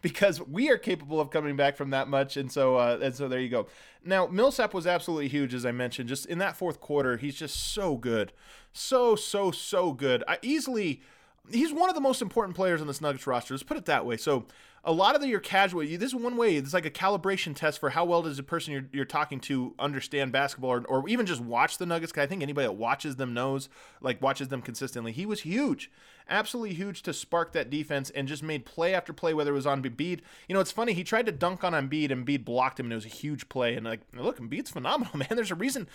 because 0.00 0.40
we 0.40 0.70
are 0.70 0.78
capable 0.78 1.20
of 1.20 1.30
coming 1.30 1.54
back 1.54 1.76
from 1.76 1.90
that 1.90 2.08
much. 2.08 2.38
And 2.38 2.50
so, 2.50 2.76
uh, 2.76 2.98
and 3.02 3.14
so 3.14 3.28
there 3.28 3.40
you 3.40 3.50
go. 3.50 3.66
Now, 4.02 4.26
Millsap 4.26 4.72
was 4.72 4.86
absolutely 4.86 5.28
huge, 5.28 5.52
as 5.52 5.66
I 5.66 5.72
mentioned. 5.72 6.08
Just 6.08 6.24
in 6.24 6.38
that 6.38 6.56
fourth 6.56 6.80
quarter, 6.80 7.18
he's 7.18 7.34
just 7.34 7.74
so 7.74 7.96
good, 7.96 8.32
so 8.72 9.16
so 9.16 9.50
so 9.50 9.92
good. 9.92 10.24
I 10.26 10.38
easily, 10.40 11.02
he's 11.50 11.74
one 11.74 11.90
of 11.90 11.94
the 11.94 12.00
most 12.00 12.22
important 12.22 12.56
players 12.56 12.80
on 12.80 12.86
this 12.86 13.02
Nuggets 13.02 13.26
roster. 13.26 13.52
Let's 13.52 13.64
put 13.64 13.76
it 13.76 13.84
that 13.84 14.06
way. 14.06 14.16
So 14.16 14.46
a 14.86 14.92
lot 14.92 15.16
of 15.16 15.20
the, 15.20 15.26
your 15.26 15.40
casual, 15.40 15.80
this 15.80 16.00
is 16.00 16.14
one 16.14 16.36
way. 16.36 16.54
It's 16.54 16.72
like 16.72 16.86
a 16.86 16.90
calibration 16.90 17.56
test 17.56 17.80
for 17.80 17.90
how 17.90 18.04
well 18.04 18.22
does 18.22 18.36
the 18.36 18.44
person 18.44 18.72
you're, 18.72 18.86
you're 18.92 19.04
talking 19.04 19.40
to 19.40 19.74
understand 19.80 20.30
basketball, 20.30 20.70
or, 20.70 20.84
or 20.86 21.08
even 21.08 21.26
just 21.26 21.40
watch 21.40 21.78
the 21.78 21.86
Nuggets. 21.86 22.12
Cause 22.12 22.22
I 22.22 22.26
think 22.28 22.40
anybody 22.40 22.68
that 22.68 22.72
watches 22.74 23.16
them 23.16 23.34
knows, 23.34 23.68
like 24.00 24.22
watches 24.22 24.46
them 24.46 24.62
consistently. 24.62 25.10
He 25.10 25.26
was 25.26 25.40
huge, 25.40 25.90
absolutely 26.28 26.74
huge 26.74 27.02
to 27.02 27.12
spark 27.12 27.50
that 27.52 27.68
defense 27.68 28.10
and 28.10 28.28
just 28.28 28.44
made 28.44 28.64
play 28.64 28.94
after 28.94 29.12
play. 29.12 29.34
Whether 29.34 29.50
it 29.50 29.54
was 29.54 29.66
on 29.66 29.82
Embiid, 29.82 30.20
you 30.48 30.54
know, 30.54 30.60
it's 30.60 30.70
funny. 30.70 30.92
He 30.92 31.02
tried 31.02 31.26
to 31.26 31.32
dunk 31.32 31.64
on 31.64 31.72
Embiid, 31.72 32.12
and 32.12 32.24
Embiid 32.24 32.44
blocked 32.44 32.78
him, 32.78 32.86
and 32.86 32.92
it 32.92 32.96
was 32.96 33.06
a 33.06 33.08
huge 33.08 33.48
play. 33.48 33.74
And 33.74 33.84
like, 33.84 34.02
look, 34.14 34.38
Embiid's 34.38 34.70
phenomenal, 34.70 35.16
man. 35.18 35.28
There's 35.30 35.50
a 35.50 35.56
reason 35.56 35.88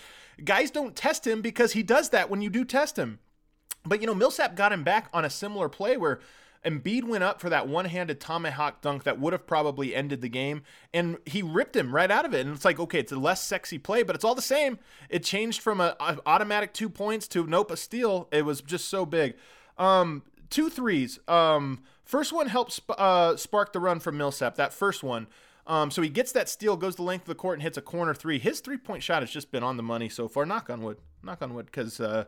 guys 0.43 0.69
don't 0.69 0.97
test 0.97 1.25
him 1.25 1.41
because 1.41 1.71
he 1.71 1.81
does 1.81 2.09
that 2.09 2.29
when 2.29 2.41
you 2.41 2.49
do 2.49 2.65
test 2.65 2.99
him. 2.99 3.19
But 3.85 4.01
you 4.01 4.07
know, 4.07 4.13
Millsap 4.13 4.55
got 4.57 4.73
him 4.73 4.83
back 4.83 5.07
on 5.13 5.23
a 5.23 5.29
similar 5.29 5.69
play 5.69 5.95
where 5.95 6.19
Embiid 6.63 7.03
went 7.03 7.23
up 7.23 7.41
for 7.41 7.49
that 7.49 7.67
one-handed 7.67 8.19
tomahawk 8.19 8.81
dunk 8.81 9.03
that 9.03 9.19
would 9.19 9.33
have 9.33 9.47
probably 9.47 9.95
ended 9.95 10.21
the 10.21 10.29
game, 10.29 10.61
and 10.93 11.17
he 11.25 11.41
ripped 11.41 11.75
him 11.75 11.95
right 11.95 12.11
out 12.11 12.23
of 12.23 12.33
it. 12.35 12.45
And 12.45 12.55
it's 12.55 12.65
like, 12.65 12.79
okay, 12.79 12.99
it's 12.99 13.11
a 13.11 13.17
less 13.17 13.43
sexy 13.43 13.79
play, 13.79 14.03
but 14.03 14.15
it's 14.15 14.23
all 14.23 14.35
the 14.35 14.41
same. 14.41 14.77
It 15.09 15.23
changed 15.23 15.61
from 15.61 15.81
a, 15.81 15.95
a 15.99 16.19
automatic 16.25 16.73
two 16.73 16.89
points 16.89 17.27
to 17.29 17.47
nope, 17.47 17.71
a 17.71 17.77
steal. 17.77 18.27
It 18.31 18.45
was 18.45 18.61
just 18.61 18.89
so 18.89 19.05
big. 19.05 19.35
Um, 19.77 20.21
two 20.49 20.69
threes. 20.69 21.17
Um, 21.27 21.81
first 22.03 22.31
one 22.31 22.47
helps 22.47 22.79
uh, 22.89 23.35
spark 23.37 23.73
the 23.73 23.79
run 23.79 23.99
from 23.99 24.17
Millsap. 24.17 24.55
That 24.55 24.71
first 24.71 25.01
one. 25.01 25.27
Um, 25.65 25.89
so 25.89 26.01
he 26.01 26.09
gets 26.09 26.31
that 26.33 26.49
steal, 26.49 26.75
goes 26.75 26.95
the 26.95 27.03
length 27.03 27.23
of 27.23 27.27
the 27.29 27.35
court, 27.35 27.55
and 27.55 27.63
hits 27.63 27.77
a 27.77 27.81
corner 27.81 28.13
three. 28.13 28.39
His 28.39 28.59
three-point 28.59 29.03
shot 29.03 29.21
has 29.21 29.31
just 29.31 29.51
been 29.51 29.63
on 29.63 29.77
the 29.77 29.83
money 29.83 30.09
so 30.09 30.27
far. 30.27 30.45
Knock 30.45 30.69
on 30.69 30.81
wood. 30.81 30.97
Knock 31.23 31.41
on 31.41 31.53
wood, 31.53 31.67
because 31.67 31.99
uh, 31.99 32.25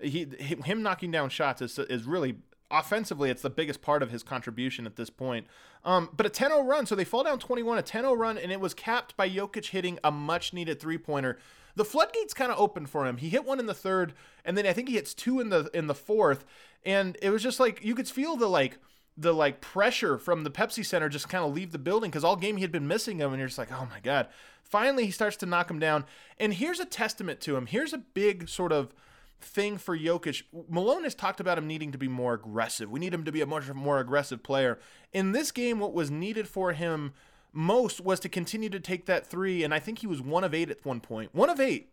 he, 0.00 0.26
him 0.38 0.82
knocking 0.82 1.10
down 1.10 1.30
shots 1.30 1.60
is, 1.62 1.78
is 1.78 2.04
really 2.04 2.36
offensively, 2.78 3.30
it's 3.30 3.42
the 3.42 3.50
biggest 3.50 3.82
part 3.82 4.02
of 4.02 4.10
his 4.10 4.22
contribution 4.22 4.86
at 4.86 4.96
this 4.96 5.10
point. 5.10 5.46
Um, 5.84 6.10
but 6.16 6.26
a 6.26 6.28
10 6.28 6.50
0 6.50 6.64
run, 6.64 6.86
so 6.86 6.94
they 6.94 7.04
fall 7.04 7.24
down 7.24 7.38
21, 7.38 7.78
a 7.78 7.82
10 7.82 8.02
0 8.02 8.14
run, 8.14 8.38
and 8.38 8.50
it 8.50 8.60
was 8.60 8.74
capped 8.74 9.16
by 9.16 9.28
Jokic 9.28 9.70
hitting 9.70 9.98
a 10.02 10.10
much 10.10 10.52
needed 10.52 10.80
three 10.80 10.98
pointer. 10.98 11.38
The 11.76 11.84
floodgates 11.84 12.34
kind 12.34 12.52
of 12.52 12.58
opened 12.58 12.88
for 12.88 13.06
him. 13.06 13.16
He 13.16 13.28
hit 13.28 13.44
one 13.44 13.58
in 13.58 13.66
the 13.66 13.74
third, 13.74 14.14
and 14.44 14.56
then 14.56 14.66
I 14.66 14.72
think 14.72 14.88
he 14.88 14.94
hits 14.94 15.14
two 15.14 15.40
in 15.40 15.48
the 15.50 15.70
in 15.74 15.86
the 15.86 15.94
fourth, 15.94 16.44
and 16.84 17.16
it 17.20 17.30
was 17.30 17.42
just 17.42 17.60
like 17.60 17.84
you 17.84 17.94
could 17.94 18.08
feel 18.08 18.36
the 18.36 18.48
like 18.48 18.78
the 19.16 19.32
like 19.32 19.60
pressure 19.60 20.18
from 20.18 20.44
the 20.44 20.50
Pepsi 20.50 20.84
Center 20.84 21.08
just 21.08 21.28
kind 21.28 21.44
of 21.44 21.54
leave 21.54 21.72
the 21.72 21.78
building 21.78 22.10
because 22.10 22.24
all 22.24 22.36
game 22.36 22.56
he 22.56 22.62
had 22.62 22.72
been 22.72 22.88
missing 22.88 23.18
him, 23.18 23.32
and 23.32 23.38
you're 23.38 23.48
just 23.48 23.58
like, 23.58 23.72
oh 23.72 23.86
my 23.90 24.00
god. 24.00 24.28
Finally, 24.62 25.04
he 25.04 25.10
starts 25.10 25.36
to 25.36 25.46
knock 25.46 25.70
him 25.70 25.78
down, 25.78 26.04
and 26.40 26.54
here's 26.54 26.80
a 26.80 26.86
testament 26.86 27.38
to 27.38 27.54
him. 27.54 27.66
Here's 27.66 27.92
a 27.92 27.98
big 27.98 28.48
sort 28.48 28.72
of 28.72 28.94
thing 29.40 29.78
for 29.78 29.96
Jokic. 29.96 30.42
Malone 30.68 31.04
has 31.04 31.14
talked 31.14 31.40
about 31.40 31.58
him 31.58 31.66
needing 31.66 31.92
to 31.92 31.98
be 31.98 32.08
more 32.08 32.34
aggressive. 32.34 32.90
We 32.90 33.00
need 33.00 33.14
him 33.14 33.24
to 33.24 33.32
be 33.32 33.40
a 33.40 33.46
much 33.46 33.72
more 33.72 33.98
aggressive 34.00 34.42
player. 34.42 34.78
In 35.12 35.32
this 35.32 35.50
game, 35.50 35.78
what 35.78 35.92
was 35.92 36.10
needed 36.10 36.48
for 36.48 36.72
him 36.72 37.12
most 37.52 38.00
was 38.00 38.20
to 38.20 38.28
continue 38.28 38.68
to 38.70 38.80
take 38.80 39.06
that 39.06 39.26
three, 39.26 39.62
and 39.62 39.72
I 39.72 39.78
think 39.78 40.00
he 40.00 40.06
was 40.06 40.20
one 40.20 40.44
of 40.44 40.54
eight 40.54 40.70
at 40.70 40.84
one 40.84 41.00
point. 41.00 41.34
One 41.34 41.50
of 41.50 41.60
eight. 41.60 41.90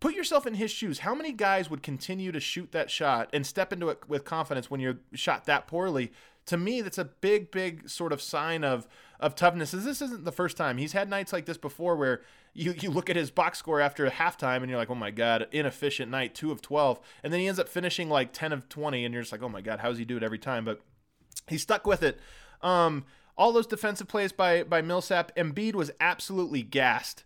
Put 0.00 0.14
yourself 0.14 0.46
in 0.46 0.54
his 0.54 0.70
shoes. 0.70 0.98
How 0.98 1.14
many 1.14 1.32
guys 1.32 1.70
would 1.70 1.82
continue 1.82 2.32
to 2.32 2.40
shoot 2.40 2.72
that 2.72 2.90
shot 2.90 3.30
and 3.32 3.46
step 3.46 3.72
into 3.72 3.88
it 3.88 4.00
with 4.08 4.24
confidence 4.24 4.70
when 4.70 4.80
you're 4.80 4.98
shot 5.14 5.46
that 5.46 5.66
poorly? 5.66 6.12
To 6.46 6.56
me, 6.56 6.80
that's 6.80 6.98
a 6.98 7.04
big, 7.04 7.50
big 7.50 7.88
sort 7.88 8.12
of 8.12 8.20
sign 8.20 8.64
of 8.64 8.86
of 9.20 9.34
toughness. 9.34 9.72
is 9.72 9.84
This 9.84 10.02
isn't 10.02 10.24
the 10.24 10.32
first 10.32 10.56
time 10.56 10.76
he's 10.76 10.92
had 10.92 11.08
nights 11.08 11.32
like 11.32 11.46
this 11.46 11.56
before, 11.56 11.96
where 11.96 12.20
you 12.52 12.74
you 12.80 12.90
look 12.90 13.08
at 13.08 13.16
his 13.16 13.30
box 13.30 13.58
score 13.58 13.80
after 13.80 14.06
halftime 14.08 14.58
and 14.58 14.68
you're 14.68 14.78
like, 14.78 14.90
oh 14.90 14.94
my 14.94 15.10
god, 15.10 15.46
inefficient 15.52 16.10
night, 16.10 16.34
two 16.34 16.52
of 16.52 16.60
twelve, 16.60 17.00
and 17.22 17.32
then 17.32 17.40
he 17.40 17.48
ends 17.48 17.58
up 17.58 17.68
finishing 17.68 18.08
like 18.08 18.32
ten 18.32 18.52
of 18.52 18.68
twenty, 18.68 19.04
and 19.04 19.14
you're 19.14 19.22
just 19.22 19.32
like, 19.32 19.42
oh 19.42 19.48
my 19.48 19.60
god, 19.60 19.80
how 19.80 19.88
does 19.88 19.98
he 19.98 20.04
do 20.04 20.16
it 20.16 20.22
every 20.22 20.38
time? 20.38 20.64
But 20.64 20.80
he 21.48 21.58
stuck 21.58 21.86
with 21.86 22.02
it. 22.02 22.18
Um, 22.62 23.04
all 23.36 23.52
those 23.52 23.66
defensive 23.66 24.08
plays 24.08 24.32
by 24.32 24.62
by 24.62 24.82
Millsap, 24.82 25.34
Embiid 25.36 25.74
was 25.74 25.90
absolutely 26.00 26.62
gassed. 26.62 27.24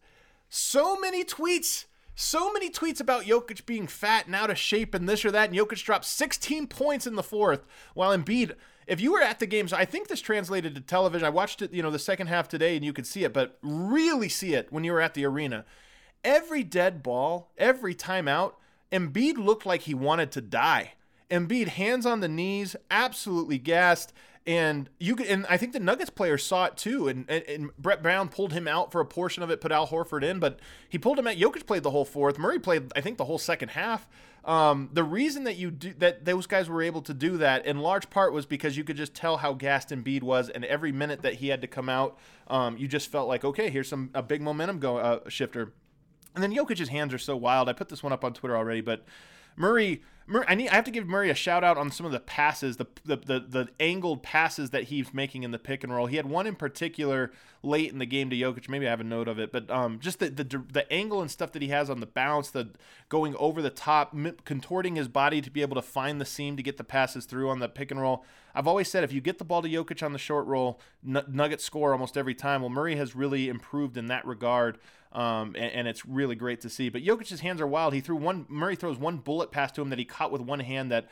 So 0.49 0.99
many 0.99 1.25
tweets. 1.25 1.87
So 2.21 2.53
many 2.53 2.69
tweets 2.69 3.01
about 3.01 3.27
Jokic 3.27 3.65
being 3.65 3.87
fat 3.87 4.27
and 4.27 4.35
out 4.35 4.51
of 4.51 4.59
shape 4.59 4.93
and 4.93 5.09
this 5.09 5.25
or 5.25 5.31
that, 5.31 5.51
and 5.51 5.57
Jokic 5.57 5.85
dropped 5.85 6.05
16 6.05 6.67
points 6.67 7.07
in 7.07 7.15
the 7.15 7.23
fourth, 7.23 7.65
while 7.95 8.17
Embiid 8.17 8.57
if 8.89 9.01
you 9.01 9.13
were 9.13 9.21
at 9.21 9.39
the 9.39 9.47
games, 9.47 9.73
I 9.73 9.85
think 9.85 10.09
this 10.09 10.21
translated 10.21 10.75
to 10.75 10.81
television. 10.81 11.27
I 11.27 11.31
watched 11.31 11.61
it, 11.61 11.73
you 11.73 11.83
know, 11.83 11.91
the 11.91 11.99
second 11.99 12.29
half 12.29 12.49
today, 12.49 12.75
and 12.75 12.85
you 12.85 12.95
could 12.95 13.07
see 13.07 13.23
it, 13.23 13.35
but 13.35 13.59
really 13.63 14.31
see 14.31 14.55
it 14.55 14.73
when 14.73 14.83
you 14.83 14.93
were 14.93 15.01
at 15.01 15.13
the 15.13 15.27
arena. 15.27 15.67
Every 16.25 16.65
dead 16.65 17.03
ball, 17.03 17.53
every 17.59 17.95
timeout, 17.95 18.55
Embiid 18.91 19.37
looked 19.37 19.67
like 19.67 19.83
he 19.83 19.95
wanted 19.95 20.33
to 20.33 20.41
die. 20.41 20.95
Embiid, 21.31 21.69
hands 21.69 22.07
on 22.07 22.21
the 22.21 22.29
knees, 22.29 22.75
absolutely 22.91 23.59
gassed. 23.59 24.15
And 24.47 24.89
you 24.99 25.15
could, 25.15 25.27
and 25.27 25.45
I 25.51 25.59
think 25.59 25.75
the 25.75 25.81
Nuggets 25.81 26.09
players 26.09 26.43
saw 26.43 26.65
it 26.65 26.79
too. 26.79 27.07
And, 27.07 27.27
and, 27.29 27.45
and, 27.47 27.77
Brett 27.77 28.03
Brown 28.03 28.31
pulled 28.31 28.55
him 28.55 28.67
out 28.67 28.91
for 28.91 29.03
a 29.03 29.05
portion 29.05 29.43
of 29.43 29.51
it, 29.51 29.61
put 29.61 29.71
Al 29.71 29.89
Horford 29.89 30.25
in, 30.25 30.39
but 30.39 30.59
he 30.89 30.97
pulled 30.97 31.19
him 31.19 31.27
out. 31.27 31.37
Jokic 31.37 31.67
played 31.67 31.83
the 31.83 31.91
whole 31.91 32.07
fourth. 32.07 32.39
Murray 32.39 32.59
played, 32.59 32.91
I 32.97 33.03
think, 33.03 33.19
the 33.19 33.27
whole 33.27 33.37
second 33.37 33.73
half. 33.73 34.09
Um, 34.49 34.89
the 34.95 35.05
reason 35.05 35.45
that 35.45 35.57
you 35.57 35.71
do 35.71 35.93
that, 35.99 36.25
those 36.25 36.47
guys 36.47 36.71
were 36.71 36.81
able 36.81 37.03
to 37.03 37.13
do 37.13 37.37
that 37.37 37.67
in 37.67 37.81
large 37.81 38.09
part 38.09 38.33
was 38.33 38.47
because 38.47 38.79
you 38.79 38.83
could 38.83 38.97
just 38.97 39.13
tell 39.13 39.37
how 39.37 39.53
gassed 39.53 39.91
Embiid 39.91 40.23
was, 40.23 40.49
and 40.49 40.65
every 40.65 40.91
minute 40.91 41.21
that 41.21 41.35
he 41.35 41.49
had 41.49 41.61
to 41.61 41.67
come 41.67 41.91
out, 41.91 42.17
um, 42.47 42.79
you 42.79 42.89
just 42.89 43.13
felt 43.13 43.29
like, 43.29 43.45
okay, 43.45 43.69
here's 43.69 43.89
some 43.89 44.09
a 44.15 44.23
big 44.23 44.41
momentum 44.41 44.79
go 44.79 44.97
uh, 44.97 45.21
shifter. 45.29 45.75
And 46.35 46.43
then 46.43 46.55
Jokic's 46.55 46.89
hands 46.89 47.13
are 47.13 47.19
so 47.19 47.37
wild. 47.37 47.69
I 47.69 47.75
put 47.75 47.91
this 47.91 48.03
one 48.03 48.15
up 48.15 48.25
on 48.25 48.33
Twitter 48.33 48.57
already, 48.57 48.81
but 48.81 49.05
Murray 49.59 50.03
Murray, 50.31 50.45
I 50.47 50.55
need 50.57 50.69
I 50.69 50.75
have 50.75 50.85
to 50.85 50.91
give 50.91 51.09
Murray 51.09 51.31
a 51.31 51.35
shout 51.35 51.65
out 51.65 51.79
on 51.79 51.91
some 51.91 52.05
of 52.05 52.13
the 52.13 52.21
passes, 52.21 52.77
the, 52.77 52.87
the 53.03 53.17
the 53.17 53.41
the 53.41 53.69
angled 53.81 54.23
passes 54.23 54.71
that 54.71 54.85
he's 54.85 55.15
making 55.15 55.43
in 55.43 55.53
the 55.53 55.59
pick 55.59 55.83
and 55.83 55.93
roll. 55.93 56.05
He 56.07 56.17
had 56.17 56.27
one 56.27 56.47
in 56.47 56.55
particular 56.55 57.33
late 57.63 57.91
in 57.91 57.99
the 57.99 58.05
game 58.05 58.29
to 58.29 58.37
Jokic. 58.37 58.69
Maybe 58.69 58.87
I 58.87 58.91
have 58.91 59.01
a 59.01 59.05
note 59.05 59.27
of 59.27 59.39
it, 59.39 59.51
but 59.53 59.71
um, 59.71 60.01
just 60.01 60.19
the, 60.19 60.29
the 60.29 60.45
the 60.45 60.93
angle 60.93 61.23
and 61.23 61.31
stuff 61.31 61.53
that 61.53 61.63
he 61.63 61.69
has 61.69 61.89
on 61.89 62.01
the 62.01 62.07
bounce, 62.07 62.51
the 62.51 62.69
going 63.09 63.35
over 63.37 63.63
the 63.63 63.71
top, 63.71 64.15
contorting 64.45 64.97
his 64.97 65.09
body 65.09 65.41
to 65.41 65.51
be 65.51 65.63
able 65.63 65.77
to 65.77 65.83
find 65.83 66.21
the 66.21 66.27
seam 66.27 66.59
to 66.59 66.63
get 66.63 66.77
the 66.77 66.85
passes 66.85 67.25
through 67.25 67.49
on 67.49 67.59
the 67.59 67.69
pick 67.69 67.91
and 67.91 67.99
roll. 67.99 68.23
I've 68.55 68.69
always 68.69 68.91
said 68.91 69.05
if 69.05 69.13
you 69.13 69.23
get 69.23 69.39
the 69.39 69.45
ball 69.45 69.63
to 69.63 69.69
Jokic 69.69 70.03
on 70.03 70.13
the 70.13 70.19
short 70.19 70.47
roll, 70.47 70.79
Nuggets 71.03 71.65
score 71.65 71.93
almost 71.93 72.19
every 72.19 72.35
time. 72.35 72.61
Well, 72.61 72.71
Murray 72.71 72.97
has 72.97 73.17
really 73.17 73.49
improved 73.49 73.97
in 73.97 74.09
that 74.09 74.27
regard. 74.27 74.79
Um, 75.13 75.55
and, 75.57 75.73
and, 75.73 75.89
it's 75.89 76.05
really 76.05 76.35
great 76.35 76.61
to 76.61 76.69
see. 76.69 76.91
But 76.91 77.03
Jokic's 77.03 77.41
hands 77.41 77.63
are 77.63 77.67
wild. 77.67 77.95
He 77.95 78.01
threw 78.01 78.17
one. 78.17 78.45
Murray 78.49 78.77
throws 78.77 78.99
one 78.99 79.17
bullet 79.17 79.51
pass 79.51 79.73
to 79.73 79.81
him 79.81 79.89
that 79.89 79.99
he 79.99 80.05
caught 80.05 80.31
with 80.31 80.43
one 80.43 80.61
hand. 80.61 80.93
That 80.93 81.09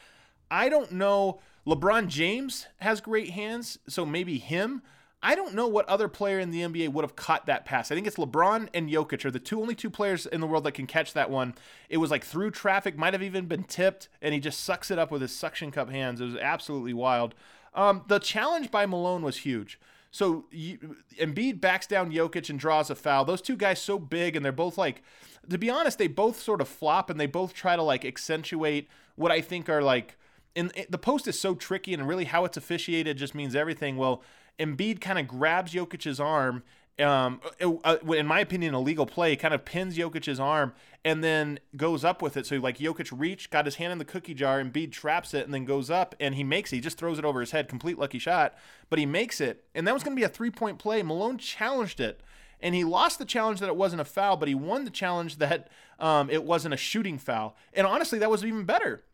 I 0.51 0.69
don't 0.69 0.93
know. 0.93 1.41
LeBron 1.67 2.09
James 2.09 2.67
has 2.79 3.01
great 3.01 3.31
hands, 3.31 3.79
so 3.89 4.05
maybe 4.05 4.39
him. 4.39 4.83
I 5.23 5.35
don't 5.35 5.55
know 5.55 5.67
what 5.67 5.89
other 5.89 6.09
player 6.09 6.39
in 6.39 6.51
the 6.51 6.61
NBA 6.61 6.93
would 6.93 7.03
have 7.03 7.17
caught 7.17 7.47
that 7.47 7.65
pass. 7.65 7.91
I 7.91 7.95
think 7.95 8.07
it's 8.07 8.17
LeBron 8.17 8.69
and 8.75 8.89
Jokic 8.89 9.25
are 9.25 9.31
the 9.31 9.41
two 9.41 9.61
only 9.61 9.75
two 9.75 9.91
players 9.91 10.27
in 10.27 10.41
the 10.41 10.47
world 10.47 10.65
that 10.65 10.73
can 10.73 10.87
catch 10.87 11.15
that 11.15 11.31
one. 11.31 11.55
It 11.89 11.97
was 11.97 12.11
like 12.11 12.23
through 12.23 12.53
traffic, 12.53 12.97
might 12.97 13.15
have 13.15 13.23
even 13.23 13.47
been 13.47 13.65
tipped, 13.65 14.09
and 14.21 14.35
he 14.35 14.41
just 14.41 14.63
sucks 14.63 14.91
it 14.91 14.99
up 14.99 15.11
with 15.11 15.23
his 15.23 15.35
suction 15.35 15.71
cup 15.73 15.91
hands. 15.91 16.21
It 16.21 16.27
was 16.27 16.37
absolutely 16.37 16.93
wild. 16.93 17.35
Um, 17.75 18.05
the 18.07 18.19
challenge 18.19 18.71
by 18.71 18.87
Malone 18.87 19.23
was 19.23 19.39
huge. 19.39 19.81
So 20.11 20.47
you, 20.51 20.97
Embiid 21.19 21.61
backs 21.61 21.87
down 21.87 22.11
Jokic 22.11 22.49
and 22.49 22.59
draws 22.59 22.91
a 22.91 22.95
foul. 22.95 23.25
Those 23.25 23.43
two 23.43 23.57
guys 23.57 23.81
so 23.81 23.99
big 23.99 24.37
and 24.37 24.45
they're 24.45 24.53
both 24.53 24.79
like, 24.79 25.03
to 25.49 25.59
be 25.59 25.71
honest, 25.71 25.99
they 25.99 26.07
both 26.07 26.41
sort 26.41 26.61
of 26.61 26.69
flop 26.69 27.11
and 27.11 27.21
they 27.21 27.27
both 27.27 27.53
try 27.55 27.77
to 27.77 27.83
like 27.83 28.05
accentuate 28.05 28.89
what 29.17 29.31
I 29.31 29.41
think 29.41 29.69
are 29.69 29.83
like. 29.83 30.17
And 30.55 30.73
the 30.89 30.99
post 30.99 31.29
is 31.29 31.39
so 31.39 31.55
tricky 31.55 31.93
and 31.93 32.09
really 32.09 32.25
how 32.25 32.45
it's 32.45 32.57
officiated 32.57 33.19
just 33.19 33.35
means 33.35 33.55
everything. 33.55 33.97
Well, 33.97 34.23
Embiid 34.59 35.01
kind 35.01 35.19
of 35.19 35.29
grabs 35.29 35.75
Jokic's 35.75 36.19
arm 36.19 36.63
um, 37.01 37.41
uh, 37.61 37.97
in 38.09 38.27
my 38.27 38.41
opinion, 38.41 38.75
a 38.75 38.81
legal 38.81 39.07
play, 39.07 39.37
kind 39.37 39.53
of 39.53 39.65
pins 39.65 39.99
Jokic's 39.99 40.41
arm 40.41 40.73
and 41.05 41.23
then 41.23 41.61
goes 41.77 42.05
up 42.05 42.23
with 42.23 42.37
it. 42.37 42.47
So 42.47 42.57
like 42.57 42.79
Jokic 42.79 43.17
reached, 43.17 43.51
got 43.51 43.65
his 43.65 43.77
hand 43.77 43.93
in 43.93 43.99
the 43.99 44.05
cookie 44.05 44.35
jar, 44.35 44.59
and 44.59 44.73
Embiid 44.73 44.93
traps 44.93 45.35
it 45.35 45.45
and 45.45 45.53
then 45.53 45.65
goes 45.65 45.91
up 45.91 46.15
and 46.19 46.35
he 46.35 46.43
makes 46.43 46.73
it. 46.73 46.77
He 46.77 46.81
just 46.81 46.99
throws 46.99 47.19
it 47.19 47.25
over 47.25 47.41
his 47.41 47.51
head, 47.51 47.69
complete 47.69 47.99
lucky 47.99 48.19
shot, 48.19 48.55
but 48.89 48.99
he 48.99 49.07
makes 49.07 49.41
it. 49.41 49.65
And 49.75 49.87
that 49.87 49.95
was 49.95 50.03
going 50.03 50.17
to 50.17 50.21
be 50.21 50.25
a 50.25 50.29
three 50.29 50.51
point 50.51 50.79
play. 50.79 51.03
Malone 51.03 51.39
challenged 51.39 52.01
it. 52.01 52.21
And 52.59 52.75
he 52.75 52.85
lost 52.85 53.19
the 53.19 53.27
challenge 53.27 53.61
that 53.61 53.69
it 53.69 53.77
wasn't 53.77 54.01
a 54.01 54.05
foul, 54.07 54.39
but 54.39 54.49
he 54.49 54.55
won 54.55 54.85
the 54.85 54.91
challenge 54.91 55.37
that 55.37 55.69
um, 55.99 56.31
it 56.31 56.43
wasn't 56.43 56.73
a 56.73 56.79
shooting 56.79 57.19
foul. 57.19 57.55
And 57.75 57.87
honestly, 57.87 58.19
that 58.19 58.31
was 58.31 58.45
even 58.45 58.65
better 58.65 59.05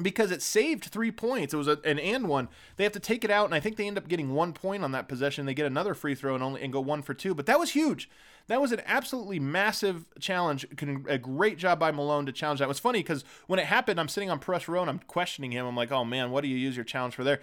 because 0.00 0.30
it 0.30 0.40
saved 0.40 0.84
three 0.84 1.10
points. 1.10 1.52
It 1.52 1.58
was 1.58 1.68
a, 1.68 1.78
an 1.84 1.98
and 1.98 2.28
one. 2.28 2.48
They 2.76 2.84
have 2.84 2.94
to 2.94 3.00
take 3.00 3.24
it 3.24 3.30
out, 3.30 3.44
and 3.44 3.54
I 3.54 3.60
think 3.60 3.76
they 3.76 3.86
end 3.86 3.98
up 3.98 4.08
getting 4.08 4.32
one 4.32 4.52
point 4.52 4.84
on 4.84 4.92
that 4.92 5.08
possession. 5.08 5.44
They 5.44 5.54
get 5.54 5.66
another 5.66 5.94
free 5.94 6.14
throw 6.14 6.34
and 6.34 6.42
only 6.42 6.62
and 6.62 6.72
go 6.72 6.80
one 6.80 7.02
for 7.02 7.12
two. 7.12 7.34
But 7.34 7.46
that 7.46 7.58
was 7.58 7.72
huge. 7.72 8.08
That 8.46 8.60
was 8.60 8.72
an 8.72 8.80
absolutely 8.86 9.38
massive 9.38 10.06
challenge. 10.18 10.66
A 11.08 11.18
great 11.18 11.58
job 11.58 11.78
by 11.78 11.92
Malone 11.92 12.26
to 12.26 12.32
challenge 12.32 12.60
that. 12.60 12.64
It 12.64 12.68
was 12.68 12.78
funny 12.78 13.00
because 13.00 13.24
when 13.46 13.58
it 13.58 13.66
happened, 13.66 14.00
I'm 14.00 14.08
sitting 14.08 14.30
on 14.30 14.38
press 14.38 14.66
row 14.66 14.80
and 14.80 14.90
I'm 14.90 14.98
questioning 15.00 15.52
him. 15.52 15.66
I'm 15.66 15.76
like, 15.76 15.92
oh 15.92 16.04
man, 16.04 16.30
what 16.30 16.40
do 16.42 16.48
you 16.48 16.56
use 16.56 16.74
your 16.74 16.84
challenge 16.84 17.14
for 17.14 17.24
there? 17.24 17.40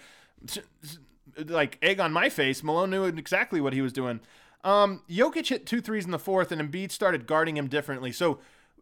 Like 1.37 1.77
egg 1.81 1.99
on 1.99 2.11
my 2.11 2.29
face. 2.29 2.63
Malone 2.63 2.89
knew 2.89 3.05
exactly 3.05 3.61
what 3.61 3.73
he 3.73 3.81
was 3.81 3.93
doing. 3.93 4.19
Um, 4.63 5.03
Jokic 5.09 5.47
hit 5.47 5.65
two 5.65 5.79
threes 5.79 6.03
in 6.03 6.11
the 6.11 6.19
fourth, 6.19 6.51
and 6.51 6.61
Embiid 6.61 6.91
started 6.91 7.27
guarding 7.27 7.55
him 7.55 7.67
differently. 7.67 8.11
So 8.11 8.39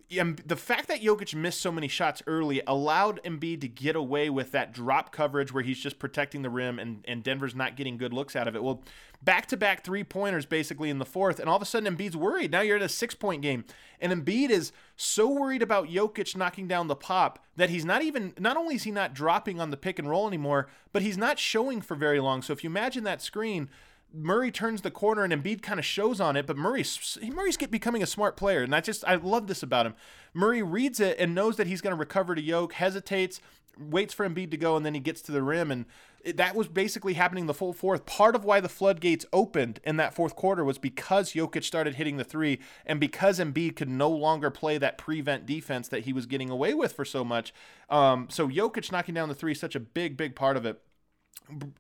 the 0.10 0.56
fact 0.56 0.88
that 0.88 1.02
Jokic 1.02 1.36
missed 1.36 1.60
so 1.60 1.72
many 1.72 1.90
shots 1.90 2.24
early 2.28 2.62
allowed 2.66 3.22
Embiid 3.24 3.60
to 3.62 3.68
get 3.68 3.96
away 3.96 4.30
with 4.30 4.54
that 4.54 4.74
drop 4.74 5.12
coverage 5.12 5.54
where 5.54 5.64
he's 5.64 5.80
just 5.80 6.00
protecting 6.00 6.44
the 6.44 6.50
rim 6.50 6.80
and, 6.80 7.04
and 7.06 7.24
Denver's 7.24 7.56
not 7.56 7.76
getting 7.76 7.98
good 7.98 8.14
looks 8.14 8.34
out 8.34 8.48
of 8.48 8.56
it. 8.56 8.64
Well, 8.64 8.84
back 9.22 9.48
to 9.48 9.58
back 9.58 9.84
three 9.84 10.06
pointers 10.06 10.46
basically 10.46 10.90
in 10.90 11.00
the 11.00 11.06
fourth, 11.06 11.40
and 11.40 11.50
all 11.50 11.58
of 11.58 11.62
a 11.62 11.66
sudden 11.66 11.94
Embiid's 11.94 12.16
worried. 12.16 12.52
Now 12.52 12.62
you're 12.62 12.78
at 12.78 12.82
a 12.82 12.88
six 12.88 13.16
point 13.16 13.42
game, 13.42 13.66
and 14.00 14.14
Embiid 14.14 14.50
is 14.50 14.72
so 14.96 15.28
worried 15.30 15.62
about 15.62 15.90
Jokic 15.90 16.38
knocking 16.38 16.70
down 16.70 16.88
the 16.88 16.96
pop 16.96 17.44
that 17.58 17.70
he's 17.70 17.84
not 17.84 18.02
even, 18.02 18.34
not 18.40 18.56
only 18.56 18.76
is 18.76 18.84
he 18.84 18.92
not 18.92 19.14
dropping 19.14 19.60
on 19.60 19.72
the 19.72 19.78
pick 19.78 20.00
and 20.00 20.10
roll 20.10 20.26
anymore, 20.26 20.70
but 20.94 21.02
he's 21.02 21.18
not 21.18 21.38
showing 21.38 21.82
for 21.82 21.96
very 21.96 22.22
long. 22.22 22.42
So 22.42 22.54
if 22.54 22.64
you 22.64 22.70
imagine 22.70 23.04
that 23.04 23.22
screen, 23.22 23.68
Murray 24.14 24.52
turns 24.52 24.82
the 24.82 24.92
corner 24.92 25.24
and 25.24 25.34
Embiid 25.34 25.62
kind 25.62 25.80
of 25.80 25.86
shows 25.86 26.22
on 26.22 26.36
it, 26.36 26.48
but 26.48 26.58
Murray's 26.58 27.18
Murray's 27.22 27.58
get, 27.58 27.72
becoming 27.72 28.02
a 28.02 28.08
smart 28.08 28.38
player, 28.38 28.64
and 28.64 28.74
I 28.74 28.82
just 28.82 29.04
I 29.06 29.16
love 29.16 29.48
this 29.48 29.64
about 29.64 29.86
him. 29.86 29.96
Murray 30.34 30.64
reads 30.64 31.00
it 31.00 31.18
and 31.20 31.36
knows 31.36 31.58
that 31.58 31.68
he's 31.68 31.82
going 31.82 31.96
to 31.96 32.00
recover 32.00 32.34
to 32.34 32.42
Yoke, 32.42 32.74
hesitates, 32.74 33.42
waits 33.78 34.14
for 34.14 34.28
Embiid 34.28 34.52
to 34.52 34.58
go, 34.58 34.76
and 34.76 34.86
then 34.86 34.94
he 34.94 35.00
gets 35.00 35.22
to 35.24 35.32
the 35.32 35.44
rim, 35.44 35.72
and 35.72 35.86
it, 36.24 36.38
that 36.38 36.56
was 36.56 36.68
basically 36.68 37.14
happening 37.14 37.46
the 37.46 37.54
full 37.54 37.74
fourth. 37.74 38.06
Part 38.06 38.36
of 38.36 38.46
why 38.46 38.60
the 38.60 38.70
floodgates 38.70 39.26
opened 39.34 39.80
in 39.84 39.98
that 39.98 40.14
fourth 40.14 40.36
quarter 40.36 40.64
was 40.64 40.78
because 40.78 41.34
Jokic 41.34 41.64
started 41.64 41.96
hitting 41.96 42.18
the 42.18 42.24
three, 42.24 42.60
and 42.86 43.00
because 43.00 43.40
Embiid 43.40 43.76
could 43.76 43.90
no 43.90 44.10
longer 44.10 44.50
play 44.50 44.78
that 44.78 44.98
prevent 44.98 45.46
defense 45.46 45.88
that 45.90 46.06
he 46.06 46.14
was 46.14 46.26
getting 46.26 46.50
away 46.50 46.74
with 46.74 46.94
for 46.94 47.06
so 47.06 47.24
much. 47.24 47.54
Um, 47.90 48.28
so 48.30 48.48
Jokic 48.48 48.92
knocking 48.92 49.16
down 49.16 49.30
the 49.30 49.36
three 49.36 49.52
is 49.52 49.60
such 49.60 49.76
a 49.76 49.80
big, 49.80 50.18
big 50.18 50.36
part 50.36 50.58
of 50.58 50.66
it. 50.66 50.82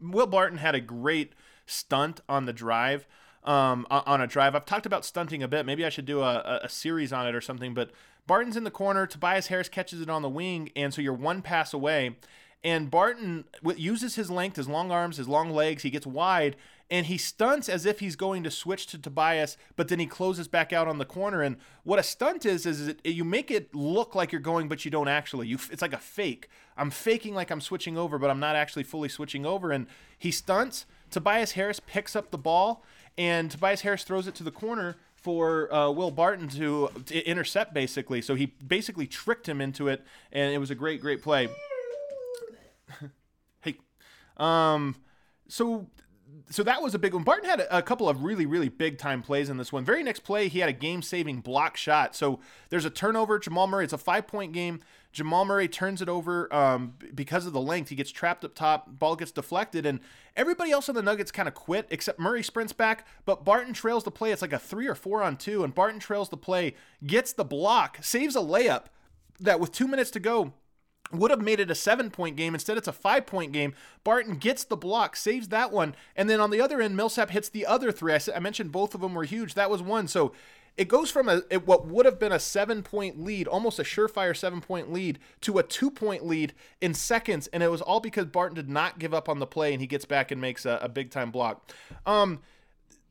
Will 0.01 0.27
Barton 0.27 0.59
had 0.59 0.75
a 0.75 0.81
great 0.81 1.33
stunt 1.67 2.21
on 2.27 2.45
the 2.45 2.53
drive. 2.53 3.05
Um, 3.43 3.87
on 3.89 4.19
a 4.19 4.27
drive. 4.27 4.55
I've 4.55 4.65
talked 4.65 4.85
about 4.85 5.05
stunting 5.05 5.41
a 5.41 5.47
bit. 5.47 5.65
Maybe 5.65 5.85
I 5.85 5.89
should 5.89 6.03
do 6.03 6.19
a, 6.19 6.59
a 6.63 6.67
series 6.67 7.13
on 7.13 7.25
it 7.27 7.33
or 7.33 7.39
something. 7.39 7.73
But 7.73 7.91
Barton's 8.25 8.57
in 8.57 8.65
the 8.65 8.71
corner. 8.71 9.07
Tobias 9.07 9.47
Harris 9.47 9.69
catches 9.69 10.01
it 10.01 10.09
on 10.09 10.21
the 10.21 10.27
wing, 10.27 10.69
and 10.75 10.93
so 10.93 11.01
you're 11.01 11.13
one 11.13 11.41
pass 11.41 11.73
away. 11.73 12.17
and 12.63 12.91
Barton 12.91 13.45
uses 13.77 14.15
his 14.15 14.29
length, 14.29 14.57
his 14.57 14.67
long 14.67 14.91
arms, 14.91 15.17
his 15.17 15.27
long 15.29 15.51
legs. 15.51 15.83
He 15.83 15.89
gets 15.89 16.05
wide 16.05 16.57
and 16.89 17.07
he 17.07 17.17
stunts 17.17 17.67
as 17.67 17.85
if 17.85 17.99
he's 17.99 18.15
going 18.15 18.43
to 18.43 18.51
switch 18.51 18.87
to 18.87 18.97
Tobias, 18.97 19.57
but 19.75 19.89
then 19.89 19.99
he 19.99 20.05
closes 20.05 20.47
back 20.47 20.71
out 20.71 20.87
on 20.87 20.97
the 20.97 21.05
corner. 21.05 21.41
And 21.41 21.57
what 21.83 21.99
a 21.99 22.03
stunt 22.03 22.45
is 22.45 22.65
is 22.65 22.87
it, 22.87 23.05
you 23.05 23.25
make 23.25 23.51
it 23.51 23.75
look 23.75 24.15
like 24.15 24.31
you're 24.31 24.41
going, 24.41 24.69
but 24.69 24.85
you 24.85 24.91
don't 24.91 25.07
actually. 25.07 25.47
You 25.47 25.57
it's 25.69 25.81
like 25.81 25.93
a 25.93 25.97
fake. 25.97 26.49
I'm 26.77 26.89
faking 26.89 27.33
like 27.33 27.51
I'm 27.51 27.61
switching 27.61 27.97
over, 27.97 28.17
but 28.17 28.29
I'm 28.29 28.39
not 28.39 28.55
actually 28.55 28.83
fully 28.83 29.09
switching 29.09 29.45
over. 29.45 29.71
And 29.71 29.87
he 30.17 30.31
stunts. 30.31 30.85
Tobias 31.11 31.53
Harris 31.53 31.79
picks 31.79 32.15
up 32.15 32.31
the 32.31 32.37
ball, 32.37 32.83
and 33.17 33.49
Tobias 33.49 33.81
Harris 33.81 34.03
throws 34.03 34.27
it 34.27 34.35
to 34.35 34.43
the 34.43 34.51
corner 34.51 34.97
for 35.15 35.73
uh, 35.73 35.89
Will 35.89 36.11
Barton 36.11 36.47
to, 36.49 36.89
to 37.05 37.27
intercept, 37.27 37.73
basically. 37.73 38.21
So 38.21 38.35
he 38.35 38.47
basically 38.65 39.07
tricked 39.07 39.47
him 39.49 39.59
into 39.61 39.87
it, 39.87 40.03
and 40.31 40.53
it 40.53 40.57
was 40.57 40.71
a 40.71 40.75
great, 40.75 41.01
great 41.01 41.21
play. 41.21 41.49
hey, 43.61 43.77
um, 44.37 44.95
so 45.47 45.87
so 46.49 46.63
that 46.63 46.81
was 46.81 46.95
a 46.95 46.99
big 46.99 47.13
one. 47.13 47.23
Barton 47.23 47.49
had 47.49 47.59
a, 47.59 47.77
a, 47.77 47.81
couple 47.81 48.07
of 48.07 48.23
really, 48.23 48.45
really 48.45 48.69
big 48.69 48.97
time 48.97 49.21
plays 49.21 49.49
in 49.49 49.57
this 49.57 49.73
one. 49.73 49.83
Very 49.83 50.01
next 50.03 50.21
play, 50.21 50.47
he 50.47 50.59
had 50.59 50.69
a 50.69 50.73
game 50.73 51.01
saving 51.01 51.41
block 51.41 51.75
shot. 51.75 52.15
So 52.15 52.39
there's 52.69 52.85
a 52.85 52.89
turnover. 52.89 53.37
Jamal 53.39 53.67
Murray, 53.67 53.83
it's 53.83 53.93
a 53.93 53.97
five 53.97 54.27
point 54.27 54.53
game. 54.53 54.79
Jamal 55.11 55.45
Murray 55.45 55.67
turns 55.67 56.01
it 56.01 56.07
over 56.07 56.53
um, 56.53 56.93
because 57.15 57.45
of 57.45 57.53
the 57.53 57.61
length. 57.61 57.89
He 57.89 57.95
gets 57.95 58.11
trapped 58.11 58.45
up 58.45 58.53
top, 58.53 58.99
ball 58.99 59.15
gets 59.15 59.31
deflected, 59.31 59.85
and 59.85 59.99
everybody 60.35 60.71
else 60.71 60.89
on 60.89 60.95
the 60.95 61.01
Nuggets 61.01 61.31
kind 61.31 61.47
of 61.47 61.53
quit 61.53 61.87
except 61.89 62.19
Murray 62.19 62.43
sprints 62.43 62.71
back. 62.71 63.07
But 63.25 63.43
Barton 63.43 63.73
trails 63.73 64.03
the 64.03 64.11
play. 64.11 64.31
It's 64.31 64.41
like 64.41 64.53
a 64.53 64.59
three 64.59 64.87
or 64.87 64.95
four 64.95 65.23
on 65.23 65.37
two, 65.37 65.63
and 65.63 65.73
Barton 65.73 65.99
trails 65.99 66.29
the 66.29 66.37
play, 66.37 66.75
gets 67.05 67.33
the 67.33 67.45
block, 67.45 67.97
saves 68.01 68.35
a 68.35 68.39
layup 68.39 68.85
that 69.39 69.59
with 69.59 69.71
two 69.71 69.87
minutes 69.87 70.11
to 70.11 70.19
go 70.19 70.53
would 71.11 71.31
have 71.31 71.41
made 71.41 71.59
it 71.59 71.71
a 71.71 71.75
seven 71.75 72.09
point 72.09 72.35
game. 72.35 72.53
Instead, 72.53 72.77
it's 72.77 72.87
a 72.87 72.93
five 72.93 73.25
point 73.25 73.51
game. 73.51 73.73
Barton 74.03 74.37
gets 74.37 74.63
the 74.63 74.77
block, 74.77 75.15
saves 75.15 75.49
that 75.49 75.71
one. 75.71 75.95
And 76.15 76.29
then 76.29 76.39
on 76.39 76.49
the 76.49 76.61
other 76.61 76.81
end, 76.81 76.95
Millsap 76.95 77.29
hits 77.29 77.49
the 77.49 77.65
other 77.65 77.91
three. 77.91 78.13
I, 78.13 78.19
I 78.35 78.39
mentioned 78.39 78.71
both 78.71 78.93
of 78.93 79.01
them 79.01 79.13
were 79.13 79.23
huge. 79.23 79.53
That 79.53 79.69
was 79.69 79.81
one. 79.81 80.07
So 80.07 80.33
it 80.75 80.87
goes 80.87 81.09
from 81.09 81.27
a 81.27 81.39
what 81.65 81.87
would 81.87 82.05
have 82.05 82.19
been 82.19 82.31
a 82.31 82.39
seven 82.39 82.83
point 82.83 83.19
lead, 83.19 83.47
almost 83.47 83.79
a 83.79 83.83
surefire 83.83 84.35
seven 84.35 84.61
point 84.61 84.93
lead, 84.93 85.19
to 85.41 85.57
a 85.57 85.63
two 85.63 85.89
point 85.89 86.25
lead 86.25 86.53
in 86.81 86.93
seconds. 86.93 87.47
And 87.47 87.63
it 87.63 87.71
was 87.71 87.81
all 87.81 87.99
because 87.99 88.25
Barton 88.25 88.55
did 88.55 88.69
not 88.69 88.99
give 88.99 89.13
up 89.13 89.27
on 89.27 89.39
the 89.39 89.47
play 89.47 89.73
and 89.73 89.81
he 89.81 89.87
gets 89.87 90.05
back 90.05 90.31
and 90.31 90.39
makes 90.39 90.65
a, 90.65 90.79
a 90.81 90.89
big 90.89 91.09
time 91.09 91.31
block. 91.31 91.71
Um, 92.05 92.41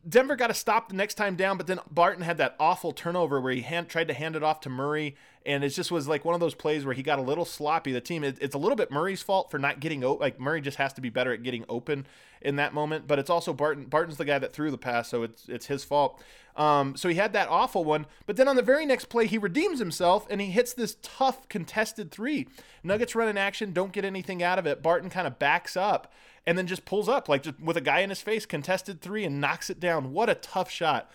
Denver 0.08 0.36
got 0.36 0.48
to 0.48 0.54
stop 0.54 0.88
the 0.88 0.94
next 0.94 1.14
time 1.14 1.34
down, 1.34 1.56
but 1.56 1.66
then 1.66 1.80
Barton 1.90 2.22
had 2.22 2.38
that 2.38 2.54
awful 2.60 2.92
turnover 2.92 3.40
where 3.40 3.52
he 3.52 3.62
hand, 3.62 3.88
tried 3.88 4.08
to 4.08 4.14
hand 4.14 4.36
it 4.36 4.42
off 4.42 4.60
to 4.60 4.68
Murray, 4.68 5.16
and 5.44 5.64
it 5.64 5.70
just 5.70 5.90
was 5.90 6.06
like 6.06 6.24
one 6.24 6.34
of 6.34 6.40
those 6.40 6.54
plays 6.54 6.84
where 6.84 6.94
he 6.94 7.02
got 7.02 7.18
a 7.18 7.22
little 7.22 7.44
sloppy. 7.44 7.92
The 7.92 8.00
team, 8.00 8.22
it, 8.22 8.38
it's 8.40 8.54
a 8.54 8.58
little 8.58 8.76
bit 8.76 8.90
Murray's 8.90 9.22
fault 9.22 9.50
for 9.50 9.58
not 9.58 9.80
getting 9.80 10.04
open. 10.04 10.20
Like 10.20 10.38
Murray 10.38 10.60
just 10.60 10.76
has 10.76 10.92
to 10.94 11.00
be 11.00 11.08
better 11.08 11.32
at 11.32 11.42
getting 11.42 11.64
open 11.68 12.06
in 12.40 12.56
that 12.56 12.72
moment, 12.72 13.08
but 13.08 13.18
it's 13.18 13.30
also 13.30 13.52
Barton. 13.52 13.86
Barton's 13.86 14.16
the 14.16 14.24
guy 14.24 14.38
that 14.38 14.52
threw 14.52 14.70
the 14.70 14.78
pass, 14.78 15.08
so 15.08 15.24
it's 15.24 15.48
it's 15.48 15.66
his 15.66 15.82
fault. 15.82 16.22
Um, 16.54 16.96
so 16.96 17.08
he 17.08 17.16
had 17.16 17.32
that 17.34 17.48
awful 17.48 17.84
one, 17.84 18.06
but 18.24 18.36
then 18.36 18.48
on 18.48 18.56
the 18.56 18.62
very 18.62 18.86
next 18.86 19.06
play, 19.06 19.26
he 19.26 19.36
redeems 19.36 19.78
himself 19.78 20.26
and 20.30 20.40
he 20.40 20.46
hits 20.46 20.72
this 20.72 20.96
tough 21.02 21.46
contested 21.50 22.10
three. 22.10 22.48
Nuggets 22.82 23.14
run 23.14 23.28
in 23.28 23.36
action, 23.36 23.72
don't 23.74 23.92
get 23.92 24.06
anything 24.06 24.42
out 24.42 24.58
of 24.58 24.66
it. 24.66 24.82
Barton 24.82 25.10
kind 25.10 25.26
of 25.26 25.38
backs 25.38 25.76
up 25.76 26.10
and 26.46 26.56
then 26.56 26.66
just 26.66 26.84
pulls 26.84 27.08
up 27.08 27.28
like 27.28 27.42
just 27.42 27.60
with 27.60 27.76
a 27.76 27.82
guy 27.82 28.00
in 28.00 28.10
his 28.10 28.20
face, 28.20 28.46
contested 28.46 29.00
three 29.00 29.24
and 29.24 29.40
knocks 29.40 29.68
it 29.68 29.80
down. 29.80 30.12
What 30.12 30.30
a 30.30 30.34
tough 30.34 30.70
shot. 30.70 31.10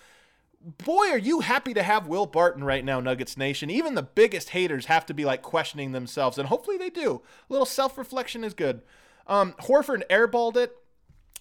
Boy, 0.63 1.09
are 1.09 1.17
you 1.17 1.39
happy 1.39 1.73
to 1.73 1.81
have 1.81 2.05
Will 2.05 2.27
Barton 2.27 2.63
right 2.63 2.85
now, 2.85 2.99
Nuggets 2.99 3.35
Nation. 3.35 3.71
Even 3.71 3.95
the 3.95 4.03
biggest 4.03 4.49
haters 4.49 4.85
have 4.85 5.05
to 5.07 5.13
be 5.13 5.25
like 5.25 5.41
questioning 5.41 5.91
themselves, 5.91 6.37
and 6.37 6.49
hopefully 6.49 6.77
they 6.77 6.91
do. 6.91 7.21
A 7.49 7.53
little 7.53 7.65
self 7.65 7.97
reflection 7.97 8.43
is 8.43 8.53
good. 8.53 8.81
Um, 9.25 9.53
Horford 9.61 10.03
airballed 10.09 10.57
it, 10.57 10.77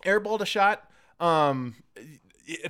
airballed 0.05 0.41
a 0.41 0.47
shot. 0.47 0.89
Um, 1.19 1.75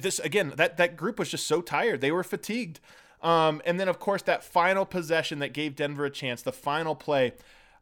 this 0.00 0.18
again, 0.18 0.54
that 0.56 0.76
that 0.78 0.96
group 0.96 1.20
was 1.20 1.30
just 1.30 1.46
so 1.46 1.60
tired; 1.62 2.00
they 2.00 2.10
were 2.10 2.24
fatigued. 2.24 2.80
Um, 3.22 3.60
and 3.64 3.78
then, 3.78 3.88
of 3.88 3.98
course, 3.98 4.22
that 4.22 4.42
final 4.42 4.86
possession 4.86 5.40
that 5.40 5.52
gave 5.52 5.76
Denver 5.76 6.06
a 6.06 6.10
chance, 6.10 6.42
the 6.42 6.52
final 6.52 6.94
play. 6.94 7.34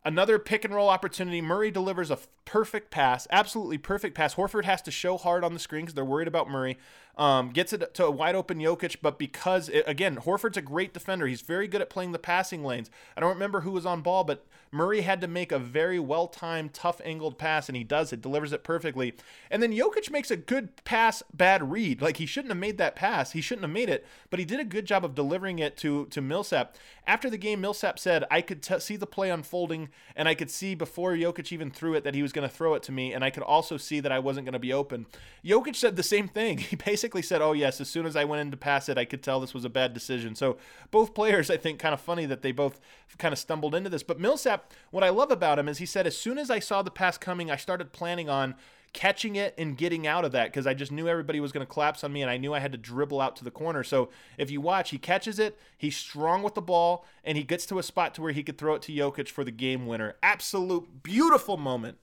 Another 0.04 0.38
pick 0.38 0.64
and 0.64 0.74
roll 0.74 0.88
opportunity. 0.88 1.40
Murray 1.40 1.70
delivers 1.70 2.10
a 2.10 2.18
perfect 2.44 2.90
pass, 2.90 3.26
absolutely 3.30 3.78
perfect 3.78 4.14
pass. 4.14 4.36
Horford 4.36 4.64
has 4.64 4.80
to 4.82 4.90
show 4.90 5.16
hard 5.18 5.44
on 5.44 5.52
the 5.52 5.60
screen 5.60 5.82
because 5.82 5.94
they're 5.94 6.04
worried 6.04 6.28
about 6.28 6.48
Murray. 6.48 6.78
Um, 7.16 7.50
gets 7.50 7.72
it 7.72 7.94
to 7.94 8.06
a 8.06 8.10
wide 8.10 8.36
open 8.36 8.58
Jokic, 8.58 8.98
but 9.02 9.18
because, 9.18 9.68
it, 9.68 9.82
again, 9.88 10.16
Horford's 10.16 10.56
a 10.56 10.62
great 10.62 10.94
defender. 10.94 11.26
He's 11.26 11.40
very 11.40 11.66
good 11.66 11.82
at 11.82 11.90
playing 11.90 12.12
the 12.12 12.18
passing 12.18 12.64
lanes. 12.64 12.90
I 13.16 13.20
don't 13.20 13.34
remember 13.34 13.62
who 13.62 13.72
was 13.72 13.84
on 13.84 14.02
ball, 14.02 14.22
but 14.22 14.46
Murray 14.70 15.00
had 15.00 15.20
to 15.20 15.28
make 15.28 15.52
a 15.52 15.58
very 15.58 15.98
well 15.98 16.26
timed, 16.26 16.74
tough 16.74 17.00
angled 17.04 17.38
pass, 17.38 17.68
and 17.68 17.76
he 17.76 17.84
does 17.84 18.12
it, 18.12 18.20
delivers 18.20 18.52
it 18.52 18.64
perfectly. 18.64 19.14
And 19.50 19.62
then 19.62 19.72
Jokic 19.72 20.10
makes 20.10 20.30
a 20.30 20.36
good 20.36 20.84
pass, 20.84 21.22
bad 21.32 21.70
read. 21.70 22.02
Like 22.02 22.18
he 22.18 22.26
shouldn't 22.26 22.50
have 22.50 22.58
made 22.58 22.78
that 22.78 22.96
pass. 22.96 23.32
He 23.32 23.40
shouldn't 23.40 23.64
have 23.64 23.70
made 23.70 23.88
it, 23.88 24.06
but 24.30 24.38
he 24.38 24.44
did 24.44 24.60
a 24.60 24.64
good 24.64 24.86
job 24.86 25.04
of 25.04 25.14
delivering 25.14 25.58
it 25.58 25.76
to, 25.78 26.06
to 26.06 26.20
Millsap. 26.20 26.76
After 27.06 27.30
the 27.30 27.38
game, 27.38 27.60
Millsap 27.60 27.98
said, 27.98 28.24
I 28.30 28.42
could 28.42 28.62
t- 28.62 28.78
see 28.80 28.96
the 28.96 29.06
play 29.06 29.30
unfolding, 29.30 29.88
and 30.14 30.28
I 30.28 30.34
could 30.34 30.50
see 30.50 30.74
before 30.74 31.12
Jokic 31.12 31.52
even 31.52 31.70
threw 31.70 31.94
it 31.94 32.04
that 32.04 32.14
he 32.14 32.22
was 32.22 32.32
going 32.32 32.46
to 32.46 32.54
throw 32.54 32.74
it 32.74 32.82
to 32.84 32.92
me, 32.92 33.14
and 33.14 33.24
I 33.24 33.30
could 33.30 33.42
also 33.42 33.78
see 33.78 34.00
that 34.00 34.12
I 34.12 34.18
wasn't 34.18 34.44
going 34.44 34.52
to 34.52 34.58
be 34.58 34.72
open. 34.72 35.06
Jokic 35.44 35.76
said 35.76 35.96
the 35.96 36.02
same 36.02 36.28
thing. 36.28 36.58
He 36.68 36.76
basically 36.76 37.22
said, 37.22 37.40
"Oh 37.40 37.52
yes, 37.52 37.80
as 37.80 37.88
soon 37.88 38.04
as 38.04 38.14
I 38.14 38.24
went 38.24 38.42
in 38.42 38.50
to 38.50 38.56
pass 38.56 38.90
it, 38.90 38.98
I 38.98 39.06
could 39.06 39.22
tell 39.22 39.40
this 39.40 39.54
was 39.54 39.64
a 39.64 39.70
bad 39.70 39.94
decision." 39.94 40.34
So 40.34 40.58
both 40.90 41.14
players, 41.14 41.50
I 41.50 41.56
think, 41.56 41.78
kind 41.78 41.94
of 41.94 42.00
funny 42.00 42.26
that 42.26 42.42
they 42.42 42.52
both 42.52 42.78
kind 43.16 43.32
of 43.32 43.38
stumbled 43.38 43.74
into 43.74 43.88
this. 43.88 44.02
But 44.02 44.20
Millsap, 44.20 44.57
what 44.90 45.04
I 45.04 45.08
love 45.10 45.30
about 45.30 45.58
him 45.58 45.68
is 45.68 45.78
he 45.78 45.86
said, 45.86 46.06
"As 46.06 46.16
soon 46.16 46.38
as 46.38 46.50
I 46.50 46.58
saw 46.58 46.82
the 46.82 46.90
pass 46.90 47.18
coming, 47.18 47.50
I 47.50 47.56
started 47.56 47.92
planning 47.92 48.28
on." 48.28 48.54
catching 48.92 49.36
it 49.36 49.54
and 49.58 49.76
getting 49.76 50.06
out 50.06 50.24
of 50.24 50.32
that 50.32 50.46
because 50.46 50.66
I 50.66 50.74
just 50.74 50.90
knew 50.90 51.08
everybody 51.08 51.40
was 51.40 51.52
going 51.52 51.64
to 51.64 51.72
collapse 51.72 52.02
on 52.02 52.12
me 52.12 52.22
and 52.22 52.30
I 52.30 52.36
knew 52.36 52.54
I 52.54 52.58
had 52.58 52.72
to 52.72 52.78
dribble 52.78 53.20
out 53.20 53.36
to 53.36 53.44
the 53.44 53.50
corner. 53.50 53.84
So 53.84 54.08
if 54.36 54.50
you 54.50 54.60
watch, 54.60 54.90
he 54.90 54.98
catches 54.98 55.38
it, 55.38 55.58
he's 55.76 55.96
strong 55.96 56.42
with 56.42 56.54
the 56.54 56.62
ball, 56.62 57.04
and 57.22 57.36
he 57.36 57.44
gets 57.44 57.66
to 57.66 57.78
a 57.78 57.82
spot 57.82 58.14
to 58.14 58.22
where 58.22 58.32
he 58.32 58.42
could 58.42 58.58
throw 58.58 58.74
it 58.74 58.82
to 58.82 58.92
Jokic 58.92 59.28
for 59.28 59.44
the 59.44 59.50
game 59.50 59.86
winner. 59.86 60.16
Absolute 60.22 61.02
beautiful 61.02 61.56
moment. 61.56 61.98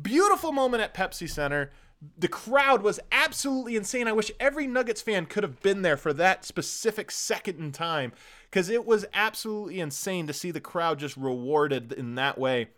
Beautiful 0.00 0.52
moment 0.52 0.82
at 0.82 0.94
Pepsi 0.94 1.28
Center 1.28 1.70
the 2.18 2.28
crowd 2.28 2.82
was 2.82 2.98
absolutely 3.12 3.76
insane. 3.76 4.08
I 4.08 4.12
wish 4.12 4.32
every 4.40 4.66
Nuggets 4.66 5.00
fan 5.00 5.26
could 5.26 5.44
have 5.44 5.60
been 5.60 5.82
there 5.82 5.96
for 5.96 6.12
that 6.14 6.44
specific 6.44 7.10
second 7.10 7.58
in 7.58 7.70
time 7.70 8.12
because 8.50 8.68
it 8.68 8.84
was 8.84 9.06
absolutely 9.14 9.78
insane 9.78 10.26
to 10.26 10.32
see 10.32 10.50
the 10.50 10.60
crowd 10.60 10.98
just 10.98 11.16
rewarded 11.16 11.92
in 11.92 12.16
that 12.16 12.38
way. 12.38 12.68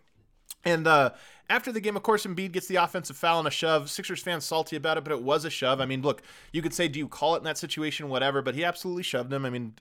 And 0.63 0.87
uh, 0.87 1.11
after 1.49 1.71
the 1.71 1.79
game, 1.79 1.95
of 1.95 2.03
course, 2.03 2.25
Embiid 2.25 2.51
gets 2.51 2.67
the 2.67 2.77
offensive 2.77 3.15
foul 3.15 3.39
and 3.39 3.47
a 3.47 3.51
shove. 3.51 3.89
Sixers 3.89 4.21
fans 4.21 4.45
salty 4.45 4.75
about 4.75 4.97
it, 4.97 5.03
but 5.03 5.13
it 5.13 5.21
was 5.21 5.45
a 5.45 5.49
shove. 5.49 5.79
I 5.79 5.85
mean, 5.85 6.01
look, 6.01 6.23
you 6.51 6.61
could 6.61 6.73
say, 6.73 6.87
do 6.87 6.99
you 6.99 7.07
call 7.07 7.35
it 7.35 7.39
in 7.39 7.43
that 7.43 7.57
situation, 7.57 8.09
whatever, 8.09 8.41
but 8.41 8.55
he 8.55 8.63
absolutely 8.63 9.03
shoved 9.03 9.31
him. 9.31 9.45
I 9.45 9.51
mean, 9.51 9.75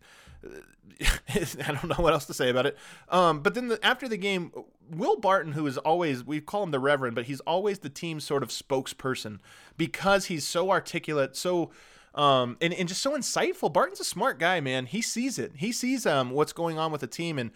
I 1.35 1.73
don't 1.73 1.89
know 1.89 2.03
what 2.03 2.13
else 2.13 2.27
to 2.27 2.35
say 2.35 2.51
about 2.51 2.67
it. 2.67 2.77
Um, 3.09 3.41
but 3.41 3.55
then 3.55 3.69
the, 3.69 3.85
after 3.85 4.09
the 4.09 4.19
game, 4.19 4.53
Will 4.91 5.17
Barton, 5.17 5.53
who 5.53 5.67
is 5.67 5.79
always, 5.79 6.23
we 6.23 6.41
call 6.41 6.63
him 6.63 6.71
the 6.71 6.79
Reverend, 6.79 7.15
but 7.15 7.25
he's 7.25 7.41
always 7.41 7.79
the 7.79 7.89
team's 7.89 8.25
sort 8.25 8.43
of 8.43 8.51
spokesperson 8.51 9.39
because 9.77 10.27
he's 10.27 10.47
so 10.47 10.71
articulate, 10.71 11.37
so. 11.37 11.71
Um, 12.15 12.59
and, 12.61 12.73
and 12.73 12.87
just 12.87 13.03
so 13.03 13.19
insightful. 13.19 13.73
Barton's 13.73 13.99
a 13.99 14.05
smart 14.05 14.39
guy, 14.39 14.61
man. 14.61 14.87
He 14.87 15.03
sees 15.03 15.37
it. 15.37 15.55
He 15.57 15.73
sees 15.73 16.07
um, 16.07 16.31
what's 16.31 16.53
going 16.53 16.79
on 16.79 16.93
with 16.93 17.01
the 17.01 17.09
team. 17.09 17.41
And 17.41 17.51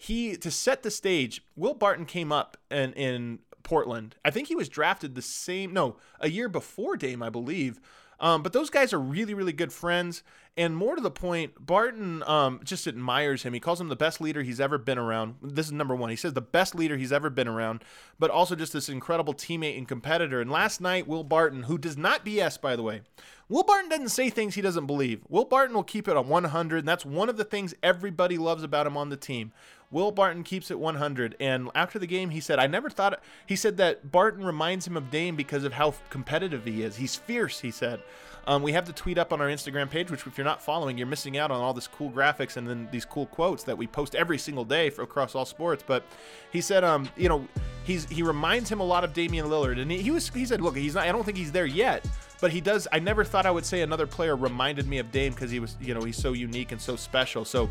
he, 0.00 0.36
to 0.36 0.50
set 0.50 0.84
the 0.84 0.92
stage, 0.92 1.42
Will 1.56 1.74
Barton 1.74 2.06
came 2.06 2.30
up 2.30 2.56
in, 2.70 2.92
in 2.92 3.40
Portland. 3.64 4.14
I 4.24 4.30
think 4.30 4.46
he 4.46 4.54
was 4.54 4.68
drafted 4.68 5.16
the 5.16 5.22
same, 5.22 5.72
no, 5.72 5.96
a 6.20 6.30
year 6.30 6.48
before 6.48 6.96
Dame, 6.96 7.20
I 7.20 7.30
believe. 7.30 7.80
Um, 8.20 8.42
but 8.42 8.52
those 8.52 8.70
guys 8.70 8.92
are 8.92 8.98
really, 8.98 9.34
really 9.34 9.52
good 9.52 9.72
friends. 9.72 10.22
And 10.56 10.76
more 10.76 10.96
to 10.96 11.00
the 11.00 11.10
point, 11.10 11.54
Barton 11.64 12.24
um, 12.24 12.60
just 12.64 12.86
admires 12.86 13.44
him. 13.44 13.54
He 13.54 13.60
calls 13.60 13.80
him 13.80 13.88
the 13.88 13.96
best 13.96 14.20
leader 14.20 14.42
he's 14.42 14.60
ever 14.60 14.76
been 14.76 14.98
around. 14.98 15.36
This 15.40 15.66
is 15.66 15.72
number 15.72 15.94
one. 15.94 16.10
He 16.10 16.16
says 16.16 16.32
the 16.32 16.40
best 16.40 16.74
leader 16.74 16.96
he's 16.96 17.12
ever 17.12 17.30
been 17.30 17.46
around, 17.46 17.84
but 18.18 18.30
also 18.30 18.56
just 18.56 18.72
this 18.72 18.88
incredible 18.88 19.34
teammate 19.34 19.78
and 19.78 19.86
competitor. 19.86 20.40
And 20.40 20.50
last 20.50 20.80
night, 20.80 21.06
Will 21.06 21.22
Barton, 21.22 21.64
who 21.64 21.78
does 21.78 21.96
not 21.96 22.24
BS, 22.24 22.60
by 22.60 22.74
the 22.74 22.82
way, 22.82 23.02
Will 23.48 23.62
Barton 23.62 23.88
doesn't 23.88 24.08
say 24.08 24.30
things 24.30 24.56
he 24.56 24.62
doesn't 24.62 24.86
believe. 24.86 25.22
Will 25.28 25.44
Barton 25.44 25.76
will 25.76 25.84
keep 25.84 26.08
it 26.08 26.16
on 26.16 26.28
100, 26.28 26.78
and 26.78 26.88
that's 26.88 27.06
one 27.06 27.28
of 27.28 27.36
the 27.36 27.44
things 27.44 27.74
everybody 27.82 28.36
loves 28.36 28.64
about 28.64 28.86
him 28.86 28.96
on 28.96 29.10
the 29.10 29.16
team. 29.16 29.52
Will 29.90 30.10
Barton 30.10 30.42
keeps 30.42 30.70
it 30.70 30.78
100. 30.78 31.36
And 31.40 31.70
after 31.74 31.98
the 31.98 32.06
game, 32.06 32.30
he 32.30 32.40
said, 32.40 32.58
I 32.58 32.66
never 32.66 32.90
thought, 32.90 33.20
he 33.46 33.56
said 33.56 33.78
that 33.78 34.10
Barton 34.10 34.44
reminds 34.44 34.86
him 34.86 34.96
of 34.96 35.10
Dame 35.10 35.34
because 35.34 35.64
of 35.64 35.72
how 35.72 35.94
competitive 36.10 36.64
he 36.64 36.82
is. 36.82 36.96
He's 36.96 37.16
fierce, 37.16 37.60
he 37.60 37.70
said. 37.70 38.02
Um, 38.46 38.62
we 38.62 38.72
have 38.72 38.86
the 38.86 38.94
tweet 38.94 39.18
up 39.18 39.30
on 39.30 39.42
our 39.42 39.48
Instagram 39.48 39.90
page, 39.90 40.10
which 40.10 40.26
if 40.26 40.38
you're 40.38 40.44
not 40.44 40.62
following, 40.62 40.96
you're 40.96 41.06
missing 41.06 41.36
out 41.36 41.50
on 41.50 41.60
all 41.60 41.74
this 41.74 41.86
cool 41.86 42.10
graphics 42.10 42.56
and 42.56 42.66
then 42.66 42.88
these 42.90 43.04
cool 43.04 43.26
quotes 43.26 43.62
that 43.64 43.76
we 43.76 43.86
post 43.86 44.14
every 44.14 44.38
single 44.38 44.64
day 44.64 44.88
for, 44.88 45.02
across 45.02 45.34
all 45.34 45.44
sports. 45.44 45.84
But 45.86 46.02
he 46.50 46.62
said, 46.62 46.82
um, 46.82 47.10
you 47.14 47.28
know, 47.28 47.46
he's 47.84 48.06
he 48.08 48.22
reminds 48.22 48.70
him 48.70 48.80
a 48.80 48.84
lot 48.84 49.04
of 49.04 49.12
Damian 49.12 49.46
Lillard, 49.46 49.78
and 49.78 49.90
he, 49.90 50.00
he 50.00 50.10
was 50.10 50.30
he 50.30 50.46
said, 50.46 50.62
look, 50.62 50.78
he's 50.78 50.94
not. 50.94 51.06
I 51.06 51.12
don't 51.12 51.24
think 51.24 51.36
he's 51.36 51.52
there 51.52 51.66
yet, 51.66 52.06
but 52.40 52.50
he 52.50 52.62
does. 52.62 52.88
I 52.90 53.00
never 53.00 53.22
thought 53.22 53.44
I 53.44 53.50
would 53.50 53.66
say 53.66 53.82
another 53.82 54.06
player 54.06 54.34
reminded 54.34 54.86
me 54.86 54.96
of 54.96 55.12
Dame 55.12 55.34
because 55.34 55.50
he 55.50 55.60
was, 55.60 55.76
you 55.78 55.92
know, 55.92 56.00
he's 56.00 56.16
so 56.16 56.32
unique 56.32 56.72
and 56.72 56.80
so 56.80 56.96
special. 56.96 57.44
So 57.44 57.68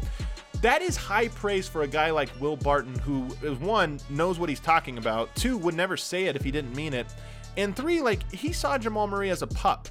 that 0.67 0.81
is 0.81 0.97
high 0.97 1.29
praise 1.29 1.65
for 1.65 1.83
a 1.83 1.87
guy 1.87 2.11
like 2.11 2.29
Will 2.41 2.57
Barton, 2.57 2.93
who 2.99 3.25
is 3.41 3.57
one 3.57 4.01
knows 4.09 4.37
what 4.37 4.49
he's 4.49 4.59
talking 4.59 4.97
about, 4.97 5.33
two 5.33 5.57
would 5.59 5.73
never 5.73 5.95
say 5.95 6.25
it 6.25 6.35
if 6.35 6.43
he 6.43 6.51
didn't 6.51 6.75
mean 6.75 6.93
it, 6.93 7.07
and 7.55 7.73
three, 7.73 8.01
like 8.01 8.29
he 8.33 8.51
saw 8.51 8.77
Jamal 8.77 9.07
Murray 9.07 9.29
as 9.29 9.41
a 9.41 9.47
pup 9.47 9.87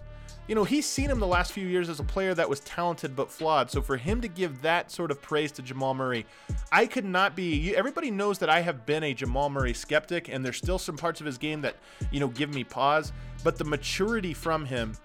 you 0.49 0.55
know, 0.55 0.65
he's 0.65 0.87
seen 0.87 1.11
him 1.11 1.19
the 1.19 1.27
last 1.27 1.53
few 1.53 1.67
years 1.67 1.89
as 1.89 1.99
a 1.99 2.05
player 2.05 2.33
that 2.35 2.49
was 2.49 2.61
talented 2.61 3.17
but 3.17 3.31
flawed. 3.31 3.71
So 3.71 3.83
for 3.83 3.97
him 3.97 4.21
to 4.21 4.29
give 4.29 4.63
that 4.63 4.93
sort 4.93 5.11
of 5.11 5.21
praise 5.21 5.51
to 5.53 5.63
Jamal 5.63 5.95
Murray, 5.95 6.25
I 6.71 6.87
could 6.87 7.05
not 7.05 7.35
be. 7.35 7.75
Everybody 7.75 8.11
knows 8.11 8.39
that 8.39 8.49
I 8.49 8.61
have 8.61 8.87
been 8.87 9.03
a 9.03 9.13
Jamal 9.13 9.51
Murray 9.51 9.75
skeptic, 9.75 10.29
and 10.29 10.45
there's 10.45 10.57
still 10.57 10.79
some 10.79 10.97
parts 10.97 11.21
of 11.21 11.27
his 11.27 11.37
game 11.37 11.63
that, 11.63 11.77
you 12.13 12.21
know, 12.21 12.29
give 12.29 12.55
me 12.55 12.63
pause. 12.63 13.13
But 13.43 13.59
the 13.59 13.65
maturity 13.65 14.35
from 14.35 14.65
him 14.65 14.97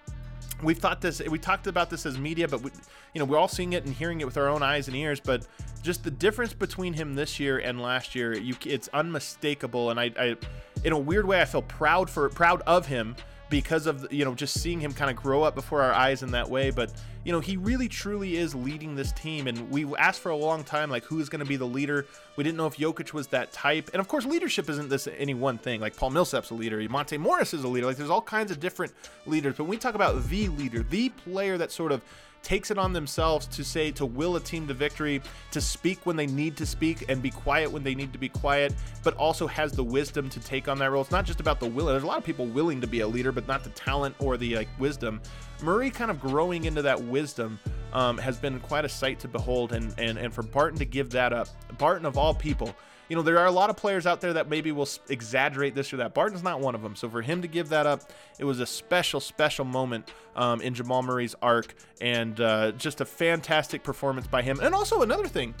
we've 0.62 0.78
thought 0.78 1.00
this 1.00 1.20
we 1.28 1.38
talked 1.38 1.66
about 1.66 1.90
this 1.90 2.06
as 2.06 2.18
media 2.18 2.46
but 2.46 2.62
we, 2.62 2.70
you 3.14 3.18
know 3.18 3.24
we're 3.24 3.38
all 3.38 3.48
seeing 3.48 3.72
it 3.72 3.84
and 3.84 3.94
hearing 3.94 4.20
it 4.20 4.24
with 4.24 4.36
our 4.36 4.48
own 4.48 4.62
eyes 4.62 4.88
and 4.88 4.96
ears 4.96 5.20
but 5.20 5.46
just 5.82 6.04
the 6.04 6.10
difference 6.10 6.52
between 6.52 6.92
him 6.92 7.14
this 7.14 7.40
year 7.40 7.58
and 7.58 7.80
last 7.80 8.14
year 8.14 8.36
you 8.36 8.54
it's 8.64 8.88
unmistakable 8.88 9.90
and 9.90 9.98
I, 9.98 10.12
I 10.18 10.36
in 10.84 10.92
a 10.92 10.98
weird 10.98 11.26
way 11.26 11.40
i 11.40 11.44
feel 11.44 11.62
proud 11.62 12.08
for 12.08 12.28
proud 12.28 12.62
of 12.62 12.86
him 12.86 13.16
because 13.52 13.86
of 13.86 14.10
you 14.10 14.24
know 14.24 14.34
just 14.34 14.60
seeing 14.62 14.80
him 14.80 14.94
kind 14.94 15.10
of 15.10 15.16
grow 15.16 15.42
up 15.42 15.54
before 15.54 15.82
our 15.82 15.92
eyes 15.92 16.22
in 16.22 16.30
that 16.30 16.48
way 16.48 16.70
but 16.70 16.90
you 17.22 17.30
know 17.30 17.38
he 17.38 17.58
really 17.58 17.86
truly 17.86 18.38
is 18.38 18.54
leading 18.54 18.96
this 18.96 19.12
team 19.12 19.46
and 19.46 19.70
we 19.70 19.84
asked 19.96 20.20
for 20.20 20.30
a 20.30 20.36
long 20.36 20.64
time 20.64 20.88
like 20.88 21.04
who 21.04 21.20
is 21.20 21.28
going 21.28 21.40
to 21.40 21.46
be 21.46 21.56
the 21.56 21.66
leader. 21.66 22.06
We 22.36 22.44
didn't 22.44 22.56
know 22.56 22.66
if 22.66 22.78
Jokic 22.78 23.12
was 23.12 23.26
that 23.26 23.52
type 23.52 23.90
and 23.92 24.00
of 24.00 24.08
course 24.08 24.24
leadership 24.24 24.70
isn't 24.70 24.88
this 24.88 25.06
any 25.18 25.34
one 25.34 25.58
thing 25.58 25.82
like 25.82 25.94
Paul 25.94 26.08
Millsap's 26.08 26.48
a 26.48 26.54
leader 26.54 26.80
Monte 26.88 27.18
Morris 27.18 27.52
is 27.52 27.62
a 27.62 27.68
leader 27.68 27.86
like 27.86 27.98
there's 27.98 28.08
all 28.08 28.22
kinds 28.22 28.50
of 28.50 28.58
different 28.58 28.94
leaders 29.26 29.54
but 29.58 29.64
when 29.64 29.70
we 29.70 29.76
talk 29.76 29.94
about 29.94 30.26
the 30.30 30.48
leader 30.48 30.82
the 30.82 31.10
player 31.10 31.58
that 31.58 31.70
sort 31.70 31.92
of 31.92 32.02
takes 32.42 32.70
it 32.70 32.78
on 32.78 32.92
themselves 32.92 33.46
to 33.46 33.64
say 33.64 33.90
to 33.92 34.06
will 34.06 34.36
a 34.36 34.40
team 34.40 34.66
to 34.68 34.74
victory, 34.74 35.22
to 35.50 35.60
speak 35.60 36.04
when 36.04 36.16
they 36.16 36.26
need 36.26 36.56
to 36.56 36.66
speak 36.66 37.04
and 37.08 37.22
be 37.22 37.30
quiet 37.30 37.70
when 37.70 37.82
they 37.82 37.94
need 37.94 38.12
to 38.12 38.18
be 38.18 38.28
quiet, 38.28 38.74
but 39.02 39.14
also 39.16 39.46
has 39.46 39.72
the 39.72 39.84
wisdom 39.84 40.28
to 40.30 40.40
take 40.40 40.68
on 40.68 40.78
that 40.78 40.90
role. 40.90 41.02
It's 41.02 41.10
not 41.10 41.24
just 41.24 41.40
about 41.40 41.60
the 41.60 41.66
will. 41.66 41.86
There's 41.86 42.02
a 42.02 42.06
lot 42.06 42.18
of 42.18 42.24
people 42.24 42.46
willing 42.46 42.80
to 42.80 42.86
be 42.86 43.00
a 43.00 43.06
leader, 43.06 43.32
but 43.32 43.46
not 43.46 43.64
the 43.64 43.70
talent 43.70 44.14
or 44.18 44.36
the 44.36 44.56
like 44.56 44.68
wisdom. 44.78 45.20
Murray 45.62 45.90
kind 45.90 46.10
of 46.10 46.20
growing 46.20 46.64
into 46.64 46.82
that 46.82 47.00
wisdom 47.00 47.58
um, 47.92 48.18
has 48.18 48.36
been 48.36 48.58
quite 48.60 48.84
a 48.84 48.88
sight 48.88 49.20
to 49.20 49.28
behold, 49.28 49.72
and 49.72 49.94
and 49.98 50.18
and 50.18 50.34
for 50.34 50.42
Barton 50.42 50.78
to 50.78 50.84
give 50.84 51.10
that 51.10 51.32
up, 51.32 51.48
Barton 51.78 52.06
of 52.06 52.18
all 52.18 52.34
people 52.34 52.74
you 53.12 53.16
know, 53.16 53.20
there 53.20 53.38
are 53.38 53.44
a 53.44 53.52
lot 53.52 53.68
of 53.68 53.76
players 53.76 54.06
out 54.06 54.22
there 54.22 54.32
that 54.32 54.48
maybe 54.48 54.72
will 54.72 54.88
exaggerate 55.10 55.74
this 55.74 55.92
or 55.92 55.98
that. 55.98 56.14
Barton's 56.14 56.42
not 56.42 56.60
one 56.60 56.74
of 56.74 56.80
them. 56.80 56.96
So 56.96 57.10
for 57.10 57.20
him 57.20 57.42
to 57.42 57.46
give 57.46 57.68
that 57.68 57.84
up, 57.84 58.10
it 58.38 58.44
was 58.44 58.58
a 58.58 58.64
special, 58.64 59.20
special 59.20 59.66
moment 59.66 60.10
um, 60.34 60.62
in 60.62 60.72
Jamal 60.72 61.02
Murray's 61.02 61.34
arc 61.42 61.74
and 62.00 62.40
uh, 62.40 62.72
just 62.72 63.02
a 63.02 63.04
fantastic 63.04 63.82
performance 63.82 64.26
by 64.26 64.40
him. 64.40 64.60
And 64.60 64.74
also 64.74 65.02
another 65.02 65.28
thing, 65.28 65.54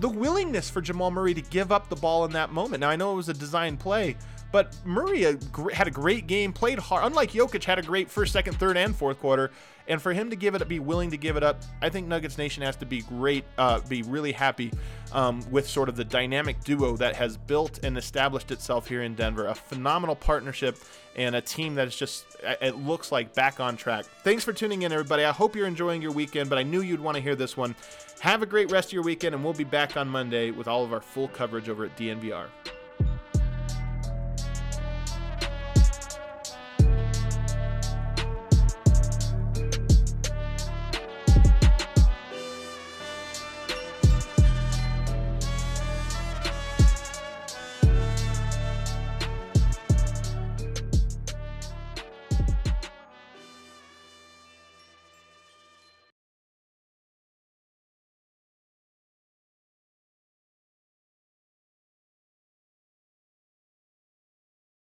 the 0.00 0.08
willingness 0.10 0.68
for 0.68 0.82
Jamal 0.82 1.10
Murray 1.10 1.32
to 1.32 1.40
give 1.40 1.72
up 1.72 1.88
the 1.88 1.96
ball 1.96 2.26
in 2.26 2.32
that 2.32 2.52
moment. 2.52 2.82
Now 2.82 2.90
I 2.90 2.96
know 2.96 3.12
it 3.12 3.16
was 3.16 3.30
a 3.30 3.34
design 3.34 3.78
play, 3.78 4.14
but 4.50 4.76
Murray 4.84 5.22
had 5.72 5.86
a 5.86 5.90
great 5.90 6.26
game, 6.26 6.52
played 6.52 6.78
hard. 6.78 7.04
Unlike 7.04 7.32
Jokic, 7.32 7.64
had 7.64 7.78
a 7.78 7.82
great 7.82 8.10
first, 8.10 8.32
second, 8.32 8.58
third, 8.58 8.76
and 8.76 8.94
fourth 8.94 9.18
quarter. 9.20 9.50
And 9.88 10.00
for 10.02 10.12
him 10.12 10.28
to 10.30 10.36
give 10.36 10.54
it, 10.54 10.68
be 10.68 10.80
willing 10.80 11.10
to 11.10 11.16
give 11.16 11.36
it 11.36 11.42
up, 11.42 11.62
I 11.80 11.88
think 11.88 12.06
Nuggets 12.06 12.36
Nation 12.36 12.62
has 12.62 12.76
to 12.76 12.86
be 12.86 13.00
great, 13.00 13.44
uh, 13.56 13.80
be 13.80 14.02
really 14.02 14.32
happy 14.32 14.70
um, 15.12 15.42
with 15.50 15.66
sort 15.66 15.88
of 15.88 15.96
the 15.96 16.04
dynamic 16.04 16.62
duo 16.62 16.96
that 16.98 17.16
has 17.16 17.38
built 17.38 17.82
and 17.82 17.96
established 17.96 18.50
itself 18.50 18.86
here 18.86 19.02
in 19.02 19.14
Denver. 19.14 19.46
A 19.46 19.54
phenomenal 19.54 20.14
partnership 20.14 20.76
and 21.16 21.34
a 21.34 21.40
team 21.40 21.74
that 21.76 21.88
is 21.88 21.96
just, 21.96 22.26
it 22.60 22.76
looks 22.76 23.10
like 23.10 23.32
back 23.34 23.60
on 23.60 23.78
track. 23.78 24.04
Thanks 24.24 24.44
for 24.44 24.52
tuning 24.52 24.82
in, 24.82 24.92
everybody. 24.92 25.24
I 25.24 25.32
hope 25.32 25.56
you're 25.56 25.66
enjoying 25.66 26.02
your 26.02 26.12
weekend, 26.12 26.50
but 26.50 26.58
I 26.58 26.62
knew 26.62 26.82
you'd 26.82 27.00
want 27.00 27.16
to 27.16 27.22
hear 27.22 27.34
this 27.34 27.56
one. 27.56 27.74
Have 28.20 28.42
a 28.42 28.46
great 28.46 28.70
rest 28.70 28.90
of 28.90 28.92
your 28.92 29.02
weekend, 29.02 29.34
and 29.34 29.42
we'll 29.42 29.54
be 29.54 29.64
back 29.64 29.96
on 29.96 30.06
Monday 30.06 30.50
with 30.50 30.68
all 30.68 30.84
of 30.84 30.92
our 30.92 31.00
full 31.00 31.28
coverage 31.28 31.70
over 31.70 31.86
at 31.86 31.96
DNVR. 31.96 32.46